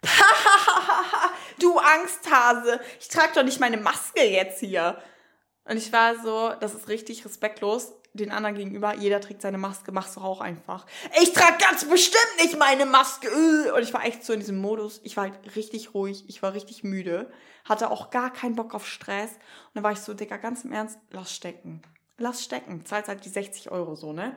du 1.60 1.78
Angsthase, 1.78 2.80
ich 3.00 3.08
trage 3.08 3.32
doch 3.34 3.42
nicht 3.42 3.60
meine 3.60 3.76
Maske 3.76 4.22
jetzt 4.22 4.60
hier. 4.60 4.98
Und 5.64 5.78
ich 5.78 5.92
war 5.92 6.16
so, 6.22 6.52
das 6.60 6.74
ist 6.74 6.88
richtig 6.88 7.24
respektlos 7.24 7.92
den 8.16 8.30
anderen 8.30 8.56
gegenüber. 8.56 8.94
Jeder 8.94 9.20
trägt 9.20 9.42
seine 9.42 9.58
Maske, 9.58 9.92
mach's 9.92 10.14
doch 10.14 10.24
auch 10.24 10.40
einfach. 10.40 10.86
Ich 11.20 11.32
trage 11.32 11.58
ganz 11.58 11.84
bestimmt 11.84 12.36
nicht 12.40 12.58
meine 12.58 12.86
Maske. 12.86 13.28
Äh. 13.28 13.70
Und 13.70 13.82
ich 13.82 13.92
war 13.92 14.04
echt 14.04 14.24
so 14.24 14.32
in 14.32 14.40
diesem 14.40 14.58
Modus. 14.58 15.00
Ich 15.04 15.16
war 15.16 15.24
halt 15.24 15.56
richtig 15.56 15.94
ruhig, 15.94 16.24
ich 16.28 16.42
war 16.42 16.54
richtig 16.54 16.82
müde, 16.82 17.30
hatte 17.64 17.90
auch 17.90 18.10
gar 18.10 18.32
keinen 18.32 18.56
Bock 18.56 18.74
auf 18.74 18.86
Stress. 18.86 19.32
Und 19.32 19.74
dann 19.74 19.84
war 19.84 19.92
ich 19.92 20.00
so, 20.00 20.14
Digga, 20.14 20.36
ganz 20.38 20.64
im 20.64 20.72
Ernst, 20.72 20.98
lass 21.10 21.34
stecken. 21.34 21.82
Lass 22.18 22.42
stecken. 22.42 22.84
Zahlt 22.86 23.08
halt 23.08 23.24
die 23.24 23.28
60 23.28 23.70
Euro 23.70 23.94
so, 23.94 24.12
ne? 24.12 24.34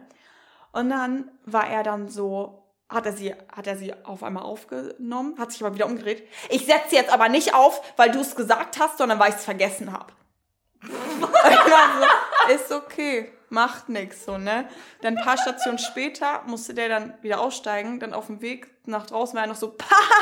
Und 0.71 0.89
dann 0.89 1.31
war 1.45 1.67
er 1.67 1.83
dann 1.83 2.09
so, 2.09 2.63
hat 2.89 3.05
er 3.05 3.13
sie, 3.13 3.33
hat 3.33 3.67
er 3.67 3.77
sie 3.77 3.93
auf 4.03 4.23
einmal 4.23 4.43
aufgenommen, 4.43 5.37
hat 5.37 5.51
sich 5.51 5.63
aber 5.63 5.75
wieder 5.75 5.85
umgedreht. 5.85 6.27
Ich 6.49 6.65
setze 6.65 6.89
sie 6.89 6.95
jetzt 6.95 7.13
aber 7.13 7.29
nicht 7.29 7.53
auf, 7.53 7.81
weil 7.97 8.11
du 8.11 8.19
es 8.19 8.35
gesagt 8.35 8.79
hast, 8.79 8.97
sondern 8.97 9.19
weil 9.19 9.29
ich 9.29 9.35
es 9.35 9.45
vergessen 9.45 9.93
habe. 9.93 10.11
so, 10.81 11.27
ist 12.53 12.71
okay, 12.71 13.31
macht 13.49 13.89
nix 13.89 14.25
so, 14.25 14.37
ne? 14.37 14.67
Dann 15.01 15.17
ein 15.17 15.23
paar 15.23 15.37
Stationen 15.37 15.77
später 15.77 16.41
musste 16.47 16.73
der 16.73 16.89
dann 16.89 17.13
wieder 17.21 17.39
aussteigen, 17.41 17.99
dann 17.99 18.13
auf 18.13 18.27
dem 18.27 18.41
Weg 18.41 18.67
nach 18.85 19.05
draußen 19.05 19.35
war 19.35 19.43
er 19.43 19.47
noch 19.47 19.55
so, 19.55 19.75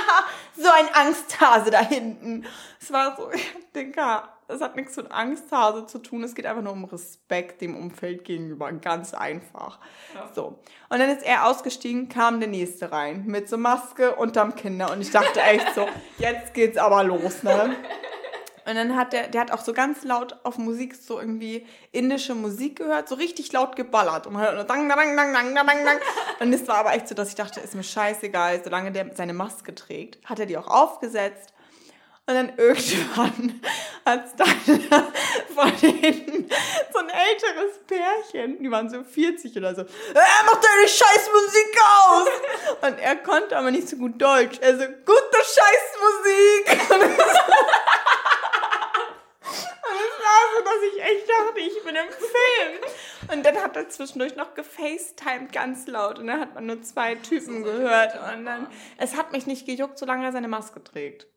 so 0.58 0.70
ein 0.70 0.94
Angsthase 0.94 1.72
da 1.72 1.80
hinten. 1.80 2.46
Es 2.82 2.92
war 2.92 3.16
so, 3.16 3.32
ich 3.34 3.56
denke, 3.74 4.02
das 4.48 4.62
hat 4.62 4.76
nichts 4.76 4.96
mit 4.96 5.12
Angsthase 5.12 5.86
zu 5.88 6.00
tun, 6.00 6.24
es 6.24 6.34
geht 6.34 6.46
einfach 6.46 6.64
nur 6.64 6.74
um 6.74 6.86
Respekt 6.86 7.62
dem 7.62 7.76
Umfeld 7.76 8.24
gegenüber, 8.24 8.72
ganz 8.72 9.14
einfach. 9.14 9.80
Ja. 10.16 10.30
So. 10.34 10.60
Und 10.90 11.00
dann 11.00 11.10
ist 11.10 11.26
er 11.26 11.46
ausgestiegen, 11.46 12.08
kam 12.08 12.40
der 12.40 12.50
nächste 12.50 12.92
rein 12.92 13.26
mit 13.26 13.50
so 13.50 13.58
Maske 13.58 14.16
unterm 14.16 14.56
Kinder 14.56 14.92
und 14.92 15.02
ich 15.02 15.12
dachte 15.12 15.42
echt 15.42 15.76
so, 15.76 15.88
jetzt 16.18 16.54
geht's 16.54 16.78
aber 16.78 17.04
los, 17.04 17.44
ne? 17.44 17.76
Und 18.68 18.76
dann 18.76 18.98
hat 18.98 19.14
der, 19.14 19.30
der 19.30 19.40
hat 19.40 19.52
auch 19.52 19.62
so 19.62 19.72
ganz 19.72 20.04
laut 20.04 20.36
auf 20.44 20.58
Musik 20.58 20.94
so 20.94 21.22
irgendwie 21.22 21.66
indische 21.94 22.36
Musik 22.36 22.80
gehört, 22.80 23.08
so 23.08 23.16
richtig 23.16 23.54
laut 23.54 23.78
geballert. 23.78 24.28
Und 24.28 24.34
man 24.34 24.42
hört 24.42 24.56
nur 24.56 24.66
dang, 24.66 24.90
dang, 24.90 24.98
dang, 24.98 25.16
dang, 25.16 25.34
dang, 25.34 25.56
dang, 25.56 25.86
dang. 25.86 25.98
Und 26.42 26.52
es 26.52 26.68
war 26.68 26.80
aber 26.80 26.94
echt 26.94 27.08
so, 27.08 27.16
dass 27.16 27.30
ich 27.30 27.36
dachte, 27.36 27.62
ist 27.62 27.76
mir 27.76 27.84
scheißegal, 27.84 28.62
solange 28.62 28.92
der 28.92 29.16
seine 29.16 29.34
Maske 29.34 29.74
trägt. 29.74 30.26
Hat 30.26 30.40
er 30.40 30.48
die 30.48 30.58
auch 30.58 30.68
aufgesetzt. 30.68 31.54
Und 32.30 32.34
dann 32.36 32.52
irgendwann 32.58 33.62
hat 34.06 34.26
es 34.26 34.36
dann 34.36 34.48
von 35.56 35.72
hinten 35.78 36.50
so 36.92 37.00
ein 37.00 37.10
älteres 37.10 37.80
Pärchen, 37.88 38.62
die 38.62 38.70
waren 38.70 38.90
so 38.90 39.02
40 39.02 39.56
oder 39.56 39.74
so, 39.74 39.82
er 39.82 40.44
macht 40.46 40.62
deine 40.62 40.88
scheiß 40.90 41.30
Musik 41.34 41.80
aus! 41.82 42.28
Und 42.82 43.00
er 43.00 43.16
konnte 43.16 43.58
aber 43.58 43.72
nicht 43.72 43.88
so 43.88 43.96
gut 43.96 44.22
Deutsch. 44.22 44.60
Er 44.60 44.78
so, 44.78 44.86
gute 44.86 45.38
scheiß 45.38 45.98
Musik! 46.02 46.82
Und 49.88 49.96
es 49.96 50.20
war 50.20 50.42
so, 50.54 50.64
dass 50.66 50.82
ich 50.94 51.02
echt 51.02 51.30
dachte, 51.30 51.60
ich 51.62 51.82
bin 51.84 51.96
im 51.96 52.10
Film. 52.10 52.82
Und 53.32 53.46
dann 53.46 53.56
hat 53.64 53.78
er 53.78 53.88
zwischendurch 53.88 54.36
noch 54.36 54.54
gefacetimed 54.54 55.54
ganz 55.54 55.88
laut 55.88 56.20
und 56.20 56.28
dann 56.28 56.42
hat 56.42 56.56
man 56.56 56.66
nur 56.66 56.82
zwei 56.82 57.16
Typen 57.16 57.64
gehört. 57.64 58.16
Und 58.34 58.46
dann, 58.46 58.68
es 58.98 59.16
hat 59.16 59.32
mich 59.32 59.48
nicht 59.48 59.66
gejuckt, 59.66 59.98
solange 59.98 60.26
er 60.26 60.34
seine 60.34 60.50
Maske 60.50 60.84
trägt. 60.84 61.28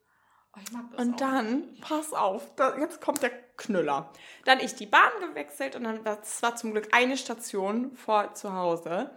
Oh, 0.57 1.01
Und 1.01 1.21
dann, 1.21 1.61
nicht. 1.61 1.81
pass 1.81 2.13
auf, 2.13 2.55
da, 2.57 2.77
jetzt 2.79 3.01
kommt 3.01 3.23
der 3.23 3.31
Knüller. 3.57 4.11
Dann 4.45 4.59
ich 4.59 4.75
die 4.75 4.87
Bahn 4.87 5.11
gewechselt 5.21 5.77
und 5.77 5.85
dann, 5.85 6.03
das 6.03 6.43
war 6.43 6.57
zum 6.57 6.73
Glück 6.73 6.89
eine 6.93 7.17
Station 7.17 7.95
vor 7.95 8.35
zu 8.35 8.53
Hause. 8.53 9.11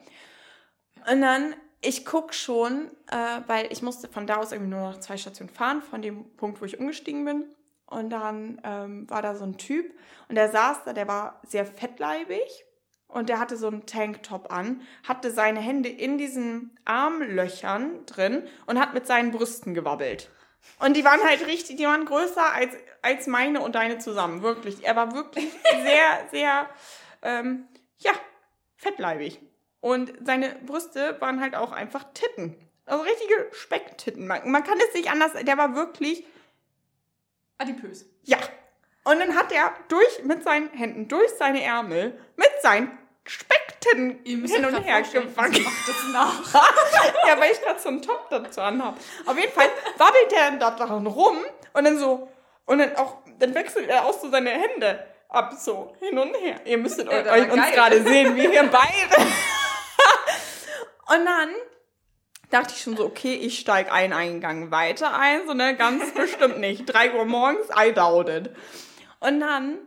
Und 1.10 1.22
dann, 1.22 1.56
ich 1.82 2.06
guck 2.06 2.34
schon, 2.34 2.92
äh, 3.08 3.42
weil 3.48 3.72
ich 3.72 3.82
musste 3.82 4.08
von 4.08 4.28
da 4.28 4.38
aus 4.38 4.52
irgendwie 4.52 4.72
nur 4.72 4.92
noch 4.92 5.00
zwei 5.00 5.18
Stationen 5.18 5.50
fahren, 5.50 5.82
von 5.82 6.02
dem 6.02 6.36
Punkt, 6.36 6.62
wo 6.62 6.66
ich 6.66 6.80
umgestiegen 6.80 7.26
bin. 7.26 7.46
Und 7.88 8.10
dann 8.10 8.62
ähm, 8.64 9.10
war 9.10 9.22
da 9.22 9.36
so 9.36 9.44
ein 9.44 9.58
Typ 9.58 9.94
und 10.28 10.36
der 10.36 10.50
saß 10.50 10.84
da, 10.86 10.94
der 10.94 11.08
war 11.08 11.42
sehr 11.46 11.66
fettleibig 11.66 12.66
und 13.08 13.30
der 13.30 13.40
hatte 13.40 13.56
so 13.58 13.68
einen 13.68 13.86
Tanktop 13.86 14.52
an, 14.52 14.82
hatte 15.04 15.30
seine 15.30 15.60
Hände 15.60 15.90
in 15.90 16.18
diesen 16.18 16.76
Armlöchern 16.86 18.06
drin 18.06 18.48
und 18.66 18.80
hat 18.80 18.94
mit 18.94 19.06
seinen 19.06 19.32
Brüsten 19.32 19.74
gewabbelt. 19.74 20.32
Und 20.80 20.96
die 20.96 21.06
waren 21.06 21.24
halt 21.24 21.46
richtig, 21.48 21.78
die 21.78 21.86
waren 21.86 22.06
größer 22.06 22.54
als, 22.54 22.76
als 23.02 23.28
meine 23.28 23.62
und 23.62 23.76
deine 23.76 24.00
zusammen, 24.00 24.42
wirklich. 24.42 24.84
Er 24.86 24.96
war 24.96 25.14
wirklich 25.14 25.52
sehr, 25.84 26.28
sehr, 26.32 26.70
ähm, 27.22 27.68
ja, 28.00 28.12
fettleibig. 28.78 29.40
Und 29.80 30.14
seine 30.24 30.56
Brüste 30.66 31.20
waren 31.20 31.42
halt 31.42 31.56
auch 31.56 31.72
einfach 31.72 32.06
Titten. 32.14 32.56
Also 32.86 33.04
richtige 33.04 33.48
Specktitten. 33.52 34.28
Man, 34.28 34.50
man 34.50 34.64
kann 34.64 34.78
es 34.80 34.94
nicht 34.94 35.10
anders, 35.10 35.32
der 35.34 35.58
war 35.58 35.76
wirklich 35.76 36.26
Adipös. 37.58 38.06
ja. 38.24 38.38
Und 39.06 39.20
dann 39.20 39.36
hat 39.36 39.52
er 39.52 39.74
durch, 39.90 40.24
mit 40.24 40.44
seinen 40.44 40.70
Händen, 40.70 41.10
durch 41.10 41.30
seine 41.38 41.62
Ärmel, 41.62 42.18
mit 42.38 42.52
seinen 42.62 42.98
Müsst 44.26 44.56
hin 44.56 44.66
und 44.66 44.84
her 44.84 45.02
gefangen. 45.02 45.66
das 45.88 45.96
nach. 46.12 46.54
ja, 47.28 47.40
weil 47.40 47.52
ich 47.52 47.62
gerade 47.62 47.80
so 47.80 47.90
einen 47.90 48.02
Top 48.02 48.30
dazu 48.30 48.62
anhabe. 48.62 48.98
Auf 49.26 49.38
jeden 49.38 49.52
Fall 49.52 49.70
wabbelt 49.98 50.34
er 50.34 50.52
da 50.52 50.72
dran 50.72 51.06
rum 51.08 51.38
und 51.74 51.84
dann 51.84 51.98
so, 51.98 52.30
und 52.66 52.80
dann 52.80 52.96
auch, 52.96 53.18
dann 53.40 53.54
wechselt 53.54 53.90
er 53.90 54.06
auch 54.06 54.20
so 54.20 54.30
seine 54.30 54.52
Hände 54.52 55.06
ab, 55.30 55.54
so 55.60 55.96
hin 56.00 56.18
und 56.18 56.34
her. 56.36 56.62
Ihr 56.66 56.78
müsstet 56.78 57.12
Ja, 57.12 57.32
euch 57.32 57.52
uns 57.52 57.72
gerade 57.72 58.02
sehen, 58.04 58.36
wie 58.36 58.52
wir 58.52 58.64
beide. 58.72 59.22
und 61.16 61.26
dann 61.26 61.50
dachte 62.50 62.74
ich 62.76 62.82
schon 62.84 62.96
so, 62.96 63.06
okay, 63.06 63.34
ich 63.34 63.60
steige 63.60 63.92
einen 63.92 64.14
Eingang 64.14 64.72
weiter 64.72 65.14
ein, 65.18 65.48
so 65.48 65.54
ne, 65.54 65.76
ganz 65.76 66.14
bestimmt 66.14 66.60
nicht. 66.60 66.86
Drei 66.86 67.14
Uhr 67.14 67.26
morgens, 67.26 67.68
I 67.76 67.92
doubt 67.94 68.30
it. 68.30 68.50
Und 69.20 69.40
dann 69.40 69.80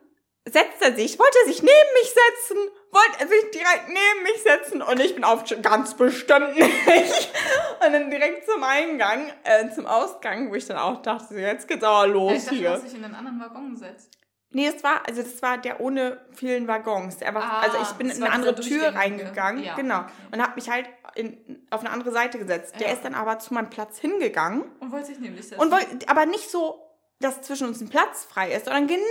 setzt 0.44 0.80
er 0.80 0.94
sich, 0.94 1.18
wollte 1.18 1.38
er 1.44 1.46
sich 1.52 1.62
neben 1.62 1.92
mich 2.00 2.08
setzen 2.08 2.58
wollte 2.92 3.28
sich 3.28 3.50
direkt 3.50 3.88
neben 3.88 4.22
mich 4.22 4.42
setzen 4.42 4.82
und 4.82 5.00
ich 5.00 5.14
bin 5.14 5.24
aufgestanden, 5.24 5.70
ganz 5.70 5.94
bestimmt 5.94 6.56
nicht. 6.56 7.32
Und 7.86 7.92
dann 7.92 8.10
direkt 8.10 8.48
zum 8.50 8.62
Eingang, 8.64 9.30
äh, 9.44 9.68
zum 9.70 9.86
Ausgang, 9.86 10.50
wo 10.50 10.54
ich 10.54 10.66
dann 10.66 10.78
auch 10.78 11.02
dachte, 11.02 11.34
jetzt 11.34 11.68
geht's 11.68 11.84
aber 11.84 12.06
los 12.06 12.32
ich 12.32 12.44
dachte, 12.44 12.56
hier. 12.56 12.70
hast 12.70 12.84
dich 12.84 12.94
in 12.94 13.04
einen 13.04 13.14
anderen 13.14 13.38
Waggon 13.40 13.70
gesetzt. 13.72 14.10
Nee, 14.50 14.68
es 14.74 14.82
war, 14.82 15.02
also 15.06 15.22
das 15.22 15.42
war 15.42 15.58
der 15.58 15.80
ohne 15.80 16.24
vielen 16.32 16.66
Waggons. 16.68 17.18
Der 17.18 17.34
war, 17.34 17.42
Ah, 17.42 17.60
also 17.60 17.76
ich 17.82 17.88
bin 17.98 18.08
in 18.08 18.22
eine 18.22 18.32
andere 18.32 18.54
Tür 18.54 18.94
reingegangen, 18.94 19.62
Ja, 19.62 19.74
genau. 19.74 20.00
okay. 20.00 20.10
Und 20.32 20.42
habe 20.42 20.54
mich 20.54 20.70
halt 20.70 20.88
in, 21.16 21.66
auf 21.70 21.80
eine 21.80 21.90
andere 21.90 22.12
Seite 22.12 22.38
gesetzt. 22.38 22.74
Der 22.80 22.86
Ja. 22.88 22.94
ist 22.94 23.04
dann 23.04 23.14
aber 23.14 23.38
zu 23.38 23.52
meinem 23.52 23.68
Platz 23.68 23.98
hingegangen 23.98 24.64
Und 24.80 24.92
wollte 24.92 25.06
sich 25.08 25.18
dich 25.20 25.34
setzen. 25.48 25.60
und 25.60 25.70
wollte, 25.70 26.08
aber 26.08 26.24
nicht 26.24 26.50
so, 26.50 26.80
dass 27.20 27.42
zwischen 27.42 27.66
uns 27.68 27.80
ein 27.82 27.88
Platz 27.90 28.24
frei 28.24 28.52
ist, 28.52 28.64
sondern 28.64 28.86
genau 28.86 29.02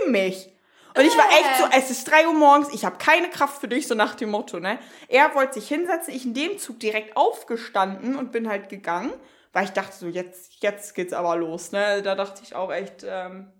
neben 0.00 0.12
mich. 0.12 0.50
Und 0.96 1.04
ich 1.04 1.16
war 1.16 1.26
echt 1.28 1.56
so, 1.58 1.64
es 1.76 1.90
ist 1.90 2.04
drei 2.08 2.26
Uhr 2.28 2.34
morgens, 2.34 2.72
ich 2.72 2.84
habe 2.84 2.98
keine 2.98 3.28
Kraft 3.28 3.60
für 3.60 3.66
dich, 3.68 3.88
so 3.88 3.94
nach 3.96 4.14
dem 4.14 4.30
Motto, 4.30 4.60
ne? 4.60 4.78
Er 5.08 5.34
wollte 5.34 5.54
sich 5.54 5.68
hinsetzen, 5.68 6.14
ich 6.14 6.24
in 6.24 6.34
dem 6.34 6.58
Zug 6.58 6.78
direkt 6.78 7.16
aufgestanden 7.16 8.14
und 8.16 8.30
bin 8.30 8.48
halt 8.48 8.68
gegangen, 8.68 9.12
weil 9.52 9.64
ich 9.64 9.70
dachte 9.72 9.96
so, 9.96 10.06
jetzt, 10.06 10.62
jetzt 10.62 10.94
geht's 10.94 11.12
aber 11.12 11.34
los, 11.36 11.72
ne? 11.72 12.00
Da 12.02 12.14
dachte 12.14 12.42
ich 12.44 12.54
auch 12.54 12.72
echt, 12.72 13.04
ähm, 13.04 13.52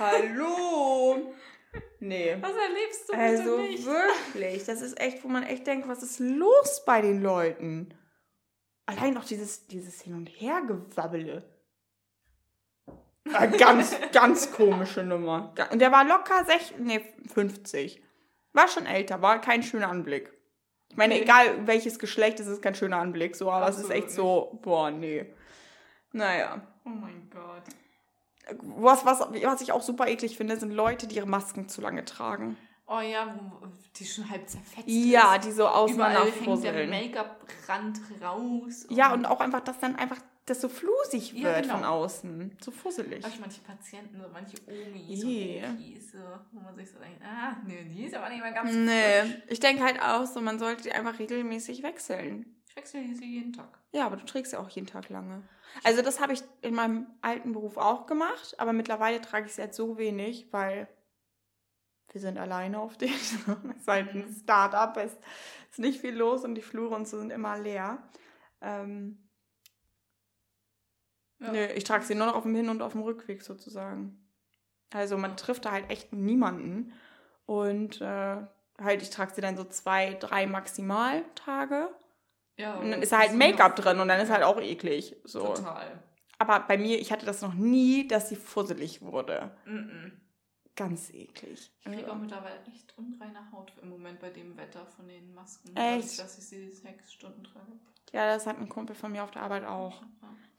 hallo? 0.00 1.34
Nee. 2.00 2.36
Was 2.40 2.52
erlebst 2.52 3.08
du 3.08 3.12
bitte 3.12 3.22
Also 3.22 3.58
nicht? 3.58 3.84
wirklich, 3.86 4.64
das 4.64 4.80
ist 4.80 5.00
echt, 5.00 5.22
wo 5.22 5.28
man 5.28 5.42
echt 5.44 5.66
denkt, 5.66 5.88
was 5.88 6.02
ist 6.02 6.18
los 6.18 6.84
bei 6.84 7.00
den 7.00 7.22
Leuten? 7.22 7.94
Allein 8.86 9.14
noch 9.14 9.24
dieses, 9.24 9.66
dieses 9.66 10.00
Hin- 10.00 10.14
und 10.14 10.26
Hergewabbele. 10.26 11.44
Äh, 13.32 13.48
ganz, 13.58 13.96
ganz 14.12 14.52
komische 14.52 15.02
Nummer. 15.02 15.52
Und 15.70 15.80
der 15.80 15.90
war 15.92 16.04
locker 16.04 16.44
60, 16.44 16.78
nee, 16.78 17.00
50. 17.32 18.02
War 18.52 18.68
schon 18.68 18.86
älter, 18.86 19.20
war 19.22 19.40
kein 19.40 19.62
schöner 19.62 19.88
Anblick. 19.88 20.32
Ich 20.88 20.96
meine, 20.96 21.14
Nee. 21.14 21.22
egal 21.22 21.66
welches 21.66 21.98
Geschlecht, 21.98 22.40
es 22.40 22.46
ist 22.46 22.62
kein 22.62 22.74
schöner 22.74 22.98
Anblick, 22.98 23.36
so, 23.36 23.50
aber 23.50 23.68
es 23.68 23.76
ist 23.76 23.84
Absolut 23.86 24.04
echt 24.04 24.10
so, 24.12 24.58
boah, 24.62 24.90
nee. 24.90 25.26
Naja. 26.12 26.62
Oh 26.84 26.90
mein 26.90 27.28
Gott. 27.30 27.64
Was, 28.62 29.04
was, 29.04 29.20
was 29.20 29.60
ich 29.60 29.72
auch 29.72 29.82
super 29.82 30.06
eklig 30.06 30.36
finde, 30.36 30.56
sind 30.56 30.70
Leute, 30.70 31.08
die 31.08 31.16
ihre 31.16 31.26
Masken 31.26 31.68
zu 31.68 31.80
lange 31.80 32.04
tragen. 32.04 32.56
Oh 32.86 33.00
ja, 33.00 33.34
die 33.96 34.04
schon 34.04 34.30
halb 34.30 34.48
zerfetzt 34.48 34.84
Ja, 34.86 35.34
ist. 35.34 35.44
die 35.44 35.50
so 35.50 35.64
Überall 35.64 36.30
hängt 36.30 36.62
der. 36.62 36.86
Make-up-Rand 36.86 37.98
raus. 38.22 38.86
Ja, 38.88 39.12
und 39.12 39.26
auch 39.26 39.40
einfach, 39.40 39.60
dass 39.60 39.80
dann 39.80 39.96
einfach 39.96 40.18
das 40.46 40.60
so 40.60 40.68
flusig 40.68 41.32
Ja, 41.32 41.44
wird 41.44 41.62
genau. 41.62 41.74
von 41.74 41.84
außen. 41.84 42.56
So 42.60 42.70
fusselig. 42.70 43.24
Habe 43.24 43.34
ich 43.34 43.40
manche 43.40 43.60
Patienten, 43.62 44.20
so 44.20 44.28
manche 44.32 44.56
Omis 44.66 45.22
Je. 45.22 45.64
und 45.64 45.74
Opis, 45.74 46.12
so, 46.12 46.18
wo 46.52 46.60
man 46.60 46.74
sich 46.76 46.90
so 46.90 46.98
denkt, 46.98 47.20
ah, 47.24 47.56
nee, 47.66 47.84
die 47.84 48.04
ist 48.04 48.14
aber 48.14 48.28
nicht 48.28 48.40
mehr 48.42 48.52
ganz 48.52 48.72
Nee, 48.72 49.20
frisch. 49.22 49.42
ich 49.48 49.60
denke 49.60 49.82
halt 49.84 50.00
auch 50.00 50.24
so, 50.26 50.40
man 50.40 50.58
sollte 50.58 50.84
die 50.84 50.92
einfach 50.92 51.18
regelmäßig 51.18 51.82
wechseln. 51.82 52.62
Ich 52.68 52.76
wechsle 52.76 53.00
sie 53.14 53.24
jeden 53.24 53.52
Tag. 53.52 53.78
Ja, 53.92 54.06
aber 54.06 54.16
du 54.16 54.24
trägst 54.24 54.52
ja 54.52 54.58
auch 54.60 54.68
jeden 54.68 54.86
Tag 54.86 55.08
lange. 55.08 55.42
Also 55.82 56.02
das 56.02 56.20
habe 56.20 56.32
ich 56.32 56.42
in 56.62 56.74
meinem 56.74 57.06
alten 57.22 57.52
Beruf 57.52 57.76
auch 57.76 58.06
gemacht, 58.06 58.54
aber 58.58 58.72
mittlerweile 58.72 59.20
trage 59.20 59.46
ich 59.46 59.52
es 59.52 59.56
jetzt 59.56 59.76
so 59.76 59.98
wenig, 59.98 60.46
weil 60.52 60.88
wir 62.12 62.20
sind 62.20 62.38
alleine 62.38 62.78
auf 62.80 62.96
dem. 62.98 63.10
Es 63.12 63.32
ist 63.32 63.88
halt 63.88 64.10
ein 64.14 64.26
Mhm. 64.26 64.32
Start-up, 64.42 64.96
es 64.98 65.12
ist 65.72 65.78
nicht 65.80 66.00
viel 66.00 66.14
los 66.14 66.44
und 66.44 66.54
die 66.54 66.62
Flure 66.62 66.94
und 66.94 67.08
so 67.08 67.18
sind 67.18 67.30
immer 67.30 67.58
leer. 67.58 67.98
Ähm, 68.60 69.25
Ja. 71.38 71.52
Nö, 71.52 71.66
ich 71.74 71.84
trage 71.84 72.04
sie 72.04 72.14
nur 72.14 72.26
noch 72.26 72.34
auf 72.34 72.44
dem 72.44 72.54
Hin- 72.54 72.68
und 72.68 72.82
auf 72.82 72.92
dem 72.92 73.02
Rückweg 73.02 73.42
sozusagen. 73.42 74.26
Also 74.92 75.18
man 75.18 75.36
trifft 75.36 75.64
da 75.64 75.72
halt 75.72 75.90
echt 75.90 76.12
niemanden. 76.12 76.92
Und 77.44 78.00
äh, 78.00 78.36
halt, 78.80 79.02
ich 79.02 79.10
trage 79.10 79.34
sie 79.34 79.40
dann 79.40 79.56
so 79.56 79.64
zwei, 79.64 80.14
drei 80.14 80.46
Maximaltage. 80.46 81.88
Ja, 82.58 82.76
Und 82.76 82.90
dann 82.90 83.02
ist 83.02 83.12
da 83.12 83.18
halt 83.18 83.34
Make-up 83.34 83.76
drin 83.76 84.00
und 84.00 84.08
dann 84.08 84.20
ist 84.20 84.30
halt 84.30 84.42
auch 84.42 84.60
eklig. 84.60 85.16
So. 85.24 85.54
Total. 85.54 86.02
Aber 86.38 86.60
bei 86.60 86.78
mir, 86.78 86.98
ich 86.98 87.12
hatte 87.12 87.26
das 87.26 87.42
noch 87.42 87.54
nie, 87.54 88.08
dass 88.08 88.28
sie 88.28 88.36
fusselig 88.36 89.02
wurde. 89.02 89.56
Mm-mm. 89.66 90.12
Ganz 90.76 91.10
eklig. 91.10 91.70
Ich 91.80 91.84
kriege 91.84 92.12
auch 92.12 92.16
mittlerweile 92.16 92.60
echt 92.66 92.96
unreine 92.98 93.50
Haut 93.50 93.72
im 93.80 93.88
Moment 93.88 94.20
bei 94.20 94.28
dem 94.28 94.56
Wetter 94.58 94.84
von 94.86 95.08
den 95.08 95.34
Masken. 95.34 95.74
Echt? 95.74 96.18
Dass 96.18 96.38
ich 96.38 96.46
sie 96.46 96.70
sechs 96.70 97.12
Stunden 97.12 97.42
trage. 97.44 97.72
Ja, 98.12 98.26
das 98.26 98.46
hat 98.46 98.58
ein 98.58 98.68
Kumpel 98.68 98.94
von 98.94 99.10
mir 99.10 99.24
auf 99.24 99.30
der 99.30 99.42
Arbeit 99.42 99.64
auch. 99.64 100.02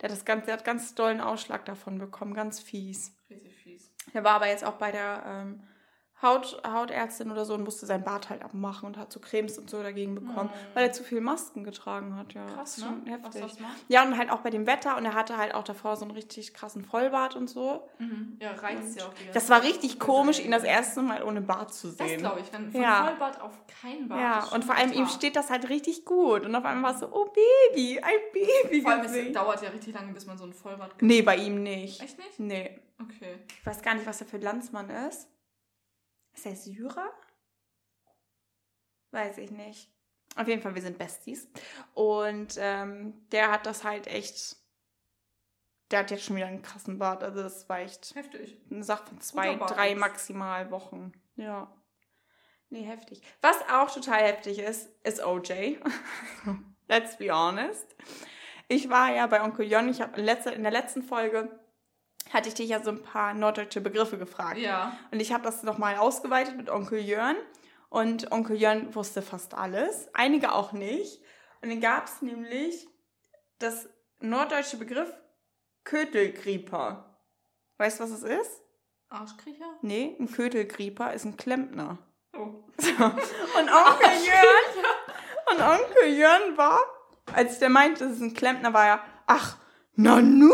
Der 0.02 0.10
hat, 0.10 0.18
das 0.18 0.26
ganz, 0.26 0.46
der 0.46 0.56
hat 0.56 0.66
ganz 0.66 0.96
dollen 0.96 1.22
Ausschlag 1.22 1.66
davon 1.66 1.98
bekommen, 2.00 2.34
ganz 2.34 2.60
fies. 2.60 3.16
richtig 3.30 3.56
fies. 3.56 3.92
Der 4.14 4.24
war 4.24 4.34
aber 4.36 4.48
jetzt 4.48 4.64
auch 4.64 4.76
bei 4.76 4.92
der 4.92 5.24
ähm, 5.26 5.64
Haut, 6.20 6.60
Hautärztin 6.68 7.30
oder 7.32 7.46
so 7.46 7.54
und 7.54 7.64
musste 7.64 7.86
sein 7.86 8.04
Bart 8.04 8.32
halt 8.32 8.42
abmachen 8.42 8.88
und 8.88 8.98
hat 8.98 9.12
so 9.12 9.20
Cremes 9.20 9.60
und 9.60 9.70
so 9.70 9.84
dagegen 9.84 10.16
bekommen, 10.16 10.50
Mm. 10.50 10.76
weil 10.76 10.86
er 10.88 10.92
zu 10.92 11.04
viel 11.04 11.22
Masken 11.22 11.64
getragen 11.64 12.16
hat. 12.16 12.34
Ja, 12.34 12.44
Krass, 12.56 12.80
ne? 12.80 13.02
Was 13.06 13.36
heftig. 13.36 13.42
das 13.42 13.60
macht. 13.60 13.78
Ja, 13.88 14.04
und 14.04 14.18
halt 14.18 14.32
auch 14.32 14.40
bei 14.40 14.50
dem 14.50 14.66
Wetter 14.66 14.98
und 14.98 15.06
er 15.06 15.14
hatte 15.14 15.38
halt 15.38 15.54
auch 15.54 15.64
davor 15.64 15.96
so 15.96 16.06
einen 16.06 16.12
richtig 16.16 16.56
krassen 16.56 16.84
Vollbart 16.84 17.36
und 17.36 17.48
so. 17.52 17.88
Mhm. 18.00 18.38
Ja, 18.42 18.52
reizt 18.54 18.98
ja 18.98 19.06
auch 19.06 19.10
ganze 19.14 19.32
Das 19.34 19.50
war 19.52 19.62
richtig 19.62 20.00
komisch, 20.00 20.40
ihn 20.40 20.50
das 20.50 20.64
erste 20.64 21.04
Mal 21.04 21.22
ohne 21.22 21.42
Bart 21.42 21.72
zu 21.72 21.90
Das 21.90 21.98
sehen. 22.08 22.18
glaube 22.20 22.40
ich, 22.40 22.52
wenn 22.52 22.72
von 22.72 22.82
Ja. 22.82 23.06
Vollbart 23.06 23.40
auf 23.40 23.54
kein 23.82 24.08
Bart. 24.08 24.20
Ja, 24.20 24.44
und 24.56 24.66
vor 24.66 24.74
allem 24.76 24.92
ihm 24.94 25.06
steht 25.08 25.36
das 25.36 25.52
halt 25.52 25.70
richtig 25.70 26.04
gut. 26.04 26.46
Und 26.46 26.56
auf 26.56 26.66
einmal 26.66 26.84
war 26.84 26.94
es 26.96 27.00
so, 27.02 27.10
oh 27.12 27.32
Baby, 27.72 28.00
ein 28.00 28.12
Baby. 28.34 28.82
Vor 28.82 28.92
allem, 28.92 29.06
es 29.06 29.34
dauert 29.34 29.62
ja 29.62 29.70
richtig 29.70 29.94
lange, 29.94 30.14
bis 30.14 30.26
man 30.26 30.36
so 30.38 30.46
ein 30.46 30.54
Vollbart 30.54 31.00
Nee, 31.00 31.22
bei 31.22 31.36
ihm 31.36 31.62
nicht. 31.62 32.02
Echt 32.02 32.18
nicht? 32.18 32.40
Nee. 32.40 32.80
Okay. 33.00 33.36
Ich 33.60 33.66
weiß 33.68 33.84
gar 33.84 33.94
nicht, 33.94 34.08
was 34.08 34.20
er 34.22 34.26
für 34.26 34.38
Landsmann 34.38 34.90
ist. 34.90 35.28
Ist 36.38 36.46
er 36.46 36.56
Syrer? 36.56 37.12
Weiß 39.10 39.40
ich 39.40 39.50
nicht. 39.50 39.92
Auf 40.36 40.48
jeden 40.48 40.62
Fall, 40.62 40.76
wir 40.76 40.84
sind 40.84 41.00
Besties. 41.00 41.50
Und 41.96 42.58
ähm, 42.60 43.28
der 43.32 43.52
hat 43.52 43.66
das 43.66 43.84
halt 43.84 44.06
echt. 44.06 44.56
Der 45.90 46.00
hat 46.00 46.12
jetzt 46.12 46.26
schon 46.26 46.36
wieder 46.36 46.46
einen 46.46 46.62
krassen 46.62 47.00
Bart. 47.00 47.24
Also, 47.24 47.42
das 47.42 47.68
war 47.68 47.80
echt 47.80 48.14
Heftig. 48.14 48.62
eine 48.70 48.84
Sache 48.84 49.08
von 49.08 49.20
zwei, 49.20 49.56
drei 49.56 49.96
maximal 49.96 50.70
Wochen. 50.70 51.12
Ja. 51.38 51.74
Nee, 52.70 52.84
heftig. 52.84 53.24
Was 53.42 53.58
auch 53.72 53.92
total 53.92 54.22
heftig 54.22 54.60
ist, 54.60 54.90
ist 55.04 55.24
OJ. 55.26 55.80
Let's 56.88 57.18
be 57.18 57.32
honest. 57.32 57.96
Ich 58.68 58.90
war 58.90 59.12
ja 59.12 59.26
bei 59.26 59.42
Onkel 59.42 59.66
Jon, 59.66 59.90
ich 59.90 60.02
habe 60.02 60.22
letzte, 60.22 60.52
in 60.52 60.62
der 60.62 60.72
letzten 60.72 61.02
Folge 61.02 61.50
hatte 62.34 62.50
ich 62.50 62.56
dich 62.56 62.70
ja 62.70 62.84
so 62.84 62.92
ein 62.92 63.04
paar 63.04 63.34
norddeutsche 63.34 63.82
Begriffe 63.82 64.18
gefragt. 64.18 64.58
Ja. 64.58 64.98
Und 65.12 65.20
ich 65.20 65.32
habe 65.32 65.44
das 65.44 65.64
nochmal 65.64 65.98
ausgeweitet 65.98 66.58
mit 66.58 66.70
Onkel 66.70 67.00
Jörn. 67.00 67.36
Und 67.90 68.32
Onkel 68.32 68.58
Jörn 68.58 68.94
wusste 68.96 69.22
fast 69.22 69.54
alles, 69.54 70.10
einige 70.14 70.52
auch 70.52 70.74
nicht. 70.74 71.22
Und 71.62 71.70
dann 71.70 71.82
gab 71.82 72.06
es 72.06 72.22
nämlich 72.22 72.88
das 73.60 73.90
norddeutsche 74.20 74.78
Begriff 74.78 75.12
Kötelgrieper. 75.84 77.18
Weißt 77.78 78.00
du, 78.00 78.04
was 78.04 78.12
es 78.12 78.24
ist? 78.24 78.62
Arschkriecher? 79.10 79.78
Nee, 79.82 80.18
ein 80.20 80.30
Kötelgrieper 80.30 81.14
ist 81.14 81.26
ein 81.26 81.38
Klempner. 81.38 81.98
Oh. 82.34 82.66
So. 82.78 82.90
Und 82.90 83.70
Onkel 83.70 84.12
Jörn, 84.26 84.86
und 85.50 85.62
Onkel 85.62 86.14
Jörn 86.14 86.58
war, 86.58 86.82
als 87.34 87.60
der 87.60 87.70
meinte, 87.70 88.04
das 88.04 88.18
ist 88.18 88.22
ein 88.22 88.34
Klempner, 88.34 88.74
war 88.74 88.86
er, 88.86 89.04
ach, 89.28 89.58
Nanu! 89.96 90.54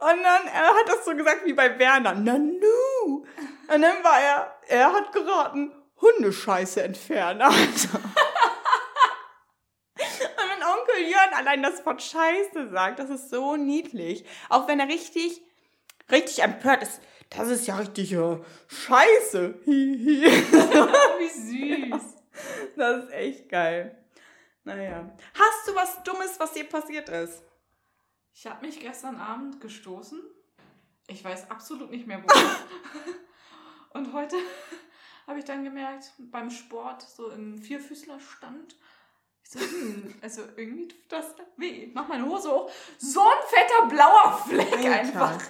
Und 0.00 0.22
dann, 0.22 0.46
er 0.46 0.68
hat 0.68 0.88
das 0.88 1.04
so 1.04 1.14
gesagt 1.14 1.44
wie 1.44 1.52
bei 1.52 1.78
Werner, 1.78 2.14
Nanu! 2.14 3.26
Und 3.68 3.82
dann 3.82 4.02
war 4.02 4.18
er, 4.18 4.58
er 4.68 4.92
hat 4.94 5.12
geraten, 5.12 5.72
Hundescheiße 6.00 6.82
entfernen. 6.82 7.42
Also. 7.42 7.88
Und 9.98 10.48
wenn 10.48 10.62
Onkel 10.62 11.06
Jörn 11.06 11.34
allein 11.36 11.62
das 11.62 11.84
Wort 11.84 12.02
Scheiße 12.02 12.70
sagt, 12.70 12.98
das 12.98 13.10
ist 13.10 13.28
so 13.28 13.56
niedlich. 13.56 14.24
Auch 14.48 14.66
wenn 14.68 14.80
er 14.80 14.88
richtig, 14.88 15.42
richtig 16.10 16.42
empört 16.42 16.82
ist, 16.82 17.02
das 17.28 17.48
ist 17.48 17.66
ja 17.66 17.76
richtig 17.76 18.12
äh, 18.12 18.38
Scheiße. 18.68 19.60
Wie 19.66 21.28
süß. 21.28 22.02
Das 22.76 23.04
ist 23.04 23.12
echt 23.12 23.50
geil. 23.50 24.02
Naja. 24.64 25.10
Hast 25.34 25.68
du 25.68 25.74
was 25.74 26.02
Dummes, 26.02 26.40
was 26.40 26.52
dir 26.52 26.64
passiert 26.64 27.10
ist? 27.10 27.42
Ich 28.34 28.46
habe 28.46 28.64
mich 28.66 28.80
gestern 28.80 29.16
Abend 29.16 29.60
gestoßen. 29.60 30.20
Ich 31.08 31.24
weiß 31.24 31.50
absolut 31.50 31.90
nicht 31.90 32.06
mehr, 32.06 32.22
wo. 32.22 32.28
Und 33.98 34.12
heute 34.12 34.36
habe 35.26 35.38
ich 35.40 35.44
dann 35.44 35.64
gemerkt, 35.64 36.12
beim 36.18 36.50
Sport, 36.50 37.02
so 37.02 37.30
im 37.30 37.58
Vierfüßlerstand, 37.58 38.76
ich 39.42 39.50
so, 39.50 39.58
hm, 39.58 40.14
also 40.22 40.42
irgendwie 40.56 40.86
tut 40.88 41.00
das 41.08 41.34
weh. 41.56 41.90
Mach 41.92 42.06
meine 42.06 42.24
Hose 42.24 42.50
hoch. 42.52 42.70
So 42.98 43.20
ein 43.20 43.48
fetter 43.48 43.88
blauer 43.88 44.44
Fleck 44.48 44.72
Alter. 44.72 44.92
einfach. 44.92 45.42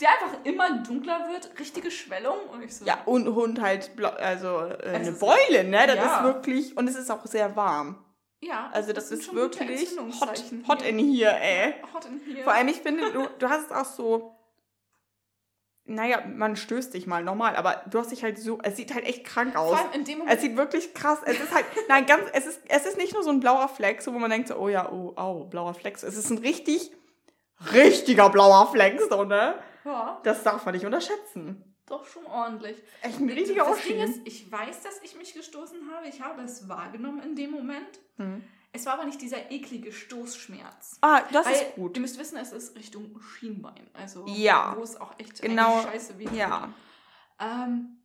Der 0.00 0.08
einfach 0.10 0.38
immer 0.44 0.78
dunkler 0.82 1.28
wird. 1.30 1.56
Richtige 1.60 1.90
Schwellung. 1.92 2.36
Und 2.50 2.62
ich 2.62 2.74
so, 2.76 2.84
Ja, 2.84 3.02
und 3.04 3.32
Hund 3.32 3.60
halt, 3.60 3.94
blau, 3.94 4.08
also 4.10 4.58
äh, 4.62 4.82
Es 5.00 5.08
eine 5.08 5.12
Beule, 5.12 5.62
ne? 5.64 5.86
Das 5.86 5.96
Ja. 5.96 6.16
ist 6.18 6.24
wirklich, 6.24 6.76
und 6.76 6.88
es 6.88 6.96
ist 6.96 7.10
auch 7.12 7.24
sehr 7.26 7.54
warm. 7.54 8.03
Ja 8.44 8.70
Also 8.72 8.92
das, 8.92 9.08
sind 9.08 9.20
ist 9.20 9.34
wirklich 9.34 9.88
hot, 10.20 10.44
hot 10.68 10.82
in 10.82 10.98
hier, 10.98 11.30
ey. 11.30 11.74
Hot 11.92 12.06
in 12.06 12.20
here. 12.20 12.44
Vor 12.44 12.52
allem, 12.52 12.68
ich 12.68 12.80
finde, 12.80 13.10
du, 13.12 13.28
du 13.38 13.48
hast 13.48 13.66
es 13.66 13.72
auch 13.72 13.84
so, 13.84 14.36
naja, 15.86 16.22
man 16.26 16.56
stößt 16.56 16.94
dich 16.94 17.06
mal 17.06 17.22
normal, 17.22 17.56
aber 17.56 17.82
du 17.90 17.98
hast 17.98 18.10
dich 18.10 18.22
halt 18.22 18.38
so, 18.38 18.58
es 18.62 18.76
sieht 18.76 18.94
halt 18.94 19.04
echt 19.04 19.24
krank 19.24 19.54
aus. 19.56 19.70
Vor 19.70 19.78
allem 19.78 19.92
in 19.92 20.04
dem 20.04 20.18
Moment. 20.18 20.34
Es 20.34 20.42
sieht 20.42 20.56
wirklich 20.56 20.94
krass, 20.94 21.18
es 21.24 21.38
ist 21.38 21.54
halt, 21.54 21.66
nein, 21.88 22.06
ganz, 22.06 22.22
es 22.32 22.46
ist, 22.46 22.60
es 22.68 22.86
ist 22.86 22.96
nicht 22.96 23.12
nur 23.12 23.22
so 23.22 23.30
ein 23.30 23.40
blauer 23.40 23.68
Fleck, 23.68 24.00
so 24.00 24.14
wo 24.14 24.18
man 24.18 24.30
denkt 24.30 24.48
so, 24.48 24.56
oh 24.56 24.68
ja, 24.68 24.90
oh, 24.90 25.12
oh, 25.16 25.44
blauer 25.44 25.74
Fleck. 25.74 25.94
Es 25.96 26.02
ist 26.02 26.30
ein 26.30 26.38
richtig, 26.38 26.90
richtiger 27.72 28.30
blauer 28.30 28.70
Fleck, 28.72 29.00
so, 29.10 29.24
ne? 29.24 29.56
ja, 29.84 30.20
Das 30.24 30.42
darf 30.42 30.64
man 30.64 30.74
nicht 30.74 30.86
unterschätzen. 30.86 31.73
Doch 31.86 32.06
schon 32.06 32.24
ordentlich. 32.26 32.76
Echt 33.02 33.18
ein 33.20 33.28
richtiger 33.28 33.64
das 33.64 33.82
Ding 33.82 34.00
ist, 34.00 34.20
ich 34.24 34.50
weiß, 34.50 34.82
dass 34.82 35.00
ich 35.02 35.16
mich 35.16 35.34
gestoßen 35.34 35.90
habe. 35.94 36.06
Ich 36.08 36.20
habe 36.20 36.42
es 36.42 36.68
wahrgenommen 36.68 37.22
in 37.22 37.36
dem 37.36 37.50
Moment. 37.50 38.00
Hm. 38.16 38.42
Es 38.72 38.86
war 38.86 38.94
aber 38.94 39.04
nicht 39.04 39.20
dieser 39.20 39.50
eklige 39.52 39.92
Stoßschmerz. 39.92 40.98
Ah, 41.00 41.22
das 41.30 41.46
Weil, 41.46 41.52
ist 41.52 41.74
gut. 41.76 41.96
Ihr 41.96 42.00
müsst 42.00 42.18
wissen, 42.18 42.36
es 42.38 42.52
ist 42.52 42.74
Richtung 42.76 43.20
Schienbein. 43.20 43.88
Also, 43.92 44.24
Ja. 44.26 44.74
wo 44.76 44.82
es 44.82 45.00
auch 45.00 45.16
echt 45.18 45.40
Genau, 45.42 45.80
scheiße 45.82 46.18
weh 46.18 46.24
tut. 46.24 46.34
Ja. 46.34 46.72
Ähm, 47.38 47.98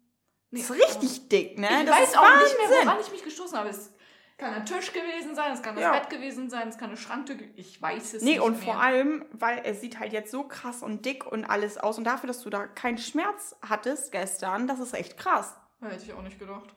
nee, 0.51 0.61
Das 0.61 0.69
ist 0.69 0.75
richtig 0.99 1.29
dick, 1.29 1.57
ne? 1.57 1.67
Ich 1.81 1.85
das 1.87 1.95
weiß 2.01 2.17
auch 2.17 2.21
nicht 2.43 2.57
mehr, 2.57 2.69
Wahnsinn. 2.69 2.87
woran 2.87 3.01
ich 3.01 3.11
mich 3.11 3.23
gestoßen 3.23 3.57
habe. 3.57 3.69
Es 3.69 3.91
kann 4.39 4.53
ein 4.53 4.65
Tisch 4.65 4.91
gewesen 4.93 5.35
sein, 5.35 5.51
es 5.53 5.61
kann 5.61 5.75
das 5.75 5.83
Ja. 5.83 5.91
Bett 5.91 6.09
gewesen 6.09 6.49
sein, 6.49 6.69
es 6.69 6.77
kann 6.77 6.87
eine 6.89 6.97
Schranktür. 6.97 7.37
Ich 7.55 7.79
weiß 7.81 8.13
es 8.15 8.23
Nee, 8.23 8.31
nicht 8.31 8.39
und 8.41 8.53
mehr. 8.55 8.73
vor 8.73 8.81
allem, 8.81 9.25
weil 9.33 9.61
es 9.65 9.81
sieht 9.81 9.99
halt 9.99 10.13
jetzt 10.13 10.31
so 10.31 10.43
krass 10.43 10.81
und 10.81 11.05
dick 11.05 11.25
und 11.25 11.45
alles 11.45 11.77
aus. 11.77 11.97
Und 11.97 12.05
dafür, 12.05 12.27
dass 12.27 12.41
du 12.41 12.49
da 12.49 12.65
keinen 12.65 12.97
Schmerz 12.97 13.55
hattest 13.61 14.11
gestern, 14.11 14.67
das 14.67 14.79
ist 14.79 14.93
echt 14.93 15.17
krass. 15.17 15.55
Hätte 15.81 16.03
ich 16.03 16.13
auch 16.13 16.21
nicht 16.21 16.39
gedacht. 16.39 16.69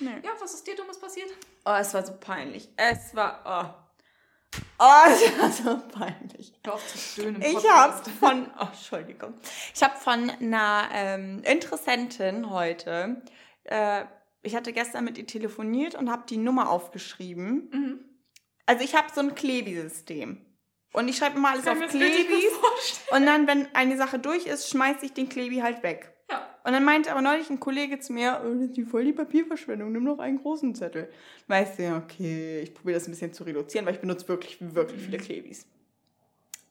Nee. 0.00 0.10
Ja, 0.22 0.30
was 0.40 0.54
ist 0.54 0.66
dir 0.66 0.74
Dummes 0.74 0.98
passiert? 0.98 1.28
Oh, 1.64 1.74
es 1.78 1.94
war 1.94 2.04
so 2.04 2.14
peinlich. 2.18 2.68
Es 2.76 3.14
war. 3.14 3.40
Oh. 3.44 3.80
Oh, 4.78 5.02
es 5.08 5.38
war 5.40 5.50
so 5.50 5.78
peinlich. 5.88 6.52
Auf 6.68 6.84
zu 6.86 6.98
stöhnen. 6.98 7.40
Ich 7.42 7.68
habe 7.70 8.10
von, 8.10 8.50
oh, 8.58 8.64
Entschuldigung, 8.66 9.34
ich 9.74 9.82
habe 9.82 9.96
von 9.96 10.30
einer 10.30 10.88
ähm, 10.92 11.42
Interessentin 11.44 12.50
heute, 12.50 13.22
äh, 13.64 14.04
ich 14.44 14.54
hatte 14.54 14.72
gestern 14.72 15.04
mit 15.04 15.18
ihr 15.18 15.26
telefoniert 15.26 15.94
und 15.94 16.10
habe 16.10 16.24
die 16.28 16.36
Nummer 16.36 16.70
aufgeschrieben. 16.70 17.70
Mhm. 17.72 17.98
Also 18.66 18.84
ich 18.84 18.94
habe 18.94 19.08
so 19.12 19.20
ein 19.20 19.34
Klebi-System. 19.34 20.38
Und 20.92 21.08
ich 21.08 21.16
schreibe 21.16 21.36
immer 21.36 21.50
alles 21.50 21.66
auf 21.66 21.78
Klebis. 21.88 22.52
Und 23.10 23.26
dann, 23.26 23.48
wenn 23.48 23.66
eine 23.74 23.96
Sache 23.96 24.18
durch 24.18 24.46
ist, 24.46 24.70
schmeiße 24.70 25.04
ich 25.06 25.12
den 25.12 25.28
Klebi 25.28 25.56
halt 25.56 25.82
weg. 25.82 26.12
Ja. 26.30 26.46
Und 26.62 26.72
dann 26.72 26.84
meinte 26.84 27.10
aber 27.10 27.20
neulich 27.20 27.50
ein 27.50 27.58
Kollege 27.58 27.98
zu 27.98 28.12
mir, 28.12 28.40
oh, 28.44 28.54
das 28.54 28.68
ist 28.68 28.76
die 28.76 28.84
voll 28.84 29.04
die 29.04 29.12
Papierverschwendung, 29.12 29.90
nimm 29.92 30.04
noch 30.04 30.20
einen 30.20 30.40
großen 30.40 30.74
Zettel. 30.74 31.10
Weißt 31.48 31.80
du, 31.80 31.96
okay, 31.96 32.60
ich 32.60 32.74
probiere 32.74 32.98
das 32.98 33.08
ein 33.08 33.10
bisschen 33.10 33.32
zu 33.32 33.42
reduzieren, 33.42 33.84
weil 33.86 33.94
ich 33.94 34.00
benutze 34.00 34.28
wirklich, 34.28 34.56
wirklich 34.60 35.02
viele 35.02 35.18
Klebis. 35.18 35.66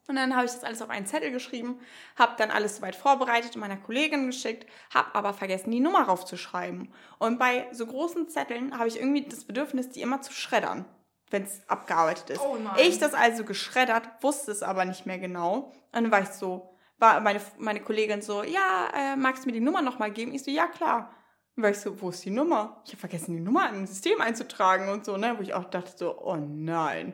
Und 0.08 0.16
dann 0.18 0.36
habe 0.36 0.46
ich 0.46 0.52
das 0.52 0.64
alles 0.64 0.82
auf 0.82 0.90
einen 0.90 1.06
Zettel 1.06 1.32
geschrieben, 1.32 1.80
habe 2.18 2.34
dann 2.38 2.52
alles 2.52 2.78
soweit 2.78 2.96
vorbereitet 2.96 3.56
und 3.56 3.62
meiner 3.62 3.78
Kollegin 3.78 4.28
geschickt, 4.28 4.70
habe 4.94 5.16
aber 5.16 5.34
vergessen, 5.34 5.72
die 5.72 5.80
Nummer 5.80 6.04
raufzuschreiben. 6.04 6.94
Und 7.20 7.40
bei 7.40 7.68
so 7.72 7.86
großen 7.86 8.28
Zetteln 8.28 8.78
habe 8.78 8.90
ich 8.90 8.98
irgendwie 8.98 9.24
das 9.24 9.46
Bedürfnis, 9.46 9.90
die 9.90 10.02
immer 10.02 10.22
zu 10.22 10.34
schreddern, 10.34 10.86
wenn 11.30 11.44
es 11.44 11.62
abgearbeitet 11.70 12.32
ist. 12.32 12.42
Oh. 12.42 12.58
Ich 12.78 13.00
das 13.00 13.14
also 13.14 13.46
geschreddert, 13.46 14.04
wusste 14.22 14.52
es 14.52 14.62
aber 14.62 14.84
nicht 14.84 15.06
mehr 15.06 15.20
genau. 15.20 15.72
Und 15.94 16.04
dann 16.04 16.12
war 16.12 16.22
ich 16.22 16.30
so, 16.30 16.76
war 17.00 17.22
meine, 17.22 17.40
meine 17.58 17.80
Kollegin 17.80 18.22
so, 18.22 18.44
ja, 18.44 18.90
äh, 18.94 19.16
magst 19.16 19.44
du 19.44 19.48
mir 19.48 19.54
die 19.54 19.62
Nummer 19.62 19.82
nochmal 19.82 20.12
geben? 20.12 20.34
Ich 20.34 20.44
so, 20.44 20.52
ja, 20.52 20.68
klar. 20.68 21.14
Dann 21.56 21.64
war 21.64 21.70
ich 21.70 21.80
so, 21.80 22.02
wo 22.02 22.10
ist 22.10 22.26
die 22.26 22.32
Nummer? 22.32 22.82
Ich 22.86 22.92
habe 22.92 23.00
vergessen, 23.00 23.34
die 23.36 23.40
Nummer 23.40 23.70
ein 23.70 23.86
System 23.86 24.20
einzutragen 24.22 24.90
und 24.90 25.06
so, 25.06 25.18
ne? 25.18 25.36
Wo 25.38 25.44
ich 25.44 25.54
auch 25.54 25.66
dachte 25.66 25.92
so, 25.96 26.20
oh 26.20 26.36
nein. 26.36 27.14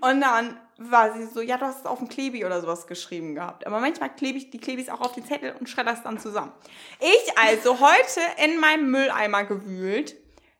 und 0.00 0.20
dann 0.20 0.60
war 0.78 1.12
sie 1.12 1.26
so, 1.26 1.40
ja, 1.40 1.58
du 1.58 1.66
hast 1.66 1.80
es 1.80 1.86
auf 1.86 1.98
dem 1.98 2.08
Klebi 2.08 2.44
oder 2.44 2.60
sowas 2.60 2.86
geschrieben 2.86 3.34
gehabt. 3.34 3.66
Aber 3.66 3.80
manchmal 3.80 4.14
klebe 4.14 4.38
ich 4.38 4.50
die 4.50 4.58
Klebis 4.58 4.88
auch 4.88 5.00
auf 5.00 5.12
den 5.12 5.24
Zettel 5.24 5.54
und 5.58 5.68
schredder 5.68 5.92
es 5.92 6.02
dann 6.02 6.18
zusammen. 6.18 6.52
Ich 7.00 7.38
also 7.38 7.80
heute 7.80 8.20
in 8.44 8.60
meinem 8.60 8.90
Mülleimer 8.90 9.44
gewühlt 9.44 10.16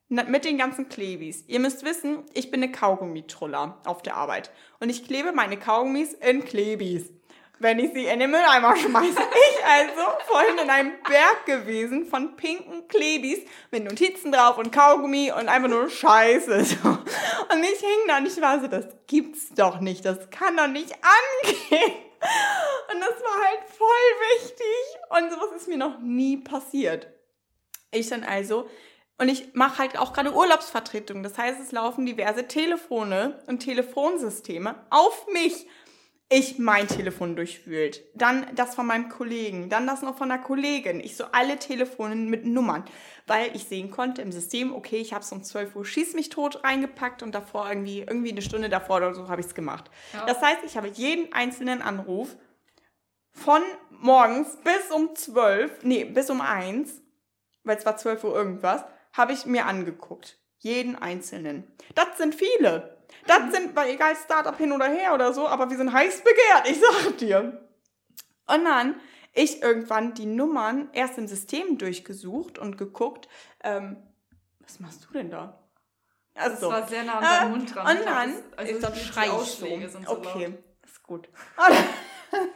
mit 0.09 0.45
den 0.45 0.59
ganzen 0.59 0.89
Klebis. 0.89 1.45
Ihr 1.47 1.61
müsst 1.61 1.85
wissen, 1.85 2.25
ich 2.35 2.51
bin 2.51 2.63
eine 2.63 2.73
Kaugummitruller 2.73 3.81
auf 3.87 4.03
der 4.03 4.17
Arbeit. 4.17 4.51
Und 4.81 4.91
ich 4.91 5.05
klebe 5.05 5.33
meine 5.33 5.57
Kaugummis 5.57 6.15
in 6.15 6.45
Klebis, 6.45 7.13
wenn 7.61 7.79
ich 7.79 7.93
sie 7.93 8.07
in 8.07 8.19
den 8.19 8.31
Mülleimer 8.31 8.75
schmeiße. 8.75 9.17
Ich 9.51 9.65
also 9.65 10.01
vorhin 10.27 10.59
in 10.59 10.71
einem 10.71 10.93
Berg 11.07 11.45
gewesen 11.47 12.07
von 12.07 12.35
pinken 12.35 12.89
Klebis 12.89 13.41
mit 13.71 13.85
Notizen 13.85 14.33
drauf 14.33 14.59
und 14.59 14.73
Kaugummi 14.73 15.31
und 15.33 15.49
einfach 15.49 15.69
nur 15.69 15.89
Scheiße. 15.89 16.55
Und 16.55 17.63
ich 17.63 17.81
hing 17.81 17.99
da 18.09 18.19
und 18.19 18.27
ich 18.27 18.41
war 18.41 18.61
so, 18.61 18.67
das 18.67 18.87
gibt's 19.07 19.51
doch 19.55 19.81
nicht, 19.81 20.05
das 20.05 20.31
kann 20.31 20.57
doch 20.57 20.69
nicht 20.69 20.93
angehen. 20.95 21.93
Und 22.93 23.01
das 23.01 23.23
war 23.23 23.45
halt 23.47 23.61
voll 23.69 23.89
wichtig. 24.39 24.99
Und 25.11 25.31
sowas 25.31 25.57
ist 25.57 25.69
mir 25.69 25.79
noch 25.79 25.99
nie 26.01 26.39
passiert. 26.39 27.09
Ich 27.91 28.09
dann 28.09 28.25
also, 28.25 28.69
und 29.19 29.29
ich 29.29 29.55
mache 29.55 29.79
halt 29.79 29.99
auch 29.99 30.13
gerade 30.13 30.33
Urlaubsvertretung. 30.33 31.23
Das 31.23 31.37
heißt, 31.37 31.61
es 31.61 31.73
laufen 31.73 32.07
diverse 32.07 32.49
Telefone 32.49 33.43
und 33.47 33.61
Telefonsysteme 33.61 34.87
auf 34.89 35.27
mich. 35.33 35.67
Ich 36.33 36.61
mein 36.61 36.87
Telefon 36.87 37.35
durchwühlt. 37.35 38.05
Dann 38.15 38.47
das 38.55 38.77
von 38.77 38.87
meinem 38.87 39.09
Kollegen. 39.09 39.69
Dann 39.69 39.89
das 39.89 40.03
noch 40.03 40.17
von 40.17 40.29
der 40.29 40.39
Kollegin. 40.39 41.01
Ich 41.01 41.17
so 41.17 41.25
alle 41.33 41.59
Telefone 41.59 42.15
mit 42.15 42.47
Nummern. 42.47 42.85
Weil 43.27 43.55
ich 43.57 43.65
sehen 43.65 43.91
konnte 43.91 44.23
im 44.23 44.31
System, 44.31 44.73
okay, 44.73 44.99
ich 44.99 45.13
habe 45.13 45.25
es 45.25 45.33
um 45.33 45.43
12 45.43 45.75
Uhr 45.75 45.85
schieß 45.85 46.15
mich 46.15 46.29
tot 46.29 46.63
reingepackt 46.63 47.25
und 47.25 47.35
davor 47.35 47.69
irgendwie, 47.69 48.01
irgendwie 48.01 48.31
eine 48.31 48.43
Stunde 48.43 48.69
davor 48.69 48.99
oder 48.99 49.13
so 49.13 49.29
habe 49.29 49.41
ich 49.41 49.49
es 49.49 49.57
gemacht. 49.57 49.91
Ja. 50.13 50.25
Das 50.25 50.41
heißt, 50.41 50.61
ich 50.65 50.77
habe 50.77 50.87
jeden 50.87 51.33
einzelnen 51.33 51.83
Anruf 51.83 52.37
von 53.33 53.63
morgens 53.91 54.57
bis 54.63 54.93
um 54.95 55.17
12, 55.17 55.83
nee, 55.83 56.05
bis 56.05 56.31
um 56.31 56.41
1, 56.41 57.03
weil 57.65 57.77
es 57.77 57.85
war 57.85 57.97
12 57.97 58.23
Uhr 58.23 58.37
irgendwas, 58.37 58.85
habe 59.13 59.33
ich 59.33 59.47
mir 59.47 59.67
angeguckt. 59.67 60.39
Jeden 60.59 60.95
einzelnen. 60.95 61.65
Das 61.97 62.19
sind 62.19 62.37
viele. 62.37 63.00
Das 63.31 63.53
sind, 63.55 63.77
weil 63.77 63.91
egal 63.91 64.17
Startup 64.17 64.57
hin 64.57 64.73
oder 64.73 64.87
her 64.87 65.15
oder 65.15 65.33
so, 65.33 65.47
aber 65.47 65.71
wir 65.71 65.77
sind 65.77 65.93
heiß 65.93 66.23
begehrt, 66.23 66.69
ich 66.69 66.81
sag 66.81 67.17
dir. 67.19 67.67
Und 68.47 68.65
dann 68.65 69.01
ich 69.33 69.63
irgendwann 69.63 70.15
die 70.15 70.27
Nummern 70.27 70.89
erst 70.93 71.17
im 71.19 71.29
System 71.29 71.79
durchgesucht 71.79 72.59
und 72.59 72.77
geguckt, 72.77 73.29
ähm, 73.63 73.97
was 74.61 74.81
machst 74.81 75.07
du 75.09 75.13
denn 75.13 75.31
da? 75.31 75.57
Das 76.35 76.45
Also, 76.55 76.69
war 76.71 76.87
sehr 76.89 77.05
nah 77.05 77.19
an 77.19 77.47
äh, 77.47 77.51
Mund 77.51 77.75
dran. 77.75 77.87
und 77.87 77.93
Ich 77.97 78.03
glaub, 78.03 78.15
dann, 78.15 78.33
das- 78.33 78.59
also 78.59 78.73
ich 78.75 78.81
dann 78.83 78.93
die 78.95 79.01
schrei 79.01 79.27
ich 79.27 79.31
so. 79.33 79.67
so 80.05 80.11
okay, 80.11 80.47
laut. 80.47 80.59
ist 80.85 81.03
gut. 81.05 81.29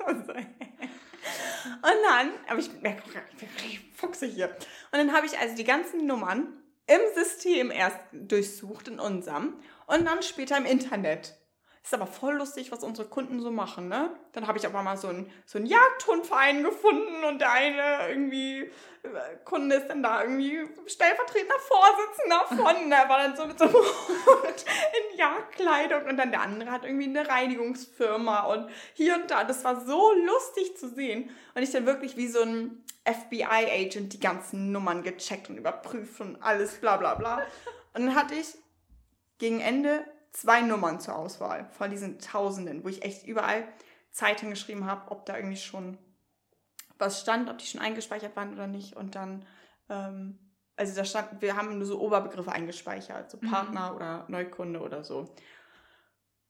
Und 1.83 2.03
dann, 2.09 2.31
aber 2.49 2.59
ich 2.59 2.71
merke 2.83 3.03
wirklich 3.39 3.81
fuchsig 3.97 4.35
hier. 4.35 4.49
Und 4.93 4.99
dann 4.99 5.13
habe 5.13 5.27
ich 5.27 5.39
also 5.39 5.55
die 5.55 5.65
ganzen 5.65 6.07
Nummern 6.07 6.49
im 6.87 7.01
System 7.15 7.71
erst 7.71 7.99
durchsucht, 8.13 8.89
in 8.89 9.01
unserem, 9.01 9.55
und 9.87 10.05
dann 10.05 10.23
später 10.23 10.57
im 10.57 10.67
Internet. 10.67 11.37
Ist 11.85 11.93
aber 11.93 12.07
voll 12.07 12.37
lustig, 12.37 12.73
was 12.73 12.83
unsere 12.83 13.07
Kunden 13.07 13.41
so 13.41 13.51
machen, 13.51 13.89
ne? 13.89 14.09
Dann 14.33 14.47
habe 14.47 14.57
ich 14.57 14.65
aber 14.65 14.83
mal 14.83 14.97
so 14.97 15.09
einen, 15.09 15.31
so 15.45 15.59
einen 15.59 15.67
Jagdhundverein 15.67 16.65
gefunden 16.65 17.25
und 17.25 17.39
der 17.43 17.53
eine 17.53 18.09
irgendwie, 18.09 18.61
äh, 19.03 19.37
Kunde 19.45 19.77
ist 19.77 19.89
dann 19.89 20.03
da 20.03 20.23
irgendwie 20.23 20.67
stellvertretender 20.87 21.59
Vorsitzender 21.59 22.65
von, 22.65 22.89
der 22.89 23.07
war 23.07 23.19
dann 23.19 23.37
so 23.37 23.45
mit 23.45 23.59
so 23.59 23.67
einem 23.67 23.75
Hund 23.75 24.65
in 25.13 25.19
Jagdkleidung 25.19 26.07
und 26.07 26.17
dann 26.17 26.31
der 26.31 26.41
andere 26.41 26.71
hat 26.71 26.87
irgendwie 26.87 27.05
eine 27.05 27.29
Reinigungsfirma 27.29 28.45
und 28.45 28.71
hier 28.95 29.17
und 29.17 29.31
da. 29.31 29.45
Das 29.45 29.63
war 29.63 29.85
so 29.85 30.15
lustig 30.15 30.79
zu 30.79 30.89
sehen. 30.89 31.29
Und 31.55 31.63
ich 31.63 31.71
dann 31.71 31.85
wirklich 31.85 32.17
wie 32.17 32.29
so 32.29 32.41
ein 32.41 32.83
FBI-Agent 33.05 34.15
die 34.15 34.21
ganzen 34.21 34.73
Nummern 34.73 35.03
gecheckt 35.03 35.51
und 35.51 35.59
überprüft 35.59 36.19
und 36.23 36.43
alles 36.43 36.81
bla 36.81 36.97
bla 36.97 37.15
bla. 37.15 37.43
Und 37.93 38.07
dann 38.07 38.15
hatte 38.15 38.35
ich 38.35 38.55
gegen 39.39 39.61
Ende 39.61 40.05
zwei 40.33 40.61
Nummern 40.61 41.01
zur 41.01 41.17
Auswahl 41.17 41.69
von 41.71 41.91
diesen 41.91 42.19
Tausenden, 42.19 42.85
wo 42.85 42.89
ich 42.89 43.05
echt 43.05 43.27
überall 43.27 43.67
Zeit 44.11 44.41
hingeschrieben 44.41 44.87
habe, 44.87 45.11
ob 45.11 45.27
da 45.27 45.37
irgendwie 45.37 45.57
schon 45.57 45.99
was 46.99 47.21
stand, 47.21 47.51
ob 47.51 47.59
die 47.59 47.67
schon 47.67 47.81
eingespeichert 47.81 48.37
waren 48.37 48.53
oder 48.53 48.67
nicht. 48.67 48.97
Und 48.97 49.15
dann, 49.15 49.45
ähm, 49.89 50.39
also 50.77 50.95
da 50.95 51.05
stand, 51.05 51.41
wir 51.41 51.57
haben 51.57 51.79
nur 51.79 51.87
so 51.87 52.01
Oberbegriffe 52.01 52.53
eingespeichert, 52.53 53.31
so 53.31 53.39
Mhm. 53.41 53.51
Partner 53.51 53.95
oder 53.95 54.25
Neukunde 54.29 54.81
oder 54.81 55.05
so. 55.05 55.35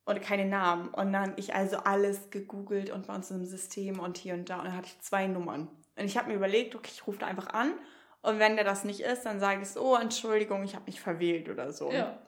Und 0.05 0.21
keine 0.21 0.45
Namen. 0.45 0.89
Und 0.89 1.13
dann 1.13 1.33
ich 1.37 1.55
also 1.55 1.79
alles 1.79 2.31
gegoogelt 2.31 2.91
und 2.91 3.07
bei 3.07 3.15
uns 3.15 3.31
im 3.31 3.45
System 3.47 4.01
und 4.01 4.19
hier 4.19 4.35
und 4.35 4.51
da. 4.51 4.59
Und 4.59 4.67
dann 4.67 4.77
hatte 4.77 4.89
ich 4.89 5.01
zwei 5.01 5.27
Nummern. 5.27 5.69
Und 5.97 6.05
ich 6.05 6.19
habe 6.19 6.29
mir 6.29 6.35
überlegt, 6.35 6.75
okay, 6.75 6.91
ich 6.93 7.07
rufe 7.07 7.19
da 7.19 7.27
einfach 7.27 7.49
an. 7.49 7.73
Und 8.21 8.39
wenn 8.39 8.57
der 8.57 8.65
das 8.65 8.85
nicht 8.85 9.01
ist, 9.01 9.23
dann 9.25 9.41
sage 9.41 9.63
ich 9.63 9.69
so, 9.69 9.81
oh, 9.83 9.97
Entschuldigung, 9.97 10.63
ich 10.63 10.75
habe 10.75 10.87
mich 10.87 11.01
verwählt 11.01 11.49
oder 11.49 11.73
so. 11.73 11.91
Ja. 11.91 12.19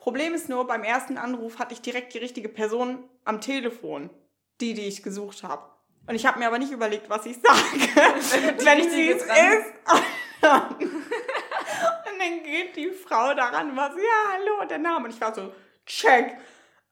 Problem 0.00 0.32
ist 0.32 0.48
nur, 0.48 0.66
beim 0.66 0.82
ersten 0.82 1.18
Anruf 1.18 1.58
hatte 1.58 1.74
ich 1.74 1.82
direkt 1.82 2.14
die 2.14 2.18
richtige 2.18 2.48
Person 2.48 3.04
am 3.26 3.42
Telefon. 3.42 4.08
Die, 4.62 4.72
die 4.72 4.88
ich 4.88 5.02
gesucht 5.02 5.42
habe. 5.42 5.62
Und 6.06 6.14
ich 6.14 6.24
habe 6.24 6.38
mir 6.38 6.46
aber 6.46 6.58
nicht 6.58 6.72
überlegt, 6.72 7.08
was 7.10 7.26
ich 7.26 7.36
sage, 7.36 7.58
wenn 8.64 8.90
sie 8.90 9.10
richtige 9.10 9.14
es 9.16 9.26
dran. 9.26 9.58
ist. 9.58 9.66
und 10.82 12.18
dann 12.18 12.42
geht 12.42 12.76
die 12.76 12.90
Frau 12.90 13.34
daran 13.34 13.70
und 13.70 13.76
war 13.76 13.92
so, 13.92 13.98
ja, 13.98 14.32
hallo, 14.32 14.64
der 14.68 14.78
Name. 14.78 15.04
Und 15.04 15.14
ich 15.14 15.20
war 15.20 15.34
so, 15.34 15.52
check. 15.84 16.36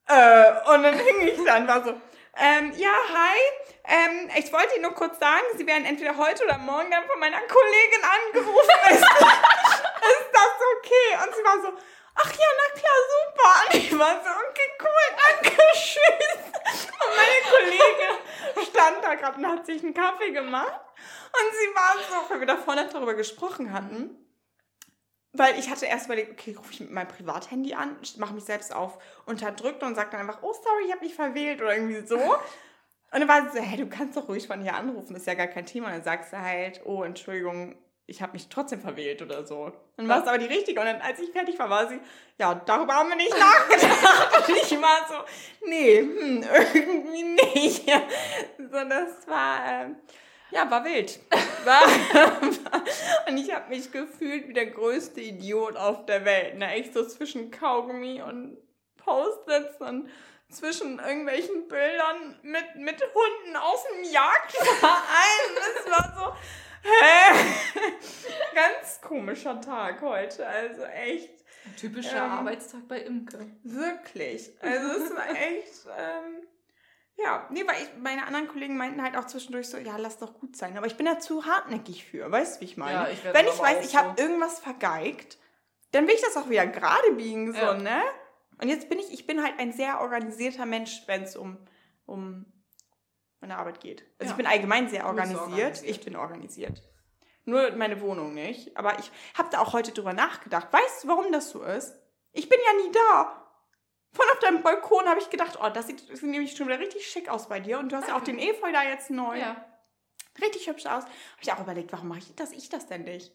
Äh, 0.07 0.73
und 0.75 0.83
dann 0.83 0.95
hing 0.95 1.29
ich 1.29 1.45
dann, 1.45 1.67
war 1.67 1.83
so, 1.83 1.95
Ähm, 2.37 2.73
ja, 2.77 2.93
hi. 2.93 3.39
Ähm, 3.85 4.31
ich 4.37 4.53
wollte 4.53 4.75
Ihnen 4.75 4.83
nur 4.83 4.95
kurz 4.95 5.19
sagen, 5.19 5.45
Sie 5.57 5.67
werden 5.67 5.87
entweder 5.87 6.17
heute 6.17 6.45
oder 6.45 6.59
morgen 6.59 6.91
dann 6.91 7.07
von 7.07 7.19
meiner 7.19 7.41
Kollegin 7.41 8.05
angerufen. 8.05 8.69
ist, 8.91 9.01
ist 9.01 10.31
das 10.33 10.53
okay? 10.77 11.27
Und 11.27 11.35
sie 11.35 11.45
war 11.45 11.63
so, 11.63 11.73
ach 12.19 12.33
ja, 12.33 12.47
na 12.59 12.81
klar, 12.81 12.99
super. 13.15 13.53
Und 13.67 13.75
ich 13.83 13.99
war 13.99 14.15
so, 14.23 14.31
okay, 14.49 14.71
cool, 14.83 15.07
danke, 15.43 15.63
tschüss. 15.73 16.89
Und 17.01 17.17
meine 17.17 17.41
Kollegin 17.51 18.69
stand 18.71 19.05
da 19.05 19.15
gerade 19.15 19.39
und 19.39 19.47
hat 19.47 19.67
sich 19.67 19.83
einen 19.83 19.95
Kaffee 19.95 20.33
gemacht. 20.33 20.81
Und 21.29 21.53
sie 21.53 21.75
war 21.75 21.95
so, 22.09 22.31
weil 22.31 22.41
wir 22.41 22.47
da 22.47 22.57
vorne 22.57 22.89
darüber 22.91 23.15
gesprochen 23.15 23.73
hatten, 23.73 24.17
weil 25.33 25.59
ich 25.59 25.71
hatte 25.71 25.87
erst 25.87 26.07
überlegt, 26.07 26.33
okay, 26.33 26.55
rufe 26.57 26.73
ich 26.73 26.81
mit 26.81 26.91
meinem 26.91 27.09
Privathandy 27.09 27.75
an, 27.75 27.97
mache 28.17 28.35
mich 28.35 28.45
selbst 28.45 28.75
auf 28.75 28.99
unterdrückt 29.27 29.83
und 29.83 29.95
sage 29.95 30.11
dann 30.11 30.21
einfach, 30.21 30.43
oh 30.43 30.53
sorry, 30.53 30.85
ich 30.87 30.93
habe 30.93 31.05
mich 31.05 31.15
verwählt 31.15 31.61
oder 31.61 31.75
irgendwie 31.75 32.07
so. 32.07 32.19
Und 32.19 33.21
dann 33.21 33.29
war 33.29 33.43
sie 33.43 33.59
so, 33.59 33.63
hey, 33.63 33.79
du 33.79 33.89
kannst 33.89 34.17
doch 34.17 34.29
ruhig 34.29 34.47
von 34.47 34.61
hier 34.61 34.75
anrufen, 34.75 35.17
ist 35.17 35.27
ja 35.27 35.35
gar 35.35 35.47
kein 35.47 35.67
Thema. 35.67 35.87
Und 35.87 35.93
dann 35.93 36.03
sagst 36.03 36.33
du 36.33 36.41
halt, 36.41 36.83
oh, 36.85 37.05
Entschuldigung, 37.05 37.77
ich 38.09 38.23
habe 38.23 38.33
mich 38.33 38.49
trotzdem 38.49 38.81
verwählt 38.81 39.21
oder 39.21 39.45
so. 39.45 39.71
Dann 39.99 40.09
war 40.09 40.23
es 40.23 40.27
aber 40.27 40.39
die 40.39 40.47
richtige. 40.47 40.81
Und 40.81 40.87
dann, 40.87 41.03
als 41.03 41.21
ich 41.21 41.31
fertig 41.31 41.59
war, 41.59 41.69
war 41.69 41.87
sie, 41.89 42.01
ja, 42.39 42.55
darüber 42.55 42.95
haben 42.95 43.11
wir 43.11 43.17
nicht 43.17 43.39
nachgedacht. 43.39 44.49
Und 44.49 44.57
ich 44.57 44.81
war 44.81 45.07
so, 45.07 45.69
nee, 45.69 45.99
hm, 45.99 46.43
irgendwie 46.75 47.23
nicht. 47.23 47.85
So, 48.57 48.89
das 48.89 49.29
war, 49.29 49.83
äh, 49.83 49.91
ja, 50.51 50.71
war 50.71 50.83
wild. 50.87 51.21
War, 51.65 51.83
und 53.29 53.37
ich 53.37 53.55
habe 53.55 53.69
mich 53.69 53.93
gefühlt 53.93 54.49
wie 54.49 54.55
der 54.55 54.67
größte 54.71 55.21
Idiot 55.21 55.77
auf 55.77 56.07
der 56.07 56.25
Welt. 56.25 56.57
Ne? 56.57 56.73
Echt 56.73 56.95
so 56.95 57.07
zwischen 57.07 57.51
Kaugummi 57.51 58.23
und 58.23 58.57
Post-its 58.97 59.79
und 59.81 60.09
zwischen 60.49 60.99
irgendwelchen 60.99 61.69
Bildern 61.69 62.39
mit, 62.41 62.77
mit 62.77 63.03
Hunden 63.03 63.57
aus 63.57 63.85
dem 63.93 64.11
Jagdverein. 64.11 65.59
Es 65.77 65.91
war 65.91 66.15
so, 66.17 66.37
hä? 66.83 67.39
Ganz 68.55 69.01
komischer 69.01 69.61
Tag 69.61 70.01
heute. 70.03 70.47
Also 70.47 70.83
echt. 70.85 71.31
Ein 71.67 71.77
typischer 71.77 72.25
Ähm, 72.25 72.31
Arbeitstag 72.31 72.89
bei 72.89 73.01
Imke. 73.01 73.47
Wirklich. 73.63 74.51
Also 74.61 75.05
es 75.05 75.15
war 75.17 75.29
echt, 75.37 75.87
ähm, 75.97 76.47
ja, 77.17 77.47
nee, 77.51 77.65
weil 77.67 77.83
ich, 77.83 77.89
meine 77.99 78.27
anderen 78.27 78.49
Kollegen 78.49 78.77
meinten 78.77 79.03
halt 79.03 79.17
auch 79.17 79.27
zwischendurch 79.27 79.69
so, 79.69 79.77
ja, 79.77 79.97
lass 79.97 80.19
doch 80.19 80.35
gut 80.39 80.57
sein. 80.57 80.77
Aber 80.77 80.87
ich 80.87 80.97
bin 80.97 81.07
da 81.07 81.19
zu 81.19 81.45
hartnäckig 81.47 82.05
für, 82.05 82.31
weißt 82.31 82.57
du, 82.57 82.61
wie 82.61 82.65
ich 82.67 82.77
meine? 82.77 82.93
Ja, 82.93 83.09
ich 83.09 83.23
Wenn 83.25 83.47
ich 83.47 83.59
weiß, 83.59 83.85
ich 83.85 83.97
habe 83.97 84.21
irgendwas 84.21 84.61
vergeigt, 84.61 85.37
dann 85.91 86.07
will 86.07 86.15
ich 86.15 86.23
das 86.23 86.37
auch 86.37 86.49
wieder 86.49 86.67
gerade 86.67 87.13
biegen, 87.17 87.53
so, 87.53 87.61
Ja. 87.61 87.75
ne? 87.75 88.01
Und 88.61 88.69
jetzt 88.69 88.89
bin 88.89 88.99
ich, 88.99 89.13
ich 89.13 89.27
bin 89.27 89.43
halt 89.43 89.55
ein 89.59 89.73
sehr 89.73 90.01
organisierter 90.01 90.67
Mensch, 90.67 91.03
wenn 91.07 91.23
es 91.23 91.37
um, 91.37 91.59
um 92.07 92.47
meine 93.41 93.57
Arbeit 93.59 93.81
geht. 93.81 94.03
Also 94.19 94.25
Ja. 94.25 94.31
ich 94.33 94.37
bin 94.37 94.47
allgemein 94.47 94.89
sehr 94.89 95.07
organisiert. 95.07 95.41
organisiert. 95.41 95.83
Ich 95.85 96.05
bin 96.05 96.17
organisiert. 96.17 96.83
Nur 97.45 97.71
meine 97.73 98.01
Wohnung 98.01 98.35
nicht. 98.35 98.77
Aber 98.77 98.99
ich 98.99 99.11
habe 99.37 99.49
da 99.51 99.61
auch 99.61 99.73
heute 99.73 99.93
drüber 99.93 100.13
nachgedacht. 100.13 100.69
Weißt 100.73 101.05
du, 101.05 101.09
warum 101.09 101.33
das 101.33 101.51
so 101.51 101.63
ist? 101.63 101.95
Ich 102.33 102.49
bin 102.49 102.59
ja 102.65 102.85
nie 102.85 102.93
da. 102.93 103.45
Von 104.13 104.27
auf 104.33 104.39
deinem 104.41 104.63
Balkon 104.63 105.07
habe 105.07 105.21
ich 105.21 105.31
gedacht, 105.31 105.59
oh, 105.63 105.69
das 105.69 105.87
sieht, 105.87 106.11
das 106.11 106.21
sieht 106.21 106.29
nämlich 106.31 106.57
schon 106.57 106.67
wieder 106.67 106.79
richtig 106.79 107.07
schick 107.11 107.29
aus 107.29 107.49
bei 107.49 107.61
dir. 107.61 107.79
Und 107.79 107.91
du 107.93 107.97
hast 107.97 108.09
ja 108.09 108.17
auch 108.17 108.23
den 108.25 108.39
Efeu 108.39 108.71
da 108.73 108.83
jetzt 108.83 109.11
neu. 109.11 109.39
Ja. 109.39 109.65
Richtig 110.41 110.69
hübsch 110.69 110.87
aus. 110.87 111.05
Habe 111.05 111.43
ich 111.43 111.53
auch 111.53 111.61
überlegt, 111.61 111.93
warum 111.93 112.09
mache 112.09 112.21
ich 112.21 112.35
das, 112.35 112.53
ich 112.53 112.69
das 112.69 112.87
denn 112.87 113.03
nicht? 113.05 113.33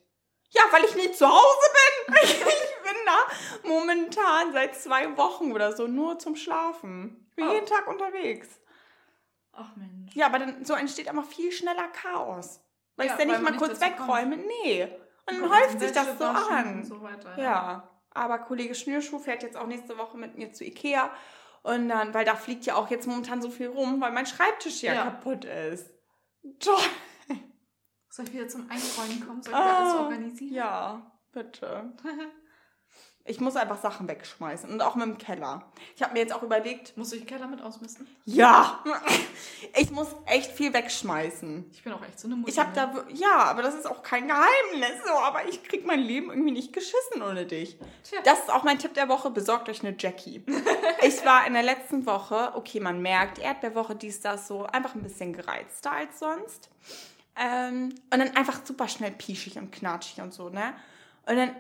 Ja, 0.52 0.62
weil 0.72 0.84
ich 0.86 0.96
nicht 0.96 1.16
zu 1.16 1.28
Hause 1.28 1.68
bin. 2.08 2.16
Ich, 2.24 2.32
ich 2.42 2.84
bin 2.84 2.96
da 3.06 3.68
momentan 3.68 4.54
seit 4.54 4.76
zwei 4.76 5.18
Wochen 5.18 5.52
oder 5.52 5.74
so 5.76 5.88
nur 5.88 6.20
zum 6.20 6.36
Schlafen. 6.36 7.26
Ich 7.32 7.36
bin 7.36 7.48
Oh. 7.48 7.54
jeden 7.54 7.66
Tag 7.66 7.88
unterwegs. 7.88 8.48
Ach 9.54 9.76
Mensch. 9.76 10.16
Ja, 10.16 10.26
aber 10.28 10.40
dann 10.40 10.66
so 10.66 10.74
entsteht 10.74 11.08
immer 11.08 11.24
viel 11.24 11.52
schneller 11.52 11.88
Chaos. 11.90 12.60
Weil 12.96 13.08
Ja, 13.08 13.14
ich 13.14 13.20
es 13.20 13.26
ja 13.26 13.32
nicht 13.32 13.42
mal 13.44 13.50
nicht 13.52 13.60
kurz 13.60 13.80
dazu 13.80 13.96
kommt. 13.96 14.08
wegräume. 14.08 14.38
Nee. 14.38 14.84
Und 15.30 15.42
dann 15.42 15.50
häuft 15.50 15.80
sich 15.80 15.92
das 15.92 16.18
so 16.18 16.26
an. 16.26 16.84
So 16.84 17.02
weiter, 17.02 17.40
Ja, 17.40 17.90
aber 18.12 18.40
Kollege 18.40 18.76
Schnürschuh 18.76 19.20
fährt 19.20 19.42
jetzt 19.44 19.56
auch 19.58 19.68
nächste 19.68 19.98
Woche 19.98 20.18
mit 20.18 20.38
mir 20.38 20.52
zu 20.54 20.64
Ikea. 20.66 21.10
Und 21.64 21.88
dann, 21.90 22.14
weil 22.14 22.26
da 22.26 22.36
fliegt 22.36 22.66
ja 22.66 22.76
auch 22.76 22.90
jetzt 22.90 23.08
momentan 23.08 23.42
so 23.42 23.50
viel 23.50 23.68
rum, 23.68 24.02
weil 24.02 24.12
mein 24.12 24.26
Schreibtisch 24.26 24.82
ja, 24.84 24.94
Ja. 24.94 25.04
kaputt 25.06 25.46
ist. 25.46 25.90
Toll. 26.60 26.76
Soll 28.10 28.26
ich 28.26 28.34
wieder 28.34 28.48
zum 28.48 28.70
Einräumen 28.70 29.26
kommen? 29.26 29.42
Soll 29.42 29.54
ich 29.54 29.60
wieder 29.60 29.78
alles 29.78 29.94
Ah, 29.94 30.00
organisieren? 30.04 30.54
Ja, 30.54 31.12
bitte. 31.32 31.94
Ich 33.26 33.40
muss 33.40 33.56
einfach 33.56 33.80
Sachen 33.80 34.10
wegschmeißen 34.10 34.70
und 34.70 34.82
auch 34.82 34.96
mit 34.96 35.06
dem 35.06 35.18
Keller. 35.18 35.64
Ich 35.96 36.04
habe 36.04 36.12
mir 36.12 36.20
jetzt 36.20 36.34
auch 36.34 36.44
überlegt, 36.44 36.98
Muss 36.98 37.14
ich 37.14 37.20
den 37.22 37.28
Keller 37.28 37.48
mit 37.48 37.62
ausmisten? 37.62 38.06
ja, 38.26 38.84
ich 39.80 39.92
muss 39.92 40.10
echt 40.26 40.52
viel 40.52 40.74
wegschmeißen. 40.74 41.70
Ich 41.72 41.84
bin 41.84 41.94
auch 41.94 42.04
echt 42.04 42.20
so 42.20 42.28
eine 42.28 42.36
Mutter. 42.36 42.52
Ich 42.52 42.60
habe 42.60 42.72
ne? 42.72 43.06
da, 43.08 43.14
ja, 43.14 43.44
aber 43.46 43.62
das 43.62 43.76
ist 43.76 43.90
auch 43.90 44.04
kein 44.04 44.28
Geheimnis, 44.28 45.06
so, 45.06 45.14
aber 45.14 45.48
ich 45.48 45.64
krieg 45.64 45.86
mein 45.86 46.02
Leben 46.02 46.32
irgendwie 46.32 46.52
nicht 46.52 46.74
geschissen 46.74 47.22
ohne 47.22 47.46
dich. 47.46 47.78
Tja. 48.04 48.20
Das 48.26 48.40
ist 48.40 48.52
auch 48.52 48.64
mein 48.64 48.78
Tipp 48.78 48.94
der 48.94 49.08
Woche, 49.08 49.30
besorgt 49.30 49.70
euch 49.70 49.86
eine 49.86 49.96
Jackie. 49.98 50.44
ich 51.02 51.26
war 51.26 51.48
in 51.48 51.54
der 51.54 51.64
letzten 51.64 52.06
Woche, 52.06 52.52
okay, 52.56 52.82
man 52.82 53.02
merkt, 53.02 53.40
Erdbeerwoche, 53.40 53.96
dies, 53.96 54.20
das, 54.20 54.50
so, 54.50 54.66
einfach 54.66 54.96
ein 54.96 55.02
bisschen 55.02 55.32
gereizter 55.32 55.94
als 55.94 56.20
sonst. 56.20 56.70
Ähm, 57.42 57.96
und 58.12 58.20
dann 58.20 58.36
einfach 58.36 58.66
super 58.66 58.90
schnell 58.90 59.12
pieschig 59.12 59.58
und 59.58 59.72
knatschig 59.72 60.22
und 60.22 60.34
so, 60.34 60.50
ne? 60.50 60.74
Und 61.26 61.38
dann, 61.38 61.56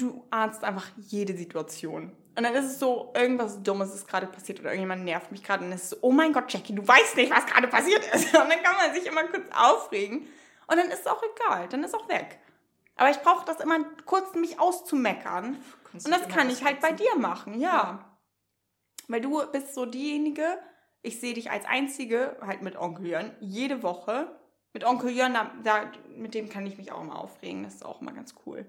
du 0.00 0.24
ahnst 0.30 0.64
einfach 0.64 0.86
jede 0.96 1.36
Situation. 1.36 2.12
Und 2.36 2.42
dann 2.42 2.54
ist 2.54 2.64
es 2.64 2.78
so, 2.80 3.12
irgendwas 3.14 3.62
Dummes 3.62 3.94
ist 3.94 4.08
gerade 4.08 4.26
passiert 4.26 4.58
oder 4.60 4.70
irgendjemand 4.70 5.04
nervt 5.04 5.30
mich 5.30 5.42
gerade 5.44 5.64
und 5.64 5.72
es 5.72 5.84
ist 5.84 5.90
so, 5.90 5.96
oh 6.00 6.10
mein 6.10 6.32
Gott, 6.32 6.52
Jackie, 6.52 6.74
du 6.74 6.86
weißt 6.86 7.16
nicht, 7.16 7.30
was 7.30 7.46
gerade 7.46 7.68
passiert 7.68 8.04
ist. 8.12 8.26
Und 8.34 8.48
dann 8.50 8.62
kann 8.62 8.76
man 8.76 8.92
sich 8.92 9.06
immer 9.06 9.22
kurz 9.24 9.44
aufregen 9.56 10.26
und 10.66 10.76
dann 10.76 10.88
ist 10.88 11.00
es 11.00 11.06
auch 11.06 11.22
egal, 11.22 11.68
dann 11.68 11.84
ist 11.84 11.94
auch 11.94 12.08
weg. 12.08 12.38
Aber 12.96 13.10
ich 13.10 13.18
brauche 13.18 13.44
das 13.44 13.60
immer 13.60 13.80
kurz, 14.06 14.34
mich 14.34 14.60
auszumeckern. 14.60 15.58
Kannst 15.90 16.06
Und 16.06 16.12
das 16.12 16.28
kann 16.28 16.48
ich 16.48 16.64
halt 16.64 16.80
bei 16.80 16.92
dir 16.92 17.16
machen, 17.16 17.58
ja. 17.60 18.16
Weil 19.08 19.20
du 19.20 19.44
bist 19.50 19.74
so 19.74 19.84
diejenige, 19.84 20.58
ich 21.02 21.20
sehe 21.20 21.34
dich 21.34 21.50
als 21.50 21.66
einzige, 21.66 22.36
halt 22.40 22.62
mit 22.62 22.76
Onkel 22.76 23.06
Jörn, 23.08 23.32
jede 23.40 23.82
Woche. 23.82 24.40
Mit 24.72 24.84
Onkel 24.84 25.10
Jörn, 25.10 25.34
da, 25.34 25.50
da, 25.62 25.92
mit 26.16 26.34
dem 26.34 26.48
kann 26.48 26.66
ich 26.66 26.78
mich 26.78 26.92
auch 26.92 27.02
immer 27.02 27.18
aufregen, 27.18 27.64
das 27.64 27.74
ist 27.74 27.84
auch 27.84 28.00
immer 28.00 28.12
ganz 28.12 28.34
cool. 28.46 28.66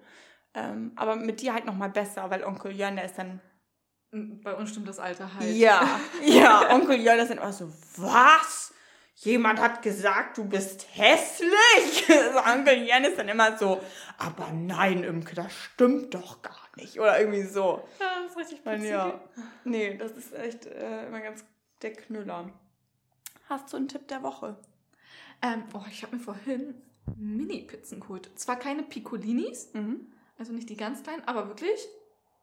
Ähm, 0.56 0.94
aber 0.96 1.16
mit 1.18 1.42
dir 1.42 1.54
halt 1.54 1.66
nochmal 1.66 1.90
besser, 1.90 2.30
weil 2.30 2.44
Onkel 2.44 2.72
Jörn, 2.72 2.96
der 2.96 3.06
ist 3.06 3.18
dann, 3.18 3.42
Bei 4.12 4.54
uns 4.56 4.70
stimmt 4.70 4.88
das 4.88 5.00
Alter 5.00 5.34
halt. 5.34 5.54
ja, 5.56 6.00
ja, 6.26 6.74
Onkel 6.74 7.00
Jörn 7.02 7.20
ist 7.20 7.30
dann 7.30 7.38
immer 7.40 7.52
so, 7.54 7.70
was? 7.98 8.74
Jemand 9.18 9.60
hat 9.62 9.82
gesagt, 9.82 10.38
du 10.38 10.46
bist 10.46 10.88
hässlich. 10.94 12.06
So, 12.34 12.40
Onkel 12.52 12.84
Jörn 12.88 13.04
ist 13.06 13.18
dann 13.18 13.28
immer 13.30 13.58
so, 13.58 13.82
aber 14.18 14.52
nein, 14.54 15.04
Imke, 15.04 15.36
das 15.36 15.52
stimmt 15.54 16.14
doch 16.14 16.42
gar 16.42 16.68
nicht. 16.76 17.00
Oder 17.00 17.20
irgendwie 17.20 17.44
so. 17.44 17.88
Ja, 18.00 18.06
das 18.24 18.32
ist 18.32 18.38
richtig 18.38 18.64
putzig. 18.64 18.90
ja. 18.90 19.20
Nee, 19.64 19.98
das 19.98 20.12
ist 20.12 20.34
echt 20.34 20.66
äh, 20.66 21.08
immer 21.08 21.22
ganz 21.22 21.44
der 21.82 21.94
Knüller. 21.94 22.50
Hast 23.50 23.72
du 23.72 23.78
einen 23.78 23.88
Tipp 23.88 24.08
der 24.08 24.22
Woche? 24.24 24.58
Ähm, 25.42 25.64
oh, 25.74 25.82
ich 25.90 26.04
habe 26.04 26.16
mir 26.16 26.22
vorhin 26.22 26.76
Mini-Pizzen 27.16 28.00
geholt. 28.02 28.30
Zwar 28.36 28.58
keine 28.58 28.84
Piccolinis, 28.84 29.70
Mhm. 29.74 30.12
Also 30.38 30.54
nicht 30.54 30.70
die 30.70 30.78
ganz 30.78 31.04
kleinen, 31.04 31.28
aber 31.28 31.48
wirklich 31.48 31.88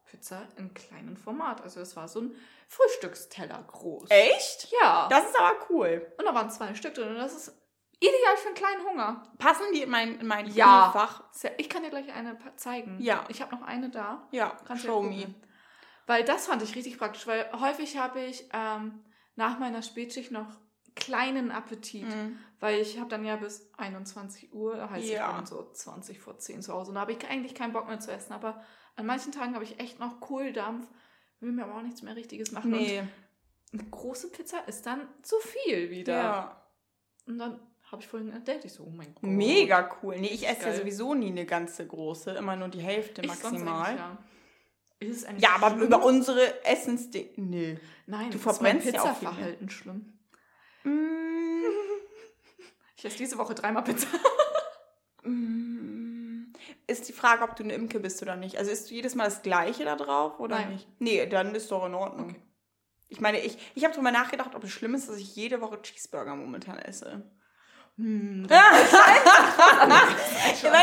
Pizza 0.04 0.42
in 0.56 0.74
kleinem 0.74 1.16
Format. 1.16 1.62
Also 1.62 1.80
es 1.80 1.96
war 1.96 2.08
so 2.08 2.20
ein 2.20 2.34
Frühstücksteller 2.68 3.62
groß. 3.66 4.10
Echt? 4.10 4.68
Ja. 4.80 5.08
Das 5.08 5.24
ist 5.24 5.38
aber 5.38 5.54
cool. 5.70 6.12
und 6.18 6.24
da 6.24 6.34
waren 6.34 6.50
zwei 6.50 6.74
Stück 6.74 6.94
drin 6.94 7.08
und 7.08 7.16
das 7.16 7.34
ist 7.34 7.56
ideal 8.00 8.36
für 8.36 8.48
einen 8.48 8.56
kleinen 8.56 8.84
Hunger. 8.86 9.22
Passen 9.38 9.64
die 9.72 9.82
in 9.82 9.90
mein, 9.90 10.20
in 10.20 10.26
mein 10.26 10.46
Ja. 10.52 10.90
Fach? 10.92 11.22
Ich 11.56 11.68
kann 11.68 11.82
dir 11.82 11.90
gleich 11.90 12.12
eine 12.12 12.36
zeigen. 12.56 12.98
Ja. 13.00 13.24
Ich 13.28 13.40
habe 13.40 13.54
noch 13.54 13.62
eine 13.62 13.90
da. 13.90 14.26
Ja, 14.32 14.56
Kannst 14.66 14.84
show 14.84 15.02
me. 15.02 15.34
Weil 16.06 16.24
das 16.24 16.46
fand 16.46 16.62
ich 16.62 16.74
richtig 16.74 16.98
praktisch, 16.98 17.26
weil 17.26 17.48
häufig 17.60 17.96
habe 17.96 18.20
ich 18.20 18.48
ähm, 18.52 19.04
nach 19.36 19.58
meiner 19.58 19.82
Spätschicht 19.82 20.32
noch 20.32 20.48
kleinen 20.94 21.50
Appetit, 21.50 22.04
Mhm. 22.08 22.38
weil 22.60 22.80
ich 22.80 22.98
habe 22.98 23.08
dann 23.08 23.24
ja 23.24 23.36
bis 23.36 23.70
21 23.76 24.52
Uhr, 24.52 24.90
heißt 24.90 25.08
Ja. 25.08 25.30
ich 25.30 25.36
bin 25.36 25.46
so 25.46 25.70
20 25.72 26.18
vor 26.20 26.38
10 26.38 26.62
zu 26.62 26.72
Hause 26.72 26.90
und 26.90 26.96
da 26.96 27.00
habe 27.02 27.12
ich 27.12 27.26
eigentlich 27.28 27.54
keinen 27.54 27.72
Bock 27.72 27.88
mehr 27.88 28.00
zu 28.00 28.10
essen, 28.12 28.32
aber 28.32 28.62
an 28.96 29.06
manchen 29.06 29.32
Tagen 29.32 29.54
habe 29.54 29.64
ich 29.64 29.80
echt 29.80 29.98
noch 30.00 30.20
Kohldampf, 30.20 30.86
will 31.40 31.52
mir 31.52 31.64
aber 31.64 31.76
auch 31.76 31.82
nichts 31.82 32.02
mehr 32.02 32.14
Richtiges 32.16 32.52
machen 32.52 32.70
Nee. 32.72 33.00
und 33.00 33.08
eine 33.80 33.88
große 33.90 34.28
Pizza 34.30 34.58
ist 34.68 34.84
dann 34.86 35.08
zu 35.22 35.36
viel 35.40 35.90
wieder. 35.90 36.12
Ja. 36.14 36.62
Und 37.26 37.38
dann 37.38 37.58
habe 37.90 38.02
ich 38.02 38.08
vorhin 38.08 38.30
entdeckt, 38.30 38.64
ich 38.64 38.72
so, 38.72 38.84
oh 38.84 38.90
mein 38.90 39.14
Gott. 39.14 39.22
Mega 39.24 39.90
cool. 40.02 40.18
Nee, 40.18 40.28
ich 40.28 40.46
esse 40.48 40.66
ja 40.68 40.74
sowieso 40.74 41.14
nie 41.14 41.28
eine 41.30 41.46
ganze 41.46 41.86
große, 41.86 42.32
immer 42.32 42.56
nur 42.56 42.68
die 42.68 42.80
Hälfte 42.80 43.22
Ich 43.22 43.28
maximal. 43.28 43.86
eigentlich, 43.86 43.98
ja. 44.00 44.18
Ist 45.00 45.16
es 45.16 45.24
eigentlich 45.24 45.42
Ja, 45.42 45.54
aber 45.56 45.70
schlimm? 45.70 45.82
über 45.82 46.04
unsere 46.04 46.64
Essensdinge. 46.64 47.30
Nee. 47.36 47.78
Nein, 48.06 48.30
Du 48.30 48.36
ist 48.38 48.44
mein 48.44 48.54
verbrennst 48.54 48.86
ja. 48.86 48.92
Pizzaverhalten 48.92 49.68
schlimm. 49.70 50.12
Mm, 50.84 51.62
Ich 52.96 53.04
esse 53.04 53.16
diese 53.18 53.38
Woche 53.38 53.54
dreimal 53.54 53.84
Pizza. 53.84 54.06
mm. 55.24 56.52
Ist 56.86 57.08
die 57.08 57.12
Frage, 57.12 57.42
ob 57.44 57.56
du 57.56 57.64
eine 57.64 57.74
Imke 57.74 58.00
bist 58.00 58.22
oder 58.22 58.36
nicht. 58.36 58.58
Also 58.58 58.70
isst 58.70 58.90
du 58.90 58.94
jedes 58.94 59.14
Mal 59.14 59.24
das 59.24 59.42
Gleiche 59.42 59.84
da 59.84 59.96
drauf 59.96 60.38
oder 60.40 60.56
Nein. 60.56 60.72
nicht? 60.72 60.88
Nee, 60.98 61.26
dann 61.26 61.54
ist 61.54 61.70
doch 61.70 61.86
in 61.86 61.94
Ordnung. 61.94 62.30
Okay. 62.30 62.42
Ich 63.08 63.20
meine, 63.20 63.40
ich, 63.40 63.58
ich 63.74 63.84
habe 63.84 63.94
drüber 63.94 64.10
nachgedacht, 64.10 64.54
ob 64.54 64.64
es 64.64 64.70
schlimm 64.70 64.94
ist, 64.94 65.08
dass 65.08 65.18
ich 65.18 65.36
jede 65.36 65.60
Woche 65.60 65.80
Cheeseburger 65.82 66.34
momentan 66.34 66.78
esse. 66.78 67.30
Hm, 67.98 68.46
Weil 68.48 68.58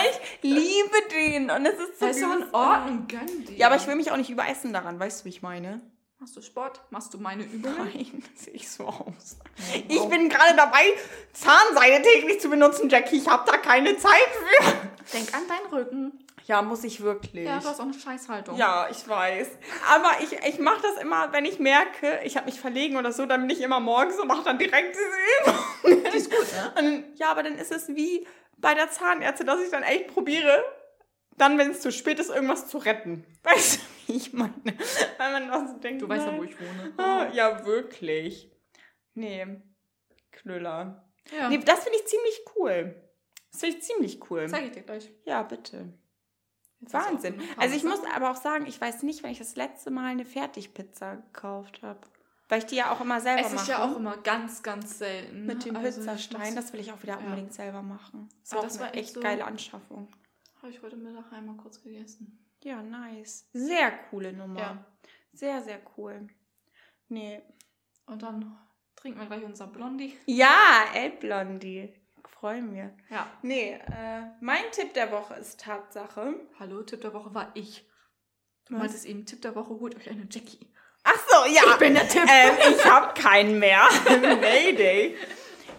ich 0.06 0.20
liebe 0.44 0.96
den 1.12 1.50
und 1.50 1.66
es 1.66 1.80
ist 1.80 2.00
so 2.00 2.06
ist 2.06 2.22
doch 2.22 2.36
in 2.36 2.54
Ordnung, 2.54 3.08
gönn 3.08 3.46
dir. 3.46 3.56
Ja, 3.56 3.66
aber 3.68 3.78
ich 3.78 3.88
will 3.88 3.96
mich 3.96 4.12
auch 4.12 4.18
nicht 4.18 4.30
überessen 4.30 4.74
daran, 4.74 5.00
weißt 5.00 5.22
du, 5.22 5.26
wie 5.26 5.30
ich 5.30 5.42
meine? 5.42 5.82
Machst 6.20 6.36
du 6.36 6.42
Sport? 6.42 6.82
Machst 6.90 7.14
du 7.14 7.18
meine 7.18 7.44
Übungen? 7.44 7.78
Nein, 7.78 8.24
sehe 8.36 8.54
ich 8.54 8.70
so 8.70 8.86
aus. 8.86 9.38
Ich 9.88 10.04
bin 10.10 10.28
gerade 10.28 10.54
dabei, 10.54 10.84
Zahnseide 11.32 12.02
täglich 12.02 12.42
zu 12.42 12.50
benutzen, 12.50 12.90
Jackie. 12.90 13.16
Ich 13.16 13.28
habe 13.30 13.50
da 13.50 13.58
keine 13.58 13.96
Zeit 13.96 14.28
für. 14.34 14.74
Denk 15.14 15.34
an 15.34 15.44
deinen 15.48 15.74
Rücken. 15.74 16.26
Ja, 16.46 16.62
muss 16.62 16.84
ich 16.84 17.00
wirklich. 17.02 17.46
Ja, 17.46 17.60
du 17.60 17.68
hast 17.70 17.80
auch 17.80 17.86
eine 17.86 17.94
Scheißhaltung. 17.94 18.58
Ja, 18.58 18.90
ich 18.92 19.08
weiß. 19.08 19.48
Aber 19.88 20.12
ich, 20.22 20.34
ich 20.34 20.60
mache 20.60 20.82
das 20.82 21.02
immer, 21.02 21.32
wenn 21.32 21.46
ich 21.46 21.60
merke, 21.60 22.20
ich 22.26 22.36
habe 22.36 22.48
mich 22.48 22.60
verlegen 22.60 22.98
oder 22.98 23.14
so, 23.14 23.26
dann 23.26 23.48
bin 23.48 23.52
ich 23.52 23.62
immer 23.62 23.80
morgens 23.80 24.20
und 24.20 24.28
mache 24.28 24.44
dann 24.44 24.58
direkt 24.58 24.98
diese 24.98 25.54
Übung. 25.94 26.04
Die 26.12 26.18
ist 26.18 26.30
gut, 26.30 26.52
ne? 26.52 26.72
Dann, 26.76 27.04
ja, 27.16 27.32
aber 27.32 27.44
dann 27.44 27.58
ist 27.58 27.72
es 27.72 27.88
wie 27.90 28.28
bei 28.58 28.74
der 28.74 28.92
Zahnärztin, 28.92 29.48
dass 29.48 29.62
ich 29.62 29.70
dann 29.72 29.84
echt 29.84 30.08
probiere, 30.08 30.66
dann, 31.38 31.58
wenn 31.58 31.72
es 31.72 31.80
zu 31.80 31.94
spät 31.94 32.20
ist, 32.20 32.30
irgendwas 32.30 32.68
zu 32.68 32.80
retten. 32.80 33.26
Weißt 33.44 33.78
du, 33.78 33.82
ich 34.16 34.34
meine? 34.34 34.54
Weil 35.18 35.32
man 35.32 35.52
auch 35.52 35.68
so 35.68 35.78
denkt, 35.80 36.02
Du 36.02 36.10
weißt 36.10 36.26
ja, 36.28 36.38
wo 36.38 36.44
ich 36.44 36.60
wohne. 36.60 36.94
Ah, 36.98 37.30
ja, 37.34 37.66
wirklich. 37.66 38.52
Nee, 39.14 39.62
Knüller. 40.32 41.10
Ja. 41.32 41.50
Nee, 41.50 41.60
das 41.60 41.84
finde 41.84 42.00
ich 42.00 42.06
ziemlich 42.08 42.42
cool. 42.56 42.96
Das 43.52 43.62
finde 43.62 43.78
ich 43.78 43.84
ziemlich 43.84 44.30
cool. 44.32 44.48
Zeig 44.48 44.66
ich 44.66 44.72
dir 44.72 44.82
gleich. 44.84 45.12
Ja, 45.26 45.44
bitte. 45.44 45.94
Jetzt 46.80 46.94
Wahnsinn. 46.94 47.42
Also 47.58 47.76
ich 47.76 47.84
muss 47.84 48.00
aber 48.16 48.32
auch 48.32 48.38
sagen, 48.38 48.66
ich 48.66 48.80
weiß 48.80 49.04
nicht, 49.04 49.22
wenn 49.24 49.32
ich 49.32 49.40
das 49.40 49.56
letzte 49.56 49.92
Mal 49.92 50.06
eine 50.06 50.26
Fertigpizza 50.26 51.16
gekauft 51.16 51.82
habe. 51.82 52.00
Weil 52.48 52.60
ich 52.60 52.66
die 52.66 52.78
ja 52.78 52.92
auch 52.92 53.02
immer 53.02 53.20
selber 53.22 53.42
Es 53.46 53.52
mache. 53.52 53.62
ist 53.64 53.68
ja 53.68 53.84
auch 53.84 53.96
immer 53.98 54.18
ganz, 54.18 54.64
ganz 54.64 54.98
selten. 54.98 55.46
mit 55.46 55.66
dem 55.66 55.76
Also 55.76 55.90
ich 55.90 55.96
Pizzastein. 55.98 56.42
muss- 56.42 56.56
Das 56.56 56.74
will 56.74 56.80
ich 56.80 56.92
auch 56.92 57.04
wieder 57.04 57.14
Ja. 57.14 57.20
unbedingt 57.20 57.54
selber 57.54 57.82
machen. 57.82 58.30
Das 58.42 58.52
Ah, 58.52 58.56
war 58.56 58.60
auch 58.62 58.64
das 58.66 58.78
eine 58.78 58.86
war 58.86 58.94
echt 58.96 59.04
echt 59.04 59.14
so- 59.16 59.20
geile 59.20 59.46
Anschaffung. 59.46 60.08
Habe 60.62 60.72
ich 60.72 60.82
heute 60.82 60.96
Mittag 60.96 61.32
einmal 61.34 61.58
kurz 61.58 61.82
gegessen. 61.84 62.40
Ja, 62.64 62.82
nice. 62.82 63.48
Sehr 63.54 63.92
coole 64.10 64.34
Nummer. 64.34 64.60
Ja. 64.60 64.86
Sehr, 65.34 65.62
sehr 65.62 65.80
cool. 65.98 66.28
Nee. 67.08 67.42
Und 68.06 68.22
dann 68.24 68.58
trinken 68.96 69.20
wir 69.20 69.28
gleich 69.28 69.44
unser 69.44 69.68
Blondie. 69.68 70.18
Ja, 70.26 70.86
Elbblondie. 70.94 71.94
Freue 72.28 72.62
mich. 72.62 72.84
Ja. 73.10 73.28
Nee, 73.42 73.74
äh, 73.74 74.22
mein 74.42 74.64
Tipp 74.72 74.94
der 74.94 75.12
Woche 75.12 75.36
ist 75.36 75.60
Tatsache. 75.60 76.36
Hallo, 76.60 76.84
Tipp 76.84 77.02
der 77.02 77.14
Woche 77.14 77.34
war 77.34 77.52
ich. 77.54 77.86
Du 78.66 78.74
Was? 78.74 78.80
meintest 78.80 79.06
eben, 79.06 79.26
Tipp 79.26 79.42
der 79.42 79.56
Woche, 79.56 79.70
holt 79.80 79.96
euch 79.96 80.10
eine 80.10 80.28
Jackie. 80.30 80.68
Ach 81.04 81.20
so, 81.28 81.46
ja. 81.52 81.62
Ich 81.72 81.78
bin 81.78 81.94
der 81.94 82.08
Tipp. 82.08 82.24
ähm, 82.30 82.56
ich 82.72 82.86
habe 82.86 83.14
keinen 83.20 83.58
mehr. 83.60 83.82
Mayday. 84.10 85.16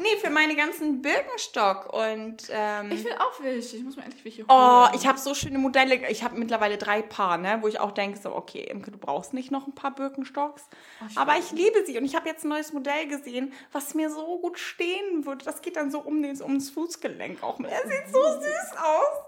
Nee, 0.00 0.16
für 0.16 0.30
meine 0.30 0.56
ganzen 0.56 1.02
Birkenstock 1.02 1.92
und 1.92 2.38
ähm, 2.50 2.90
Ich 2.90 3.04
will 3.04 3.12
auch 3.18 3.38
welche. 3.42 3.76
Ich 3.76 3.84
muss 3.84 3.96
mir 3.96 4.04
endlich 4.04 4.24
welche 4.24 4.46
holen. 4.46 4.50
Oh, 4.50 4.86
ich 4.96 5.06
habe 5.06 5.18
so 5.18 5.34
schöne 5.34 5.58
Modelle. 5.58 6.08
Ich 6.10 6.24
habe 6.24 6.38
mittlerweile 6.38 6.78
drei 6.78 7.02
Paar, 7.02 7.36
ne, 7.36 7.58
wo 7.60 7.68
ich 7.68 7.80
auch 7.80 7.92
denke, 7.92 8.18
so, 8.18 8.34
okay, 8.34 8.62
Imke, 8.62 8.90
du 8.90 8.98
brauchst 8.98 9.34
nicht 9.34 9.50
noch 9.50 9.66
ein 9.66 9.74
paar 9.74 9.94
Birkenstocks. 9.94 10.64
Oh, 11.02 11.04
ich 11.10 11.18
Aber 11.18 11.36
ich 11.36 11.50
liebe 11.52 11.84
sie 11.84 11.98
und 11.98 12.04
ich 12.06 12.14
habe 12.14 12.28
jetzt 12.28 12.44
ein 12.44 12.48
neues 12.48 12.72
Modell 12.72 13.08
gesehen, 13.08 13.52
was 13.72 13.94
mir 13.94 14.10
so 14.10 14.38
gut 14.40 14.58
stehen 14.58 15.26
würde. 15.26 15.44
Das 15.44 15.60
geht 15.60 15.76
dann 15.76 15.90
so 15.90 16.00
um 16.00 16.22
den, 16.22 16.40
ums 16.42 16.70
Fußgelenk 16.70 17.42
auch. 17.42 17.60
Er 17.60 17.82
sieht 17.88 18.08
so 18.12 18.22
süß 18.22 18.78
aus. 18.78 19.24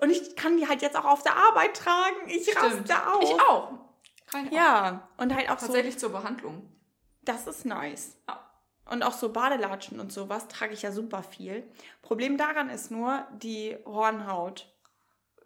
Und 0.00 0.10
ich 0.10 0.34
kann 0.34 0.56
die 0.56 0.66
halt 0.66 0.82
jetzt 0.82 0.96
auch 0.96 1.04
auf 1.04 1.22
der 1.22 1.36
Arbeit 1.36 1.76
tragen. 1.76 2.16
Ich 2.26 2.42
Stimmt. 2.50 2.90
raste 2.90 3.12
aus. 3.12 3.22
Ich 3.30 3.40
auch. 3.40 3.70
Keine 4.26 4.48
Ahnung. 4.48 4.52
Ja, 4.52 5.08
und 5.18 5.34
halt 5.34 5.48
auch 5.48 5.58
so, 5.60 5.66
Tatsächlich 5.66 5.96
zur 5.96 6.10
Behandlung. 6.10 6.68
das 7.22 7.46
ist 7.46 7.64
nice. 7.66 8.16
Ja. 8.28 8.51
Und 8.90 9.02
auch 9.02 9.12
so 9.12 9.30
Badelatschen 9.32 10.00
und 10.00 10.12
sowas 10.12 10.48
trage 10.48 10.74
ich 10.74 10.82
ja 10.82 10.92
super 10.92 11.22
viel. 11.22 11.64
Problem 12.02 12.36
daran 12.36 12.68
ist 12.68 12.90
nur, 12.90 13.26
die 13.32 13.76
Hornhaut 13.86 14.68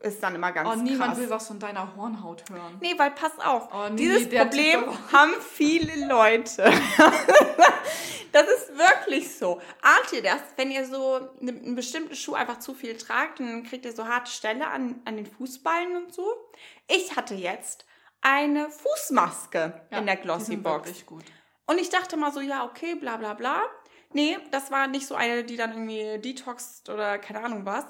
ist 0.00 0.22
dann 0.22 0.34
immer 0.34 0.52
ganz 0.52 0.68
Oh, 0.70 0.74
niemand 0.76 1.12
krass. 1.12 1.18
will 1.18 1.30
was 1.30 1.46
von 1.48 1.58
deiner 1.58 1.96
Hornhaut 1.96 2.44
hören. 2.50 2.78
Nee, 2.80 2.94
weil 2.98 3.10
pass 3.12 3.32
auf, 3.38 3.68
Oh, 3.72 3.88
nee, 3.90 3.96
dieses 3.96 4.28
Problem 4.28 4.84
haben 5.12 5.32
viele 5.40 6.06
Leute. 6.06 6.64
das 8.32 8.46
ist 8.48 8.76
wirklich 8.76 9.36
so. 9.36 9.60
Ahnt 9.82 10.12
ihr 10.12 10.22
das, 10.22 10.40
wenn 10.56 10.70
ihr 10.70 10.84
so 10.86 11.18
ne- 11.40 11.52
einen 11.52 11.74
bestimmten 11.74 12.14
Schuh 12.14 12.34
einfach 12.34 12.58
zu 12.58 12.74
viel 12.74 12.96
tragt, 12.96 13.40
dann 13.40 13.62
kriegt 13.64 13.84
ihr 13.84 13.92
so 13.92 14.06
harte 14.06 14.30
Stelle 14.30 14.66
an, 14.68 15.00
an 15.04 15.16
den 15.16 15.26
Fußballen 15.26 15.96
und 15.96 16.12
so? 16.14 16.26
Ich 16.88 17.16
hatte 17.16 17.34
jetzt 17.34 17.84
eine 18.20 18.68
Fußmaske 18.70 19.80
Ja, 19.90 19.98
in 19.98 20.06
der 20.06 20.16
die 20.16 20.22
Glossy 20.22 20.44
sind 20.46 20.62
Box. 20.62 20.86
wirklich 20.86 21.06
gut. 21.06 21.24
Und 21.66 21.78
ich 21.78 21.90
dachte 21.90 22.16
mal 22.16 22.32
so, 22.32 22.40
ja, 22.40 22.64
okay, 22.64 22.94
bla 22.94 23.16
bla 23.16 23.34
bla. 23.34 23.62
Nee, 24.12 24.38
das 24.50 24.70
war 24.70 24.86
nicht 24.86 25.06
so 25.06 25.14
eine, 25.14 25.44
die 25.44 25.56
dann 25.56 25.72
irgendwie 25.72 26.18
detoxt 26.20 26.88
oder 26.88 27.18
keine 27.18 27.42
Ahnung 27.42 27.66
was. 27.66 27.84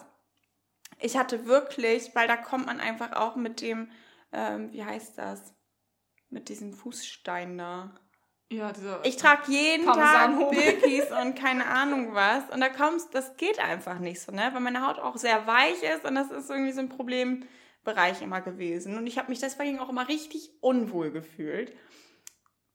Ich 0.98 1.16
hatte 1.16 1.46
wirklich, 1.46 2.14
weil 2.14 2.26
da 2.26 2.36
kommt 2.36 2.66
man 2.66 2.80
einfach 2.80 3.12
auch 3.12 3.36
mit 3.36 3.60
dem, 3.60 3.90
ähm, 4.32 4.72
wie 4.72 4.84
heißt 4.84 5.18
das? 5.18 5.54
Mit 6.30 6.48
diesem 6.48 6.72
Fußstein 6.72 7.58
da. 7.58 7.94
Ja, 8.50 8.72
dieser. 8.72 9.04
Ich 9.04 9.16
trage 9.16 9.50
jeden 9.50 9.86
Tag 9.86 10.36
hoch. 10.36 10.50
Birkis 10.50 11.10
und 11.22 11.34
keine 11.36 11.66
Ahnung 11.66 12.14
was. 12.14 12.48
Und 12.50 12.60
da 12.60 12.68
kommst, 12.68 13.14
das 13.14 13.36
geht 13.36 13.58
einfach 13.58 13.98
nicht 13.98 14.20
so, 14.20 14.32
ne? 14.32 14.50
Weil 14.52 14.60
meine 14.60 14.86
Haut 14.86 14.98
auch 14.98 15.16
sehr 15.16 15.46
weich 15.46 15.82
ist 15.82 16.04
und 16.04 16.14
das 16.14 16.30
ist 16.30 16.48
irgendwie 16.48 16.72
so 16.72 16.80
ein 16.80 16.88
Problembereich 16.88 18.22
immer 18.22 18.40
gewesen. 18.40 18.96
Und 18.96 19.06
ich 19.06 19.18
habe 19.18 19.30
mich 19.30 19.40
deswegen 19.40 19.78
auch 19.80 19.88
immer 19.88 20.08
richtig 20.08 20.50
unwohl 20.60 21.10
gefühlt. 21.10 21.76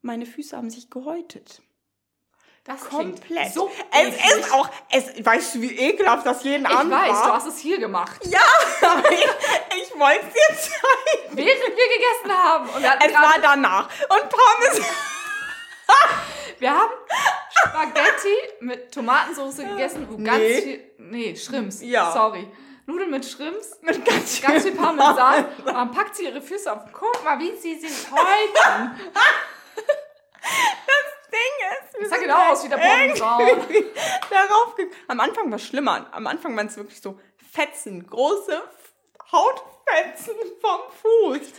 Meine 0.02 0.26
Füße 0.26 0.56
haben 0.56 0.68
sich 0.70 0.90
gehäutet. 0.90 1.62
das 2.64 2.80
Komplett. 2.80 3.24
klingt 3.24 3.52
so 3.54 3.70
es 3.92 4.14
eklig. 4.14 4.36
ist 4.40 4.52
auch, 4.52 4.68
es, 4.90 5.24
weißt 5.24 5.54
du, 5.54 5.60
wie 5.62 5.78
ekelhaft 5.78 6.26
das 6.26 6.42
jeden 6.44 6.64
Ich 6.66 6.70
Abend 6.70 6.92
weiß, 6.92 7.08
du 7.08 7.14
war? 7.28 7.34
hast 7.34 7.46
es 7.46 7.58
hier 7.58 7.78
gemacht. 7.78 8.20
Aber 8.82 9.10
ich, 9.12 9.24
ich 9.82 9.98
wollte 9.98 10.26
es 10.26 10.32
dir 10.34 10.56
zeigen. 10.70 11.36
Während 11.36 11.60
wir 11.60 11.88
gegessen 11.88 12.36
haben. 12.38 12.68
Und 12.68 12.82
wir, 12.82 12.98
Es 13.06 13.14
war 13.14 13.34
danach. 13.40 13.88
Und 14.02 14.28
Parmesan. 14.28 14.84
wir 16.58 16.70
haben 16.70 16.92
Spaghetti 17.50 18.36
mit 18.60 18.92
Tomatensauce 18.92 19.56
gegessen, 19.58 20.06
wo 20.10 20.16
ganz 20.22 20.38
Nee. 20.38 20.62
viel. 20.62 20.90
Nee, 20.98 21.36
Shrimps. 21.36 21.80
Ja. 21.82 22.12
Sorry. 22.12 22.48
Nudeln 22.86 23.10
mit 23.10 23.24
Shrimps, 23.24 23.78
Mit 23.82 24.04
ganz, 24.04 24.40
ganz 24.42 24.64
viel 24.64 24.72
Parmesan. 24.72 25.44
Und 25.64 25.66
dann 25.66 25.92
packt 25.92 26.16
sie 26.16 26.24
ihre 26.24 26.42
Füße 26.42 26.72
auf. 26.72 26.80
Guck 26.92 27.22
mal, 27.24 27.38
wie 27.38 27.56
sie 27.56 27.78
sich 27.78 28.10
häuten. 28.10 28.90
Ding 31.32 31.54
ist. 31.70 31.94
wir 31.94 32.00
Das 32.00 32.10
sah 32.10 32.16
genau 32.18 32.52
aus 32.52 32.64
wie 32.64 32.68
der 32.68 32.78
irgendwie 32.78 33.84
Darauf 34.30 34.74
Am 35.08 35.20
Anfang 35.20 35.50
war 35.50 35.56
es 35.56 35.66
schlimmer. 35.66 36.06
Am 36.12 36.26
Anfang 36.26 36.56
waren 36.56 36.66
es 36.66 36.76
wirklich 36.76 37.00
so 37.00 37.18
Fetzen, 37.52 38.06
große 38.06 38.62
Hautfetzen 39.30 40.34
vom 40.60 40.80
Fuß. 41.02 41.52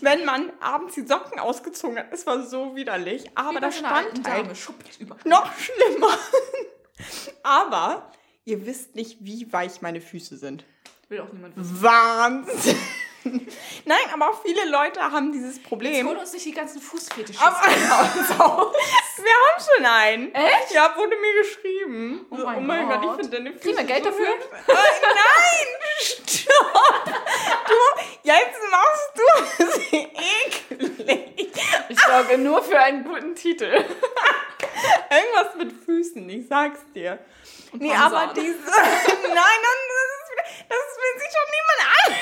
Wenn 0.00 0.24
man 0.24 0.52
abends 0.60 0.94
die 0.94 1.06
Socken 1.06 1.38
ausgezogen 1.38 1.98
hat, 1.98 2.06
es 2.12 2.26
war 2.26 2.42
so 2.42 2.76
widerlich. 2.76 3.30
Aber 3.34 3.60
da 3.60 3.72
stand 3.72 4.26
Dame. 4.26 4.52
Über. 4.98 5.16
noch 5.24 5.52
schlimmer. 5.56 6.16
Aber 7.42 8.10
ihr 8.44 8.64
wisst 8.64 8.94
nicht, 8.94 9.18
wie 9.20 9.52
weich 9.52 9.82
meine 9.82 10.00
Füße 10.00 10.36
sind. 10.36 10.64
Will 11.08 11.20
auch 11.20 11.32
niemand 11.32 11.56
wissen. 11.56 11.82
Wahnsinn. 11.82 12.78
Nein, 13.84 13.98
aber 14.12 14.30
auch 14.30 14.42
viele 14.42 14.64
Leute 14.68 15.00
haben 15.00 15.32
dieses 15.32 15.56
Jetzt 15.56 15.66
Problem. 15.68 16.06
hol 16.08 16.16
uns 16.16 16.32
nicht 16.32 16.44
die 16.46 16.52
ganzen 16.52 16.80
Fußfetische. 16.80 17.40
Aber- 17.40 17.60
Wir 19.16 19.32
haben 19.32 19.64
schon 19.76 19.84
einen. 19.86 20.34
Echt? 20.34 20.70
Ja, 20.72 20.94
wurde 20.96 21.16
mir 21.16 21.42
geschrieben. 21.42 22.26
Oh 22.30 22.36
So, 22.36 22.46
mein 22.46 22.88
Gott, 22.88 22.98
ich 23.00 23.06
Gott. 23.08 23.16
finde 23.20 23.36
deine 23.36 23.52
Füße 23.52 23.62
Kriegen 23.62 23.76
wir 23.78 23.84
Geld 23.84 24.04
so 24.04 24.10
dafür? 24.10 24.26
Äh, 24.28 24.72
nein! 25.14 25.66
Stopp! 25.98 27.04
Du, 27.66 27.74
jetzt 28.22 28.60
machst 28.70 29.10
du 29.16 29.80
sie 29.80 30.08
eklig. 30.76 31.52
Ich 31.88 31.98
sorge 32.00 32.38
nur 32.38 32.62
für 32.62 32.78
einen 32.78 33.04
guten 33.04 33.34
Titel. 33.34 33.64
Irgendwas 35.10 35.54
mit 35.56 35.72
Füßen, 35.84 36.28
ich 36.28 36.46
sag's 36.48 36.80
dir. 36.94 37.18
Nee, 37.72 37.94
aber 37.94 38.32
diese. 38.34 38.58
nein, 38.58 39.24
nein, 39.24 39.34
das, 39.34 40.10
ist, 40.12 40.68
das 40.68 40.78
will 40.78 41.20
sich 41.20 41.30
schon 41.32 41.48
niemand 41.56 41.80
an. 41.96 42.14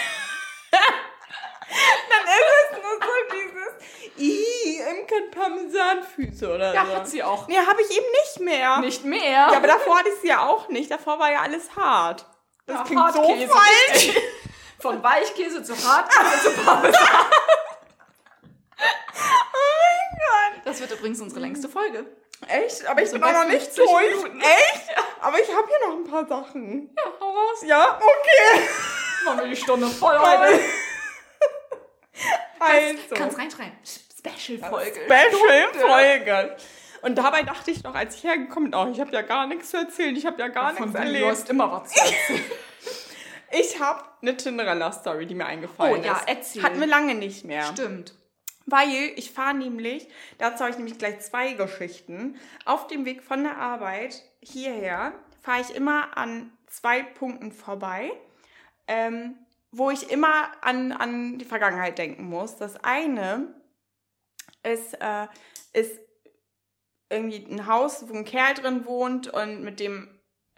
Dann 1.68 2.24
ist 2.26 2.72
es 2.72 2.82
nur 2.82 2.94
so 3.00 3.12
dieses. 3.32 4.18
Ih, 4.18 4.80
Imke 4.90 5.14
hat 5.16 5.30
Parmesanfüße 5.32 6.54
oder 6.54 6.72
Ja, 6.74 6.86
so. 6.86 6.94
hat 6.96 7.08
sie 7.08 7.22
auch. 7.22 7.48
Nee, 7.48 7.56
habe 7.58 7.82
ich 7.82 7.90
eben 7.96 8.06
nicht 8.22 8.40
mehr. 8.40 8.78
Nicht 8.78 9.04
mehr. 9.04 9.30
Ja, 9.30 9.46
aber 9.56 9.66
davor 9.66 9.98
hatte 9.98 10.08
ich 10.10 10.20
sie 10.20 10.28
ja 10.28 10.46
auch 10.46 10.68
nicht. 10.68 10.90
Davor 10.90 11.18
war 11.18 11.30
ja 11.32 11.40
alles 11.40 11.74
hart. 11.76 12.24
Das 12.66 12.76
Ja, 12.78 12.84
klingt 12.84 13.12
so 13.14 13.22
Hartkäse, 13.22 13.48
falsch. 13.52 13.92
richtig. 13.94 14.22
Von 14.80 15.02
Weichkäse 15.02 15.62
zu 15.62 15.74
Hartkäse 15.76 16.42
zu 16.54 16.62
Parmesan. 16.64 16.94
Oh 19.16 20.60
Das 20.64 20.80
wird 20.80 20.90
übrigens 20.92 21.20
unsere 21.20 21.40
längste 21.40 21.68
Folge. 21.68 22.06
Echt? 22.48 22.86
Aber 22.86 23.02
ich 23.02 23.08
So 23.10 23.14
bin 23.18 23.24
auch 23.24 23.32
noch 23.32 23.44
nicht 23.46 23.62
50 23.72 23.84
durch. 23.84 24.16
Minuten. 24.16 24.40
Echt? 24.40 24.84
Aber 25.20 25.40
ich 25.40 25.48
habe 25.54 25.66
hier 25.68 25.88
noch 25.88 25.94
ein 25.96 26.04
paar 26.04 26.26
Sachen. 26.26 26.90
Ja, 26.96 27.02
hau 27.20 27.30
raus. 27.30 27.62
Ja, 27.64 27.98
okay. 28.00 28.68
Machen 29.24 29.38
wir 29.40 29.46
die 29.48 29.56
Stunde 29.56 29.86
voll 29.86 30.18
heute. 30.18 30.60
Also. 32.64 33.14
Kannst 33.14 33.38
reinschreien. 33.38 33.72
Special-Folge. 34.18 35.00
Special-Folge. 35.06 36.56
Und 37.02 37.16
dabei 37.16 37.42
dachte 37.42 37.70
ich 37.70 37.82
noch, 37.82 37.94
als 37.94 38.16
ich 38.16 38.24
hergekommen 38.24 38.70
bin, 38.70 38.80
oh, 38.80 38.88
ich 38.90 38.98
habe 39.00 39.12
ja 39.12 39.20
gar 39.22 39.46
nichts 39.46 39.70
zu 39.70 39.76
erzählen, 39.76 40.16
ich 40.16 40.24
habe 40.24 40.40
ja 40.40 40.48
gar 40.48 40.72
Von 40.74 40.86
nichts 40.86 40.98
erlebt. 40.98 41.24
du 41.24 41.28
hast 41.30 41.50
immer 41.50 41.70
was 41.70 41.90
zu 41.92 42.00
erzählen. 42.00 42.44
Ich 43.56 43.78
habe 43.78 44.02
eine 44.20 44.36
Tinderella-Story, 44.36 45.26
die 45.26 45.34
mir 45.36 45.46
eingefallen 45.46 46.00
Oh, 46.00 46.04
ja, 46.04 46.14
ist. 46.14 46.28
erzähl. 46.28 46.62
Hatten 46.64 46.80
wir 46.80 46.88
lange 46.88 47.14
nicht 47.14 47.44
mehr. 47.44 47.62
Stimmt. 47.66 48.12
Weil 48.66 48.88
ich 49.14 49.30
fahre 49.30 49.54
nämlich, 49.54 50.08
dazu 50.38 50.60
habe 50.60 50.70
ich 50.70 50.76
nämlich 50.76 50.98
gleich 50.98 51.20
zwei 51.20 51.52
Geschichten. 51.52 52.36
Auf 52.64 52.88
dem 52.88 53.04
Weg 53.04 53.22
von 53.22 53.44
der 53.44 53.56
Arbeit 53.58 54.20
hierher 54.40 55.12
fahre 55.42 55.60
ich 55.60 55.72
immer 55.72 56.16
an 56.16 56.52
zwei 56.66 57.04
Punkten 57.04 57.52
vorbei, 57.52 58.10
ähm, 58.88 59.36
wo 59.76 59.90
ich 59.90 60.10
immer 60.10 60.52
an, 60.62 60.92
an 60.92 61.38
die 61.38 61.44
Vergangenheit 61.44 61.98
denken 61.98 62.24
muss. 62.24 62.56
Das 62.56 62.76
eine 62.84 63.54
ist, 64.62 64.94
äh, 65.00 65.26
ist 65.72 66.00
irgendwie 67.10 67.44
ein 67.50 67.66
Haus, 67.66 68.08
wo 68.08 68.14
ein 68.14 68.24
Kerl 68.24 68.54
drin 68.54 68.86
wohnt 68.86 69.28
und 69.28 69.62
mit 69.62 69.80
dem 69.80 70.08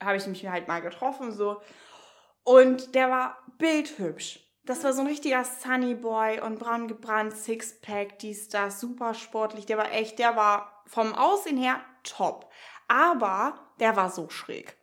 habe 0.01 0.19
ich 0.19 0.27
mich 0.27 0.47
halt 0.47 0.69
mal 0.69 0.83
getroffen 0.83 1.33
so. 1.33 1.63
Und 2.45 2.95
der 2.95 3.11
war 3.11 3.39
bildhübsch. 3.59 4.41
Das 4.65 4.85
war 4.85 4.93
so 4.93 5.01
ein 5.01 5.07
richtiger 5.07 5.45
Sunny 5.45 5.95
Boy 5.95 6.41
und 6.41 6.59
braun 6.59 6.87
gebrannt, 6.87 7.37
Sixpack, 7.37 8.19
dies, 8.19 8.49
das, 8.49 8.81
super 8.81 9.15
sportlich. 9.15 9.65
Der 9.65 9.79
war 9.79 9.93
echt, 9.93 10.19
der 10.19 10.37
war 10.37 10.83
vom 10.87 11.15
Aussehen 11.15 11.57
her 11.57 11.81
top. 12.03 12.51
Aber 12.89 13.73
der 13.81 13.97
war 13.97 14.11
so 14.11 14.29
schräg. 14.29 14.77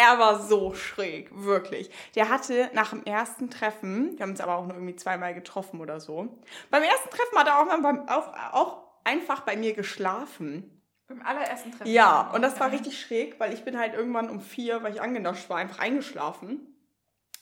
Er 0.00 0.16
war 0.20 0.40
so 0.40 0.74
schräg, 0.74 1.28
wirklich. 1.32 1.90
Der 2.14 2.28
hatte 2.28 2.70
nach 2.72 2.90
dem 2.90 3.02
ersten 3.02 3.50
Treffen, 3.50 4.16
wir 4.16 4.22
haben 4.22 4.30
uns 4.30 4.40
aber 4.40 4.56
auch 4.56 4.64
nur 4.64 4.76
irgendwie 4.76 4.94
zweimal 4.94 5.34
getroffen 5.34 5.80
oder 5.80 5.98
so. 5.98 6.38
Beim 6.70 6.84
ersten 6.84 7.10
Treffen 7.10 7.36
hat 7.36 7.48
er 7.48 7.58
auch, 7.58 7.66
mal 7.66 7.80
beim, 7.82 8.08
auch, 8.08 8.32
auch 8.52 8.84
einfach 9.02 9.40
bei 9.40 9.56
mir 9.56 9.74
geschlafen. 9.74 10.84
Beim 11.08 11.20
allerersten 11.22 11.72
Treffen. 11.72 11.90
Ja, 11.90 12.30
und 12.32 12.42
das 12.42 12.60
war 12.60 12.70
richtig 12.70 13.00
schräg, 13.00 13.40
weil 13.40 13.52
ich 13.52 13.64
bin 13.64 13.76
halt 13.76 13.94
irgendwann 13.94 14.30
um 14.30 14.40
vier, 14.40 14.84
weil 14.84 14.94
ich 14.94 15.02
angenascht 15.02 15.50
war, 15.50 15.56
einfach 15.56 15.80
eingeschlafen. 15.80 16.60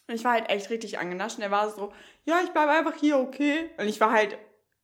Und 0.09 0.15
ich 0.15 0.25
war 0.25 0.33
halt 0.33 0.49
echt 0.49 0.71
richtig 0.71 0.99
angenascht. 0.99 1.37
Und 1.37 1.43
er 1.43 1.51
war 1.51 1.69
so, 1.69 1.93
ja, 2.25 2.41
ich 2.43 2.53
bleibe 2.53 2.73
einfach 2.73 2.95
hier, 2.95 3.19
okay. 3.19 3.69
Und 3.77 3.87
ich 3.87 4.01
war 4.01 4.13
halt, 4.13 4.39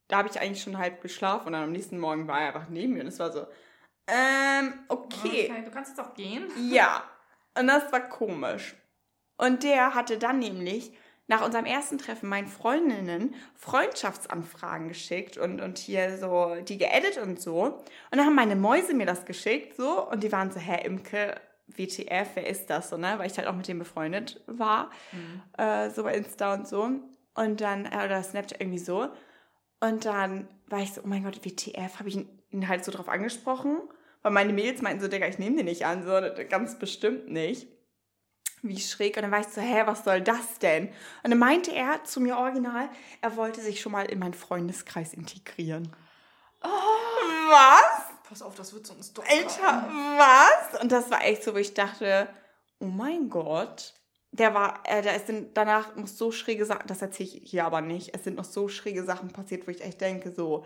da 0.09 0.19
habe 0.19 0.29
ich 0.29 0.39
eigentlich 0.39 0.63
schon 0.63 0.77
halb 0.77 1.01
geschlafen. 1.01 1.47
Und 1.47 1.53
dann 1.55 1.63
am 1.63 1.73
nächsten 1.73 1.99
Morgen 1.99 2.29
war 2.29 2.39
er 2.39 2.49
einfach 2.49 2.69
neben 2.69 2.93
mir. 2.93 3.01
Und 3.01 3.07
es 3.07 3.19
war 3.19 3.33
so, 3.33 3.47
ähm, 4.09 4.75
okay. 4.89 5.49
Okay, 5.51 5.63
du 5.65 5.71
kannst 5.71 5.97
jetzt 5.97 6.07
auch 6.07 6.13
gehen. 6.13 6.51
Ja. 6.71 7.05
Und 7.59 7.67
das 7.67 7.91
war 7.93 8.09
komisch. 8.09 8.75
Und 9.37 9.63
der 9.63 9.95
hatte 9.95 10.19
dann 10.19 10.39
nämlich 10.39 10.93
nach 11.27 11.45
unserem 11.45 11.65
ersten 11.65 11.99
Treffen 11.99 12.29
meinen 12.29 12.47
Freundinnen 12.47 13.35
Freundschaftsanfragen 13.55 14.89
geschickt 14.89 15.39
und, 15.39 15.61
und 15.61 15.79
hier 15.79 16.19
so 16.19 16.57
die 16.67 16.79
geedit 16.79 17.19
und 17.19 17.41
so. 17.41 17.63
Und 17.65 17.83
dann 18.11 18.27
haben 18.27 18.35
meine 18.35 18.57
Mäuse 18.57 18.95
mir 18.95 19.07
das 19.07 19.25
geschickt 19.25 19.77
so 19.77 20.09
und 20.09 20.23
die 20.23 20.33
waren 20.33 20.51
so, 20.51 20.61
hä, 20.61 20.85
Imke, 20.85 21.41
WTF, 21.69 22.31
wer 22.35 22.47
ist 22.47 22.69
das 22.69 22.91
so, 22.91 22.97
ne? 22.97 23.15
Weil 23.17 23.31
ich 23.31 23.39
halt 23.39 23.49
auch 23.49 23.55
mit 23.55 23.67
dem 23.69 23.79
befreundet 23.79 24.43
war, 24.47 24.91
äh, 25.57 25.91
so 25.91 26.03
bei 26.03 26.15
Insta 26.15 26.55
und 26.55 26.69
so. 26.69 26.91
Und 27.35 27.61
dann, 27.61 27.87
äh, 27.87 28.05
oder 28.05 28.23
Snapchat 28.23 28.61
irgendwie 28.61 28.79
so. 28.79 29.09
Und 29.81 30.05
dann 30.05 30.49
war 30.67 30.81
ich 30.81 30.93
so, 30.93 31.01
oh 31.03 31.07
mein 31.07 31.25
Gott, 31.25 31.45
WTF, 31.45 31.99
habe 31.99 32.09
ich 32.09 32.27
ihn 32.51 32.69
halt 32.69 32.85
so 32.85 32.93
drauf 32.93 33.09
angesprochen. 33.09 33.79
Weil 34.23 34.33
meine 34.33 34.53
Mädels 34.53 34.83
meinten 34.83 35.03
so, 35.03 35.09
Digga, 35.09 35.27
ich 35.27 35.39
nehme 35.39 35.57
den 35.57 35.67
nicht 35.67 35.85
an, 35.85 36.05
so 36.05 36.13
ganz 36.49 36.79
bestimmt 36.79 37.29
nicht. 37.29 37.67
Wie 38.63 38.79
schräg. 38.79 39.17
Und 39.17 39.23
dann 39.23 39.33
war 39.33 39.41
ich 39.41 39.49
so, 39.49 39.61
hä, 39.61 39.83
was 39.87 40.05
soll 40.05 40.21
das 40.21 40.61
denn? 40.61 40.89
Und 41.25 41.31
dann 41.31 41.39
meinte 41.39 41.75
er 41.75 42.05
zu 42.05 42.21
mir 42.21 42.39
original, 42.39 42.89
er 43.21 43.37
wollte 43.37 43.61
sich 43.61 43.81
schon 43.81 43.93
mal 43.93 44.05
in 44.07 44.21
meinen 44.21 44.35
Freundeskreis 44.35 45.15
integrieren. 45.15 45.93
Was? 46.61 48.29
Pass 48.29 48.43
auf, 48.43 48.55
das 48.55 48.73
wird 48.73 48.87
so 48.87 48.95
ein 48.95 49.03
Stalker. 49.03 49.31
Alter, 49.31 49.89
was? 50.17 50.81
Und 50.81 50.93
das 50.93 51.11
war 51.11 51.25
echt 51.25 51.43
so, 51.43 51.55
wo 51.55 51.59
ich 51.59 51.75
dachte, 51.75 52.29
oh 52.79 52.87
mein 52.87 53.29
Gott. 53.29 53.95
Der 54.31 54.55
war, 54.55 54.81
äh, 54.85 55.03
da 55.03 55.11
ist 55.11 55.27
danach 55.53 55.95
noch 55.95 56.07
so 56.07 56.33
schräge 56.33 56.65
Sachen, 56.65 56.87
das 56.87 57.03
erzähle 57.03 57.29
ich 57.29 57.51
hier 57.51 57.67
aber 57.67 57.83
nicht. 57.83 58.15
Es 58.15 58.25
sind 58.25 58.37
noch 58.37 58.45
so 58.45 58.69
schräge 58.69 59.05
Sachen 59.05 59.31
passiert, 59.31 59.67
wo 59.67 59.71
ich 59.71 59.83
echt 59.83 60.01
denke, 60.01 60.33
so, 60.33 60.65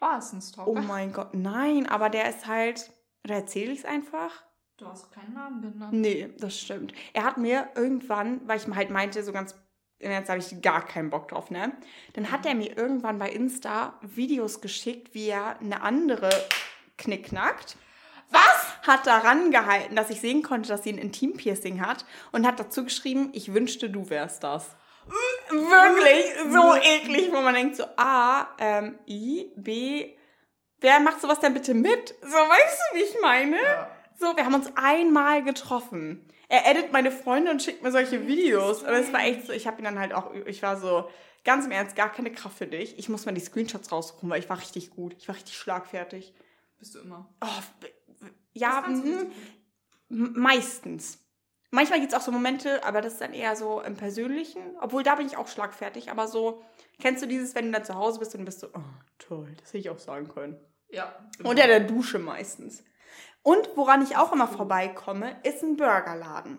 War 0.00 0.18
es 0.18 0.32
ein 0.32 0.40
Stalker? 0.40 0.70
oh 0.70 0.74
mein 0.74 1.12
Gott, 1.12 1.34
nein, 1.34 1.86
aber 1.86 2.10
der 2.10 2.28
ist 2.28 2.46
halt, 2.46 2.90
oder 3.24 3.36
erzähle 3.36 3.72
ich 3.72 3.80
es 3.80 3.84
einfach? 3.84 4.42
Du 4.76 4.86
hast 4.86 5.10
keinen 5.10 5.32
Namen 5.32 5.62
genannt. 5.62 5.92
Nee, 5.94 6.34
das 6.38 6.58
stimmt. 6.58 6.92
Er 7.14 7.24
hat 7.24 7.38
mir 7.38 7.70
irgendwann, 7.74 8.46
weil 8.46 8.58
ich 8.58 8.66
halt 8.66 8.90
meinte, 8.90 9.22
so 9.22 9.32
ganz, 9.32 9.54
jetzt 9.98 10.28
habe 10.28 10.38
ich 10.38 10.60
gar 10.60 10.84
keinen 10.84 11.08
Bock 11.08 11.28
drauf, 11.28 11.50
ne? 11.50 11.72
Dann 12.12 12.30
hat 12.30 12.44
er 12.44 12.54
mir 12.54 12.76
irgendwann 12.76 13.18
bei 13.18 13.30
Insta 13.30 13.98
Videos 14.02 14.60
geschickt, 14.60 15.14
wie 15.14 15.28
er 15.28 15.58
eine 15.60 15.80
andere 15.80 16.28
knickknackt. 16.98 17.76
Was? 18.30 18.86
Hat 18.86 19.06
daran 19.06 19.50
gehalten, 19.50 19.96
dass 19.96 20.10
ich 20.10 20.20
sehen 20.20 20.42
konnte, 20.42 20.68
dass 20.68 20.82
sie 20.82 20.92
ein 20.92 20.98
Intimpiercing 20.98 21.80
hat 21.80 22.04
und 22.32 22.46
hat 22.46 22.60
dazu 22.60 22.84
geschrieben, 22.84 23.30
ich 23.32 23.54
wünschte, 23.54 23.88
du 23.88 24.10
wärst 24.10 24.44
das. 24.44 24.76
Wirklich 25.48 26.52
so 26.52 26.74
eklig, 26.74 27.32
wo 27.32 27.40
man 27.40 27.54
denkt 27.54 27.76
so, 27.76 27.84
A, 27.96 28.48
ähm, 28.58 28.98
I, 29.06 29.52
B, 29.56 30.16
wer 30.80 31.00
macht 31.00 31.20
sowas 31.20 31.40
denn 31.40 31.54
bitte 31.54 31.74
mit? 31.74 32.14
So, 32.22 32.36
weißt 32.36 32.80
du, 32.92 32.98
wie 32.98 33.02
ich 33.02 33.16
meine? 33.20 33.56
Ja. 33.56 33.90
So, 34.18 34.36
wir 34.36 34.44
haben 34.44 34.54
uns 34.54 34.70
einmal 34.76 35.44
getroffen. 35.44 36.28
Er 36.48 36.70
edit 36.70 36.92
meine 36.92 37.10
Freunde 37.10 37.50
und 37.50 37.62
schickt 37.62 37.82
mir 37.82 37.92
solche 37.92 38.26
Videos. 38.26 38.82
Und 38.82 38.90
es 38.90 39.12
war 39.12 39.20
echt 39.20 39.46
so, 39.46 39.52
ich 39.52 39.66
habe 39.66 39.78
ihn 39.78 39.84
dann 39.84 39.98
halt 39.98 40.12
auch, 40.14 40.32
ich 40.46 40.62
war 40.62 40.78
so, 40.78 41.08
ganz 41.44 41.64
im 41.64 41.70
Ernst, 41.70 41.96
gar 41.96 42.12
keine 42.12 42.32
Kraft 42.32 42.58
für 42.58 42.66
dich. 42.66 42.98
Ich 42.98 43.08
muss 43.08 43.24
mal 43.24 43.32
die 43.32 43.40
Screenshots 43.40 43.90
raussuchen, 43.90 44.28
weil 44.28 44.40
ich 44.40 44.48
war 44.48 44.58
richtig 44.58 44.90
gut. 44.90 45.14
Ich 45.18 45.28
war 45.28 45.34
richtig 45.34 45.56
schlagfertig. 45.56 46.34
Bist 46.78 46.94
du 46.94 47.00
immer. 47.00 47.32
Oh, 47.42 48.26
ja, 48.52 48.84
mhm, 48.86 49.32
meistens. 50.08 51.18
Manchmal 51.70 52.00
gibt 52.00 52.12
es 52.12 52.18
auch 52.18 52.22
so 52.22 52.30
Momente, 52.30 52.84
aber 52.84 53.00
das 53.00 53.14
ist 53.14 53.20
dann 53.20 53.32
eher 53.32 53.56
so 53.56 53.80
im 53.80 53.96
Persönlichen. 53.96 54.76
Obwohl, 54.80 55.02
da 55.02 55.16
bin 55.16 55.26
ich 55.26 55.36
auch 55.36 55.48
schlagfertig. 55.48 56.10
Aber 56.10 56.28
so, 56.28 56.62
kennst 57.00 57.22
du 57.22 57.26
dieses, 57.26 57.54
wenn 57.54 57.66
du 57.66 57.72
dann 57.72 57.84
zu 57.84 57.94
Hause 57.94 58.18
bist 58.18 58.34
und 58.34 58.44
bist 58.44 58.60
so, 58.60 58.68
oh, 58.68 58.80
toll, 59.18 59.52
das 59.58 59.68
hätte 59.68 59.78
ich 59.78 59.90
auch 59.90 59.98
sagen 59.98 60.28
können. 60.28 60.58
Ja. 60.88 61.14
Unter 61.42 61.66
der 61.66 61.80
Dusche 61.80 62.18
meistens. 62.18 62.84
Und 63.42 63.68
woran 63.76 64.02
ich 64.02 64.16
auch 64.16 64.32
immer 64.32 64.48
vorbeikomme, 64.48 65.36
ist 65.42 65.62
ein 65.62 65.76
Burgerladen. 65.76 66.58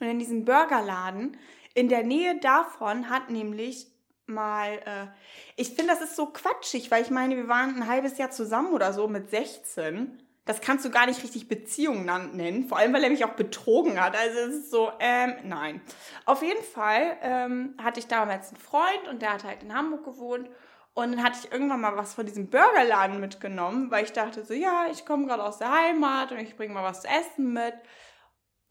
Und 0.00 0.06
in 0.08 0.18
diesem 0.18 0.44
Burgerladen, 0.44 1.36
in 1.74 1.88
der 1.88 2.04
Nähe 2.04 2.38
davon 2.40 3.10
hat 3.10 3.30
nämlich 3.30 3.88
mal, 4.26 4.72
äh, 4.84 5.06
ich 5.56 5.70
finde, 5.70 5.92
das 5.92 6.00
ist 6.00 6.16
so 6.16 6.26
quatschig, 6.26 6.90
weil 6.90 7.02
ich 7.02 7.10
meine, 7.10 7.36
wir 7.36 7.48
waren 7.48 7.76
ein 7.76 7.88
halbes 7.88 8.18
Jahr 8.18 8.30
zusammen 8.30 8.72
oder 8.72 8.92
so 8.92 9.08
mit 9.08 9.30
16. 9.30 10.22
Das 10.46 10.60
kannst 10.60 10.84
du 10.84 10.90
gar 10.90 11.06
nicht 11.06 11.22
richtig 11.22 11.48
Beziehungen 11.48 12.04
nan- 12.04 12.36
nennen, 12.36 12.68
vor 12.68 12.76
allem 12.78 12.92
weil 12.92 13.02
er 13.04 13.10
mich 13.10 13.24
auch 13.24 13.32
betrogen 13.32 13.98
hat. 14.02 14.14
Also 14.16 14.38
es 14.40 14.54
ist 14.56 14.70
so, 14.70 14.92
ähm, 15.00 15.34
nein. 15.44 15.80
Auf 16.26 16.42
jeden 16.42 16.62
Fall 16.62 17.16
ähm, 17.22 17.74
hatte 17.82 18.00
ich 18.00 18.08
damals 18.08 18.48
einen 18.48 18.58
Freund 18.60 19.08
und 19.10 19.22
der 19.22 19.32
hat 19.32 19.44
halt 19.44 19.62
in 19.62 19.74
Hamburg 19.74 20.04
gewohnt. 20.04 20.48
Und 20.92 21.12
dann 21.12 21.24
hatte 21.24 21.38
ich 21.42 21.50
irgendwann 21.50 21.80
mal 21.80 21.96
was 21.96 22.14
von 22.14 22.24
diesem 22.26 22.50
Burgerladen 22.50 23.18
mitgenommen, 23.20 23.90
weil 23.90 24.04
ich 24.04 24.12
dachte 24.12 24.44
so, 24.44 24.54
ja, 24.54 24.86
ich 24.92 25.04
komme 25.04 25.26
gerade 25.26 25.42
aus 25.42 25.58
der 25.58 25.72
Heimat 25.72 26.30
und 26.30 26.38
ich 26.38 26.56
bringe 26.56 26.72
mal 26.74 26.84
was 26.84 27.02
zu 27.02 27.08
essen 27.08 27.52
mit. 27.52 27.74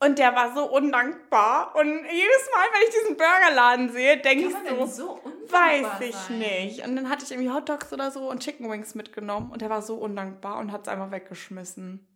Und 0.04 0.20
der 0.20 0.36
war 0.36 0.54
so 0.54 0.70
undankbar. 0.70 1.76
Und 1.76 1.88
jedes 1.88 2.50
Mal, 2.52 2.66
wenn 2.74 2.88
ich 2.88 2.96
diesen 3.02 3.18
Burgerladen 3.18 3.90
sehe, 3.90 4.18
denke 4.18 4.46
ich 4.48 4.70
so, 4.70 4.86
so 4.86 5.22
weiß 5.50 6.02
ich 6.02 6.16
sein? 6.16 6.40
nicht. 6.40 6.86
Und 6.86 6.96
dann 6.96 7.10
hatte 7.10 7.24
ich 7.24 7.32
irgendwie 7.32 7.52
Hotdogs 7.52 7.94
oder 7.94 8.12
so 8.12 8.30
und 8.30 8.42
Chicken 8.44 8.70
Wings 8.70 8.96
mitgenommen 8.96 9.52
und 9.52 9.62
der 9.62 9.70
war 9.70 9.82
so 9.82 9.96
undankbar 9.96 10.58
und 10.58 10.72
hat 10.72 10.82
es 10.82 10.88
einfach 10.88 11.12
weggeschmissen. 11.12 12.08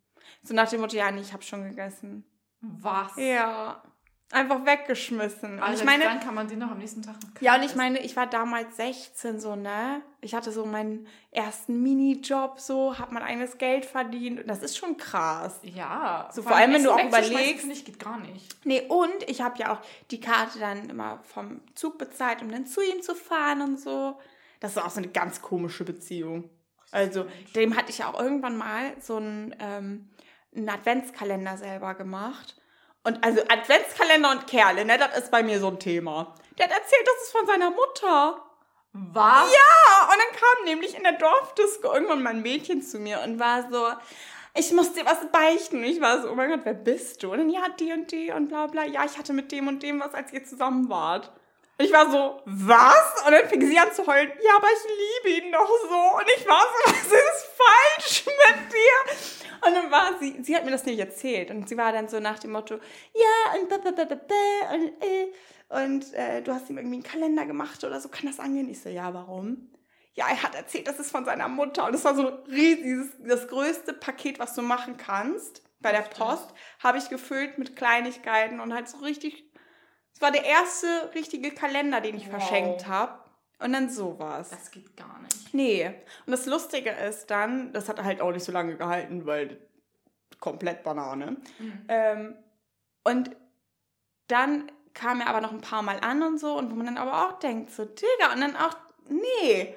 So 0.42 0.54
nach 0.54 0.68
dem 0.68 0.80
Motto, 0.80 0.96
ja, 0.96 1.10
nee, 1.10 1.20
ich 1.20 1.32
habe 1.32 1.42
schon 1.42 1.64
gegessen. 1.64 2.24
Was? 2.60 3.16
Ja, 3.16 3.82
einfach 4.30 4.66
weggeschmissen. 4.66 5.54
Und 5.54 5.62
Also 5.62 5.80
ich 5.80 5.86
meine, 5.86 6.04
dann 6.04 6.20
kann 6.20 6.34
man 6.34 6.48
den 6.48 6.58
noch 6.58 6.70
am 6.70 6.78
nächsten 6.78 7.02
Tag. 7.02 7.16
ja, 7.40 7.56
und 7.56 7.62
ich 7.62 7.74
meine, 7.74 7.98
ich 8.00 8.14
war 8.16 8.26
damals 8.26 8.76
16 8.76 9.40
so, 9.40 9.56
ne? 9.56 10.02
Ich 10.20 10.34
hatte 10.34 10.52
so 10.52 10.66
meinen 10.66 11.06
ersten 11.30 11.82
Minijob 11.82 12.60
so, 12.60 12.98
hab 12.98 13.10
mein 13.12 13.22
eigenes 13.22 13.56
Geld 13.58 13.86
verdient 13.86 14.40
und 14.40 14.46
das 14.48 14.62
ist 14.62 14.76
schon 14.76 14.96
krass. 14.96 15.60
Ja. 15.62 16.28
So, 16.32 16.42
vor 16.42 16.56
allem, 16.56 16.74
wenn 16.74 16.84
du 16.84 16.90
auch 16.90 16.98
überlegst- 16.98 17.70
ich, 17.70 17.84
geht 17.84 17.98
gar 17.98 18.18
nicht. 18.18 18.56
Nee, 18.66 18.82
und 18.88 19.28
ich 19.28 19.40
habe 19.40 19.58
ja 19.58 19.72
auch 19.72 19.80
die 20.10 20.20
Karte 20.20 20.58
dann 20.58 20.90
immer 20.90 21.20
vom 21.22 21.60
Zug 21.74 21.96
bezahlt, 21.98 22.42
um 22.42 22.50
dann 22.50 22.66
zu 22.66 22.80
ihm 22.82 23.00
zu 23.02 23.14
fahren 23.14 23.62
und 23.62 23.80
so. 23.80 24.18
Das 24.60 24.72
ist 24.72 24.78
auch 24.78 24.90
so 24.90 24.98
eine 24.98 25.08
ganz 25.08 25.40
komische 25.40 25.84
Beziehung. 25.84 26.50
Also, 26.90 27.26
dem 27.54 27.76
hatte 27.76 27.90
ich 27.90 27.98
ja 27.98 28.08
auch 28.12 28.18
irgendwann 28.20 28.56
mal 28.56 28.94
so 29.00 29.16
einen, 29.16 29.54
ähm, 29.60 30.08
einen 30.56 30.68
Adventskalender 30.68 31.56
selber 31.58 31.94
gemacht. 31.94 32.57
Und 33.08 33.24
also 33.24 33.40
Adventskalender 33.48 34.30
und 34.32 34.46
Kerle, 34.46 34.84
ne, 34.84 34.98
das 34.98 35.16
ist 35.16 35.30
bei 35.30 35.42
mir 35.42 35.60
so 35.60 35.68
ein 35.68 35.78
Thema. 35.78 36.34
Der 36.58 36.66
hat 36.66 36.72
erzählt, 36.72 37.06
das 37.06 37.24
ist 37.24 37.32
von 37.32 37.46
seiner 37.46 37.70
Mutter. 37.70 38.44
Was? 38.92 39.50
Ja, 39.50 40.04
und 40.04 40.18
dann 40.18 40.38
kam 40.38 40.64
nämlich 40.66 40.94
in 40.94 41.04
der 41.04 41.12
Dorfdisco 41.12 41.90
irgendwann 41.90 42.22
mal 42.22 42.30
ein 42.30 42.42
Mädchen 42.42 42.82
zu 42.82 42.98
mir 42.98 43.22
und 43.24 43.38
war 43.38 43.70
so, 43.72 43.86
ich 44.52 44.72
muss 44.72 44.92
dir 44.92 45.06
was 45.06 45.30
beichten. 45.32 45.78
Und 45.78 45.84
ich 45.84 46.02
war 46.02 46.20
so, 46.20 46.30
oh 46.30 46.34
mein 46.34 46.50
Gott, 46.50 46.60
wer 46.64 46.74
bist 46.74 47.22
du? 47.22 47.32
Und 47.32 47.38
dann, 47.38 47.48
ja, 47.48 47.62
die 47.80 47.92
und 47.92 48.12
die 48.12 48.30
und 48.30 48.48
bla 48.48 48.66
bla. 48.66 48.84
Ja, 48.84 49.06
ich 49.06 49.16
hatte 49.16 49.32
mit 49.32 49.52
dem 49.52 49.68
und 49.68 49.82
dem 49.82 50.00
was, 50.00 50.12
als 50.12 50.30
ihr 50.34 50.44
zusammen 50.44 50.90
wart. 50.90 51.32
Und 51.78 51.84
ich 51.84 51.92
war 51.92 52.10
so, 52.10 52.42
was? 52.44 53.22
Und 53.24 53.32
dann 53.32 53.48
fing 53.48 53.60
sie 53.60 53.78
an 53.78 53.92
zu 53.92 54.04
heulen, 54.04 54.32
ja, 54.42 54.56
aber 54.56 54.66
ich 54.66 55.30
liebe 55.30 55.46
ihn 55.46 55.52
doch 55.52 55.68
so. 55.88 56.18
Und 56.18 56.26
ich 56.36 56.46
war 56.48 56.60
so, 56.60 56.92
was 56.92 57.06
ist 57.06 57.46
falsch 57.56 58.26
mit 58.26 58.72
dir? 58.72 59.66
Und 59.66 59.74
dann 59.74 59.90
war 59.90 60.18
sie, 60.18 60.42
sie 60.42 60.56
hat 60.56 60.64
mir 60.64 60.72
das 60.72 60.84
nicht 60.84 60.98
erzählt. 60.98 61.52
Und 61.52 61.68
sie 61.68 61.76
war 61.76 61.92
dann 61.92 62.08
so 62.08 62.18
nach 62.18 62.40
dem 62.40 62.50
Motto, 62.50 62.80
ja, 63.14 63.60
und, 63.60 63.72
und, 63.72 63.98
äh, 65.02 65.32
und 65.68 66.14
äh, 66.14 66.42
du 66.42 66.52
hast 66.52 66.68
ihm 66.68 66.78
irgendwie 66.78 66.96
einen 66.96 67.04
Kalender 67.04 67.46
gemacht 67.46 67.84
oder 67.84 68.00
so, 68.00 68.08
kann 68.08 68.26
das 68.26 68.40
angehen? 68.40 68.68
Ich 68.68 68.80
so, 68.82 68.88
ja, 68.88 69.14
warum? 69.14 69.70
Ja, 70.14 70.26
er 70.28 70.42
hat 70.42 70.56
erzählt, 70.56 70.88
das 70.88 70.98
ist 70.98 71.12
von 71.12 71.24
seiner 71.24 71.46
Mutter. 71.46 71.86
Und 71.86 71.92
das 71.92 72.04
war 72.04 72.16
so 72.16 72.26
riesig, 72.48 73.08
das 73.24 73.46
größte 73.46 73.92
Paket, 73.92 74.40
was 74.40 74.54
du 74.54 74.62
machen 74.62 74.96
kannst 74.96 75.62
bei 75.80 75.92
der 75.92 76.02
Post, 76.02 76.52
habe 76.82 76.98
ich 76.98 77.08
gefüllt 77.08 77.58
mit 77.58 77.76
Kleinigkeiten 77.76 78.58
und 78.58 78.74
halt 78.74 78.88
so 78.88 78.98
richtig 78.98 79.47
es 80.18 80.22
war 80.22 80.32
der 80.32 80.44
erste 80.44 81.14
richtige 81.14 81.52
Kalender, 81.52 82.00
den 82.00 82.16
ich 82.16 82.24
wow. 82.24 82.40
verschenkt 82.40 82.88
habe. 82.88 83.20
Und 83.60 83.72
dann 83.72 83.88
sowas. 83.88 84.50
Das 84.50 84.72
geht 84.72 84.96
gar 84.96 85.20
nicht. 85.20 85.54
Nee. 85.54 85.86
Und 86.26 86.32
das 86.32 86.46
Lustige 86.46 86.90
ist 86.90 87.28
dann, 87.30 87.72
das 87.72 87.88
hat 87.88 88.02
halt 88.02 88.20
auch 88.20 88.32
nicht 88.32 88.42
so 88.42 88.50
lange 88.50 88.76
gehalten, 88.76 89.26
weil 89.26 89.58
komplett 90.40 90.82
Banane. 90.82 91.36
Mhm. 91.60 91.84
Ähm, 91.86 92.36
und 93.04 93.30
dann 94.26 94.72
kam 94.92 95.20
er 95.20 95.28
aber 95.28 95.40
noch 95.40 95.52
ein 95.52 95.60
paar 95.60 95.82
Mal 95.82 96.00
an 96.00 96.20
und 96.24 96.38
so, 96.38 96.58
und 96.58 96.72
wo 96.72 96.74
man 96.74 96.86
dann 96.86 96.98
aber 96.98 97.28
auch 97.28 97.38
denkt, 97.38 97.70
so, 97.70 97.84
Digga, 97.84 98.32
und 98.34 98.40
dann 98.40 98.56
auch, 98.56 98.76
nee, 99.08 99.76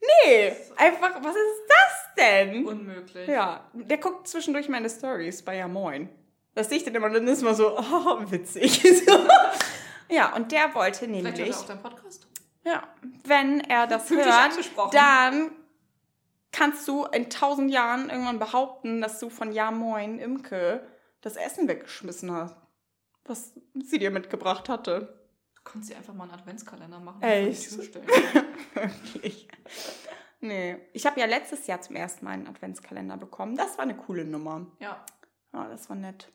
nee, 0.00 0.52
einfach, 0.76 1.22
was 1.22 1.36
ist 1.36 1.62
das 1.68 2.14
denn? 2.16 2.66
Unmöglich. 2.66 3.28
Ja, 3.28 3.68
der 3.74 3.98
guckt 3.98 4.28
zwischendurch 4.28 4.70
meine 4.70 4.88
Stories 4.88 5.42
bei 5.42 5.56
Ja 5.56 5.68
Moin. 5.68 6.08
Das 6.58 6.70
sehe 6.70 6.78
ich 6.78 6.84
dann 6.84 6.96
immer, 6.96 7.08
dann 7.08 7.28
ist 7.28 7.44
man 7.44 7.54
so, 7.54 7.78
oh, 7.78 8.18
witzig. 8.32 8.82
ja, 10.08 10.34
und 10.34 10.50
der 10.50 10.74
wollte 10.74 11.06
nämlich. 11.06 11.36
Vielleicht 11.36 11.52
hört 11.52 11.54
er 11.54 11.60
auch 11.60 11.66
deinen 11.66 11.82
Podcast. 11.82 12.26
Ja, 12.64 12.88
wenn 13.22 13.60
er 13.60 13.86
das 13.86 14.10
hört, 14.10 14.58
dann 14.92 15.52
kannst 16.50 16.88
du 16.88 17.04
in 17.04 17.30
tausend 17.30 17.70
Jahren 17.70 18.10
irgendwann 18.10 18.40
behaupten, 18.40 19.00
dass 19.00 19.20
du 19.20 19.30
von 19.30 19.52
Ja 19.52 19.70
Moin 19.70 20.18
Imke 20.18 20.84
das 21.20 21.36
Essen 21.36 21.68
weggeschmissen 21.68 22.32
hast, 22.32 22.56
was 23.24 23.52
sie 23.74 24.00
dir 24.00 24.10
mitgebracht 24.10 24.68
hatte. 24.68 25.16
Du 25.54 25.62
kannst 25.62 25.90
dir 25.90 25.96
einfach 25.96 26.14
mal 26.14 26.24
einen 26.24 26.32
Adventskalender 26.32 26.98
machen. 26.98 27.22
Echt? 27.22 27.70
Wirklich. 28.74 29.46
Nee. 30.40 30.78
Ich 30.92 31.06
habe 31.06 31.20
ja 31.20 31.26
letztes 31.26 31.68
Jahr 31.68 31.80
zum 31.82 31.94
ersten 31.94 32.24
Mal 32.24 32.32
einen 32.32 32.48
Adventskalender 32.48 33.16
bekommen. 33.16 33.56
Das 33.56 33.78
war 33.78 33.84
eine 33.84 33.96
coole 33.96 34.24
Nummer. 34.24 34.66
Ja. 34.80 35.04
Ja, 35.52 35.68
das 35.68 35.88
war 35.88 35.94
nett. 35.94 36.32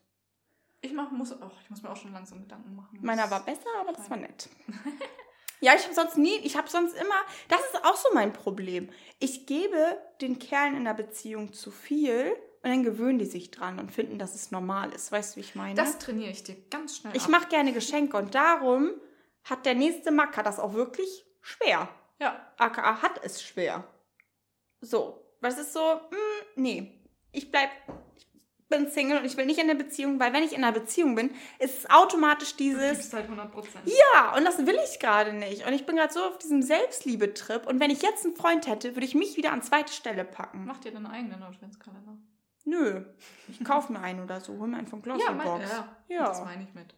Ich 0.84 0.92
mach, 0.92 1.12
muss, 1.12 1.32
oh, 1.32 1.50
ich 1.64 1.70
muss 1.70 1.82
mir 1.82 1.90
auch 1.90 1.96
schon 1.96 2.12
langsam 2.12 2.42
Gedanken 2.42 2.76
machen. 2.76 3.00
Meiner 3.02 3.32
war 3.32 3.44
besser, 3.44 3.70
aber 3.80 3.94
das 3.94 4.10
war 4.10 4.18
nett. 4.18 4.50
ja, 5.62 5.74
ich 5.76 5.84
habe 5.86 5.96
sonst 5.96 6.18
nie, 6.18 6.36
ich 6.44 6.58
habe 6.58 6.70
sonst 6.70 6.94
immer, 6.94 7.16
das 7.48 7.62
ist 7.62 7.86
auch 7.86 7.96
so 7.96 8.10
mein 8.14 8.34
Problem. 8.34 8.90
Ich 9.20 9.46
gebe 9.46 9.98
den 10.20 10.40
Kerlen 10.40 10.76
in 10.76 10.84
der 10.84 10.94
Beziehung 10.94 11.54
zu 11.54 11.72
viel 11.72 12.36
und 12.64 12.70
dann 12.70 12.84
gewöhnen 12.84 13.18
die 13.18 13.26
sich 13.26 13.50
dran 13.50 13.80
und 13.80 13.94
finden, 13.94 14.20
dass 14.20 14.36
es 14.36 14.52
normal 14.52 14.92
ist. 14.92 15.10
Weißt 15.10 15.34
du, 15.34 15.38
wie 15.38 15.46
ich 15.46 15.56
meine? 15.56 15.76
Das 15.76 16.00
trainiere 16.00 16.32
ich 16.32 16.44
dir 16.44 16.58
ganz 16.70 16.98
schnell. 16.98 17.16
Ich 17.16 17.30
mache 17.30 17.48
gerne 17.48 17.72
Geschenke 17.72 18.18
und 18.18 18.36
darum 18.36 18.92
hat 19.46 19.66
der 19.66 19.76
nächste 19.76 20.12
Macker 20.12 20.44
das 20.44 20.60
auch 20.60 20.74
wirklich 20.74 21.26
schwer. 21.40 21.88
Ja. 22.20 22.46
AKA 22.58 23.02
hat 23.02 23.24
es 23.24 23.42
schwer. 23.42 23.86
So. 24.82 25.20
Was 25.40 25.58
ist 25.58 25.74
so, 25.74 25.80
mh, 25.80 26.10
hm, 26.10 26.18
nee. 26.56 27.00
Ich 27.32 27.52
bleib, 27.52 27.70
bin 28.74 28.90
Single 28.90 29.20
und 29.20 29.26
ich 29.26 29.38
will 29.38 29.46
nicht 29.46 29.60
in 29.60 29.70
einer 29.70 29.78
Beziehung, 29.78 30.20
weil 30.20 30.34
wenn 30.34 30.44
ich 30.44 30.54
in 30.54 30.64
einer 30.64 30.74
Beziehung 30.74 31.16
bin, 31.16 31.30
ist 31.60 31.80
es 31.80 31.90
automatisch 31.90 32.56
dieses. 32.56 33.10
Du 33.10 33.18
halt 33.18 33.30
100%. 33.30 33.52
Ja, 33.86 34.36
und 34.36 34.46
das 34.46 34.58
will 34.66 34.78
ich 34.84 35.00
gerade 35.00 35.34
nicht. 35.34 35.66
Und 35.66 35.74
ich 35.74 35.86
bin 35.86 35.96
gerade 35.96 36.14
so 36.14 36.24
auf 36.24 36.38
diesem 36.40 36.62
Selbstliebe-Trip. 36.62 37.68
Und 37.68 37.80
wenn 37.80 37.92
ich 37.92 38.02
jetzt 38.02 38.26
einen 38.26 38.36
Freund 38.36 38.68
hätte, 38.68 38.96
würde 38.96 39.06
ich 39.06 39.16
mich 39.16 39.38
wieder 39.38 39.52
an 39.52 39.62
zweite 39.62 39.94
Stelle 39.94 40.26
packen. 40.26 40.66
Mach 40.66 40.80
dir 40.80 40.92
deinen 40.92 41.06
eigenen 41.06 41.44
Adventskalender. 41.44 42.18
Nö, 42.66 43.06
ich 43.50 43.64
kaufe 43.64 43.92
mir 43.92 44.00
einen 44.00 44.24
oder 44.24 44.40
so, 44.40 44.58
hol 44.58 44.68
mir 44.68 44.78
einen 44.78 44.88
von 44.88 45.02
Glossybox. 45.02 45.70
Ja, 45.70 45.98
ja, 46.08 46.16
ja, 46.16 46.28
das 46.28 46.44
meine 46.46 46.64
ich 46.64 46.74
mit. 46.74 46.96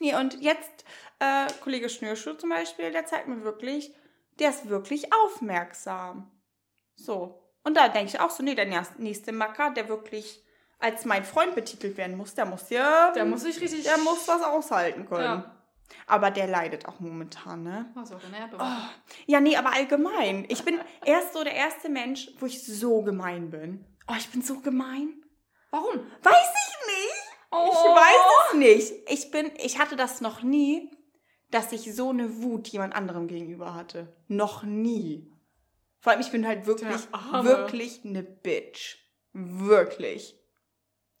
Nee, 0.00 0.16
und 0.16 0.40
jetzt, 0.42 0.84
äh, 1.20 1.46
Kollege 1.62 1.88
Schnürschuh 1.88 2.34
zum 2.34 2.50
Beispiel, 2.50 2.90
der 2.90 3.06
zeigt 3.06 3.28
mir 3.28 3.44
wirklich, 3.44 3.94
der 4.40 4.50
ist 4.50 4.68
wirklich 4.68 5.12
aufmerksam. 5.12 6.32
So. 6.96 7.40
Und 7.62 7.76
da 7.76 7.88
denke 7.88 8.08
ich 8.08 8.20
auch 8.20 8.30
so, 8.30 8.42
nee, 8.42 8.56
der 8.56 8.66
nächste 8.98 9.32
Macker, 9.32 9.70
der 9.70 9.88
wirklich 9.88 10.43
als 10.78 11.04
mein 11.04 11.24
Freund 11.24 11.54
betitelt 11.54 11.96
werden 11.96 12.16
muss, 12.16 12.34
der 12.34 12.46
muss 12.46 12.70
ja. 12.70 13.12
Der 13.12 13.24
muss 13.24 13.42
sich 13.42 13.60
richtig. 13.60 13.84
Der 13.84 13.98
muss 13.98 14.26
was 14.28 14.42
aushalten 14.42 15.06
können. 15.06 15.22
Ja. 15.22 15.54
Aber 16.06 16.30
der 16.30 16.46
leidet 16.46 16.86
auch 16.86 17.00
momentan, 17.00 17.62
ne? 17.62 17.92
Also, 17.94 18.16
oh. 18.16 18.64
Ja, 19.26 19.40
nee, 19.40 19.56
aber 19.56 19.72
allgemein. 19.72 20.44
Ich 20.48 20.64
bin 20.64 20.78
erst 21.04 21.34
so 21.34 21.44
der 21.44 21.54
erste 21.54 21.88
Mensch, 21.88 22.30
wo 22.38 22.46
ich 22.46 22.64
so 22.64 23.02
gemein 23.02 23.50
bin. 23.50 23.84
Oh, 24.08 24.14
ich 24.18 24.30
bin 24.30 24.42
so 24.42 24.60
gemein. 24.60 25.22
Warum? 25.70 26.00
Weiß 26.22 26.34
ich 26.34 26.86
nicht. 26.86 27.24
Oh. 27.50 27.70
Ich 27.70 27.78
weiß 27.78 28.48
es 28.48 28.54
nicht. 28.54 29.10
Ich 29.10 29.30
bin, 29.30 29.50
ich 29.58 29.78
hatte 29.78 29.96
das 29.96 30.20
noch 30.20 30.42
nie, 30.42 30.90
dass 31.50 31.72
ich 31.72 31.94
so 31.94 32.10
eine 32.10 32.42
Wut 32.42 32.68
jemand 32.68 32.94
anderem 32.94 33.28
gegenüber 33.28 33.74
hatte. 33.74 34.14
Noch 34.28 34.62
nie. 34.62 35.30
Vor 36.00 36.12
allem, 36.12 36.20
ich 36.20 36.30
bin 36.30 36.46
halt 36.46 36.66
wirklich, 36.66 37.08
wirklich 37.12 38.04
eine 38.04 38.22
Bitch. 38.22 38.98
Wirklich. 39.32 40.38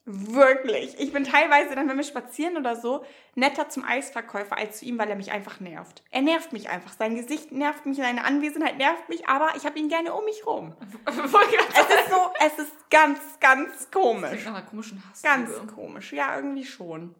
Wirklich. 0.06 1.00
Ich 1.00 1.14
bin 1.14 1.24
teilweise 1.24 1.74
dann, 1.74 1.88
wenn 1.88 1.96
wir 1.96 2.04
spazieren 2.04 2.58
oder 2.58 2.76
so, 2.76 3.06
netter 3.34 3.70
zum 3.70 3.84
Eisverkäufer 3.84 4.56
als 4.56 4.80
zu 4.80 4.84
ihm, 4.84 4.98
weil 4.98 5.08
er 5.08 5.16
mich 5.16 5.32
einfach 5.32 5.60
nervt. 5.60 6.02
Er 6.10 6.20
nervt 6.20 6.52
mich 6.52 6.68
einfach. 6.68 6.92
Sein 6.92 7.16
Gesicht 7.16 7.52
nervt 7.52 7.86
mich, 7.86 7.96
seine 7.96 8.24
Anwesenheit 8.24 8.76
nervt 8.76 9.08
mich, 9.08 9.26
aber 9.28 9.56
ich 9.56 9.64
habe 9.64 9.78
ihn 9.78 9.88
gerne 9.88 10.12
um 10.12 10.24
mich 10.26 10.46
rum. 10.46 10.74
es 11.06 11.14
ist 11.16 12.10
so, 12.10 12.30
es 12.38 12.58
ist 12.58 12.90
ganz, 12.90 13.18
ganz 13.40 13.90
komisch. 13.90 14.44
Nach 14.44 14.56
einer 14.56 14.66
komischen 14.66 15.02
Hass. 15.08 15.22
Ganz 15.22 15.50
komisch. 15.74 16.12
Ja, 16.12 16.36
irgendwie 16.36 16.66
schon. 16.66 17.14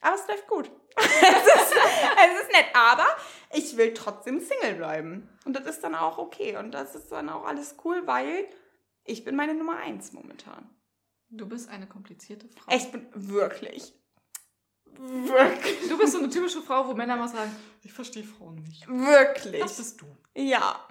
Aber 0.00 0.14
es 0.14 0.28
läuft 0.28 0.46
gut. 0.46 0.70
es, 0.96 1.06
ist, 1.06 1.74
es 1.74 2.42
ist 2.42 2.52
nett, 2.52 2.66
aber 2.72 3.06
ich 3.52 3.76
will 3.76 3.94
trotzdem 3.94 4.38
Single 4.38 4.74
bleiben. 4.74 5.28
Und 5.44 5.54
das 5.54 5.66
ist 5.66 5.82
dann 5.82 5.96
auch 5.96 6.18
okay. 6.18 6.56
Und 6.56 6.70
das 6.70 6.94
ist 6.94 7.10
dann 7.10 7.28
auch 7.28 7.44
alles 7.44 7.74
cool, 7.84 8.06
weil 8.06 8.46
ich 9.02 9.24
bin 9.24 9.34
meine 9.34 9.54
Nummer 9.54 9.78
eins 9.78 10.12
momentan. 10.12 10.70
Du 11.36 11.48
bist 11.48 11.68
eine 11.68 11.86
komplizierte 11.86 12.48
Frau. 12.48 12.74
Ich 12.74 12.90
bin 12.90 13.08
wirklich. 13.12 13.92
Wirklich. 14.86 15.88
Du 15.88 15.98
bist 15.98 16.12
so 16.12 16.18
eine 16.18 16.30
typische 16.30 16.62
Frau, 16.62 16.86
wo 16.86 16.94
Männer 16.94 17.16
mal 17.16 17.28
sagen, 17.28 17.54
ich 17.82 17.92
verstehe 17.92 18.24
Frauen 18.24 18.54
nicht. 18.56 18.86
Wirklich. 18.86 19.60
Das 19.60 19.76
bist 19.76 20.00
du. 20.00 20.06
Ja. 20.34 20.86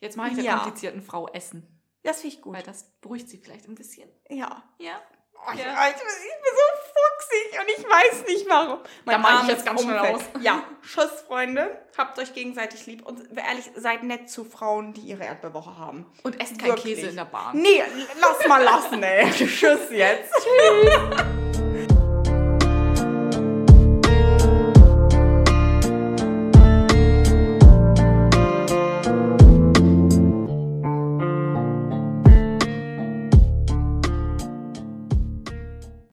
Jetzt 0.00 0.16
mache 0.16 0.30
ich 0.30 0.34
der 0.34 0.44
ja. 0.44 0.58
komplizierten 0.58 1.02
Frau 1.02 1.28
Essen. 1.28 1.66
Das 2.02 2.20
finde 2.20 2.36
ich 2.36 2.42
gut. 2.42 2.54
Weil 2.54 2.62
das 2.62 2.90
beruhigt 3.00 3.28
sie 3.28 3.38
vielleicht 3.38 3.68
ein 3.68 3.74
bisschen. 3.74 4.10
Ja. 4.28 4.62
Ja. 4.78 5.00
Oh, 5.34 5.52
ich, 5.54 5.60
ja. 5.60 5.88
ich, 5.88 5.94
bin 5.94 6.04
so 6.04 6.87
fuchsig 7.18 7.60
und 7.60 7.68
ich 7.68 7.84
weiß 7.84 8.26
nicht 8.26 8.48
warum. 8.48 8.78
Mein 9.04 9.16
da 9.16 9.18
mache 9.18 9.42
ich 9.44 9.48
jetzt 9.48 9.66
ganz 9.66 9.82
schnell 9.82 9.98
aus. 9.98 10.22
Ja, 10.40 10.62
Schuss, 10.82 11.24
Freunde. 11.26 11.78
Habt 11.96 12.18
euch 12.18 12.32
gegenseitig 12.32 12.86
lieb 12.86 13.06
und 13.06 13.20
ehrlich, 13.36 13.70
seid 13.76 14.02
nett 14.02 14.30
zu 14.30 14.44
Frauen, 14.44 14.92
die 14.92 15.00
ihre 15.02 15.24
Erdbeerwoche 15.24 15.76
haben. 15.76 16.06
Und 16.22 16.40
esst 16.40 16.58
keinen 16.58 16.76
Käse 16.76 17.08
in 17.08 17.16
der 17.16 17.24
Bahn. 17.24 17.56
Nee, 17.56 17.82
lass 18.20 18.46
mal 18.46 18.62
lassen, 18.62 19.02
ey. 19.02 19.30
Tschüss 19.32 19.90
jetzt. 19.90 20.32
Tschüss. 20.32 21.47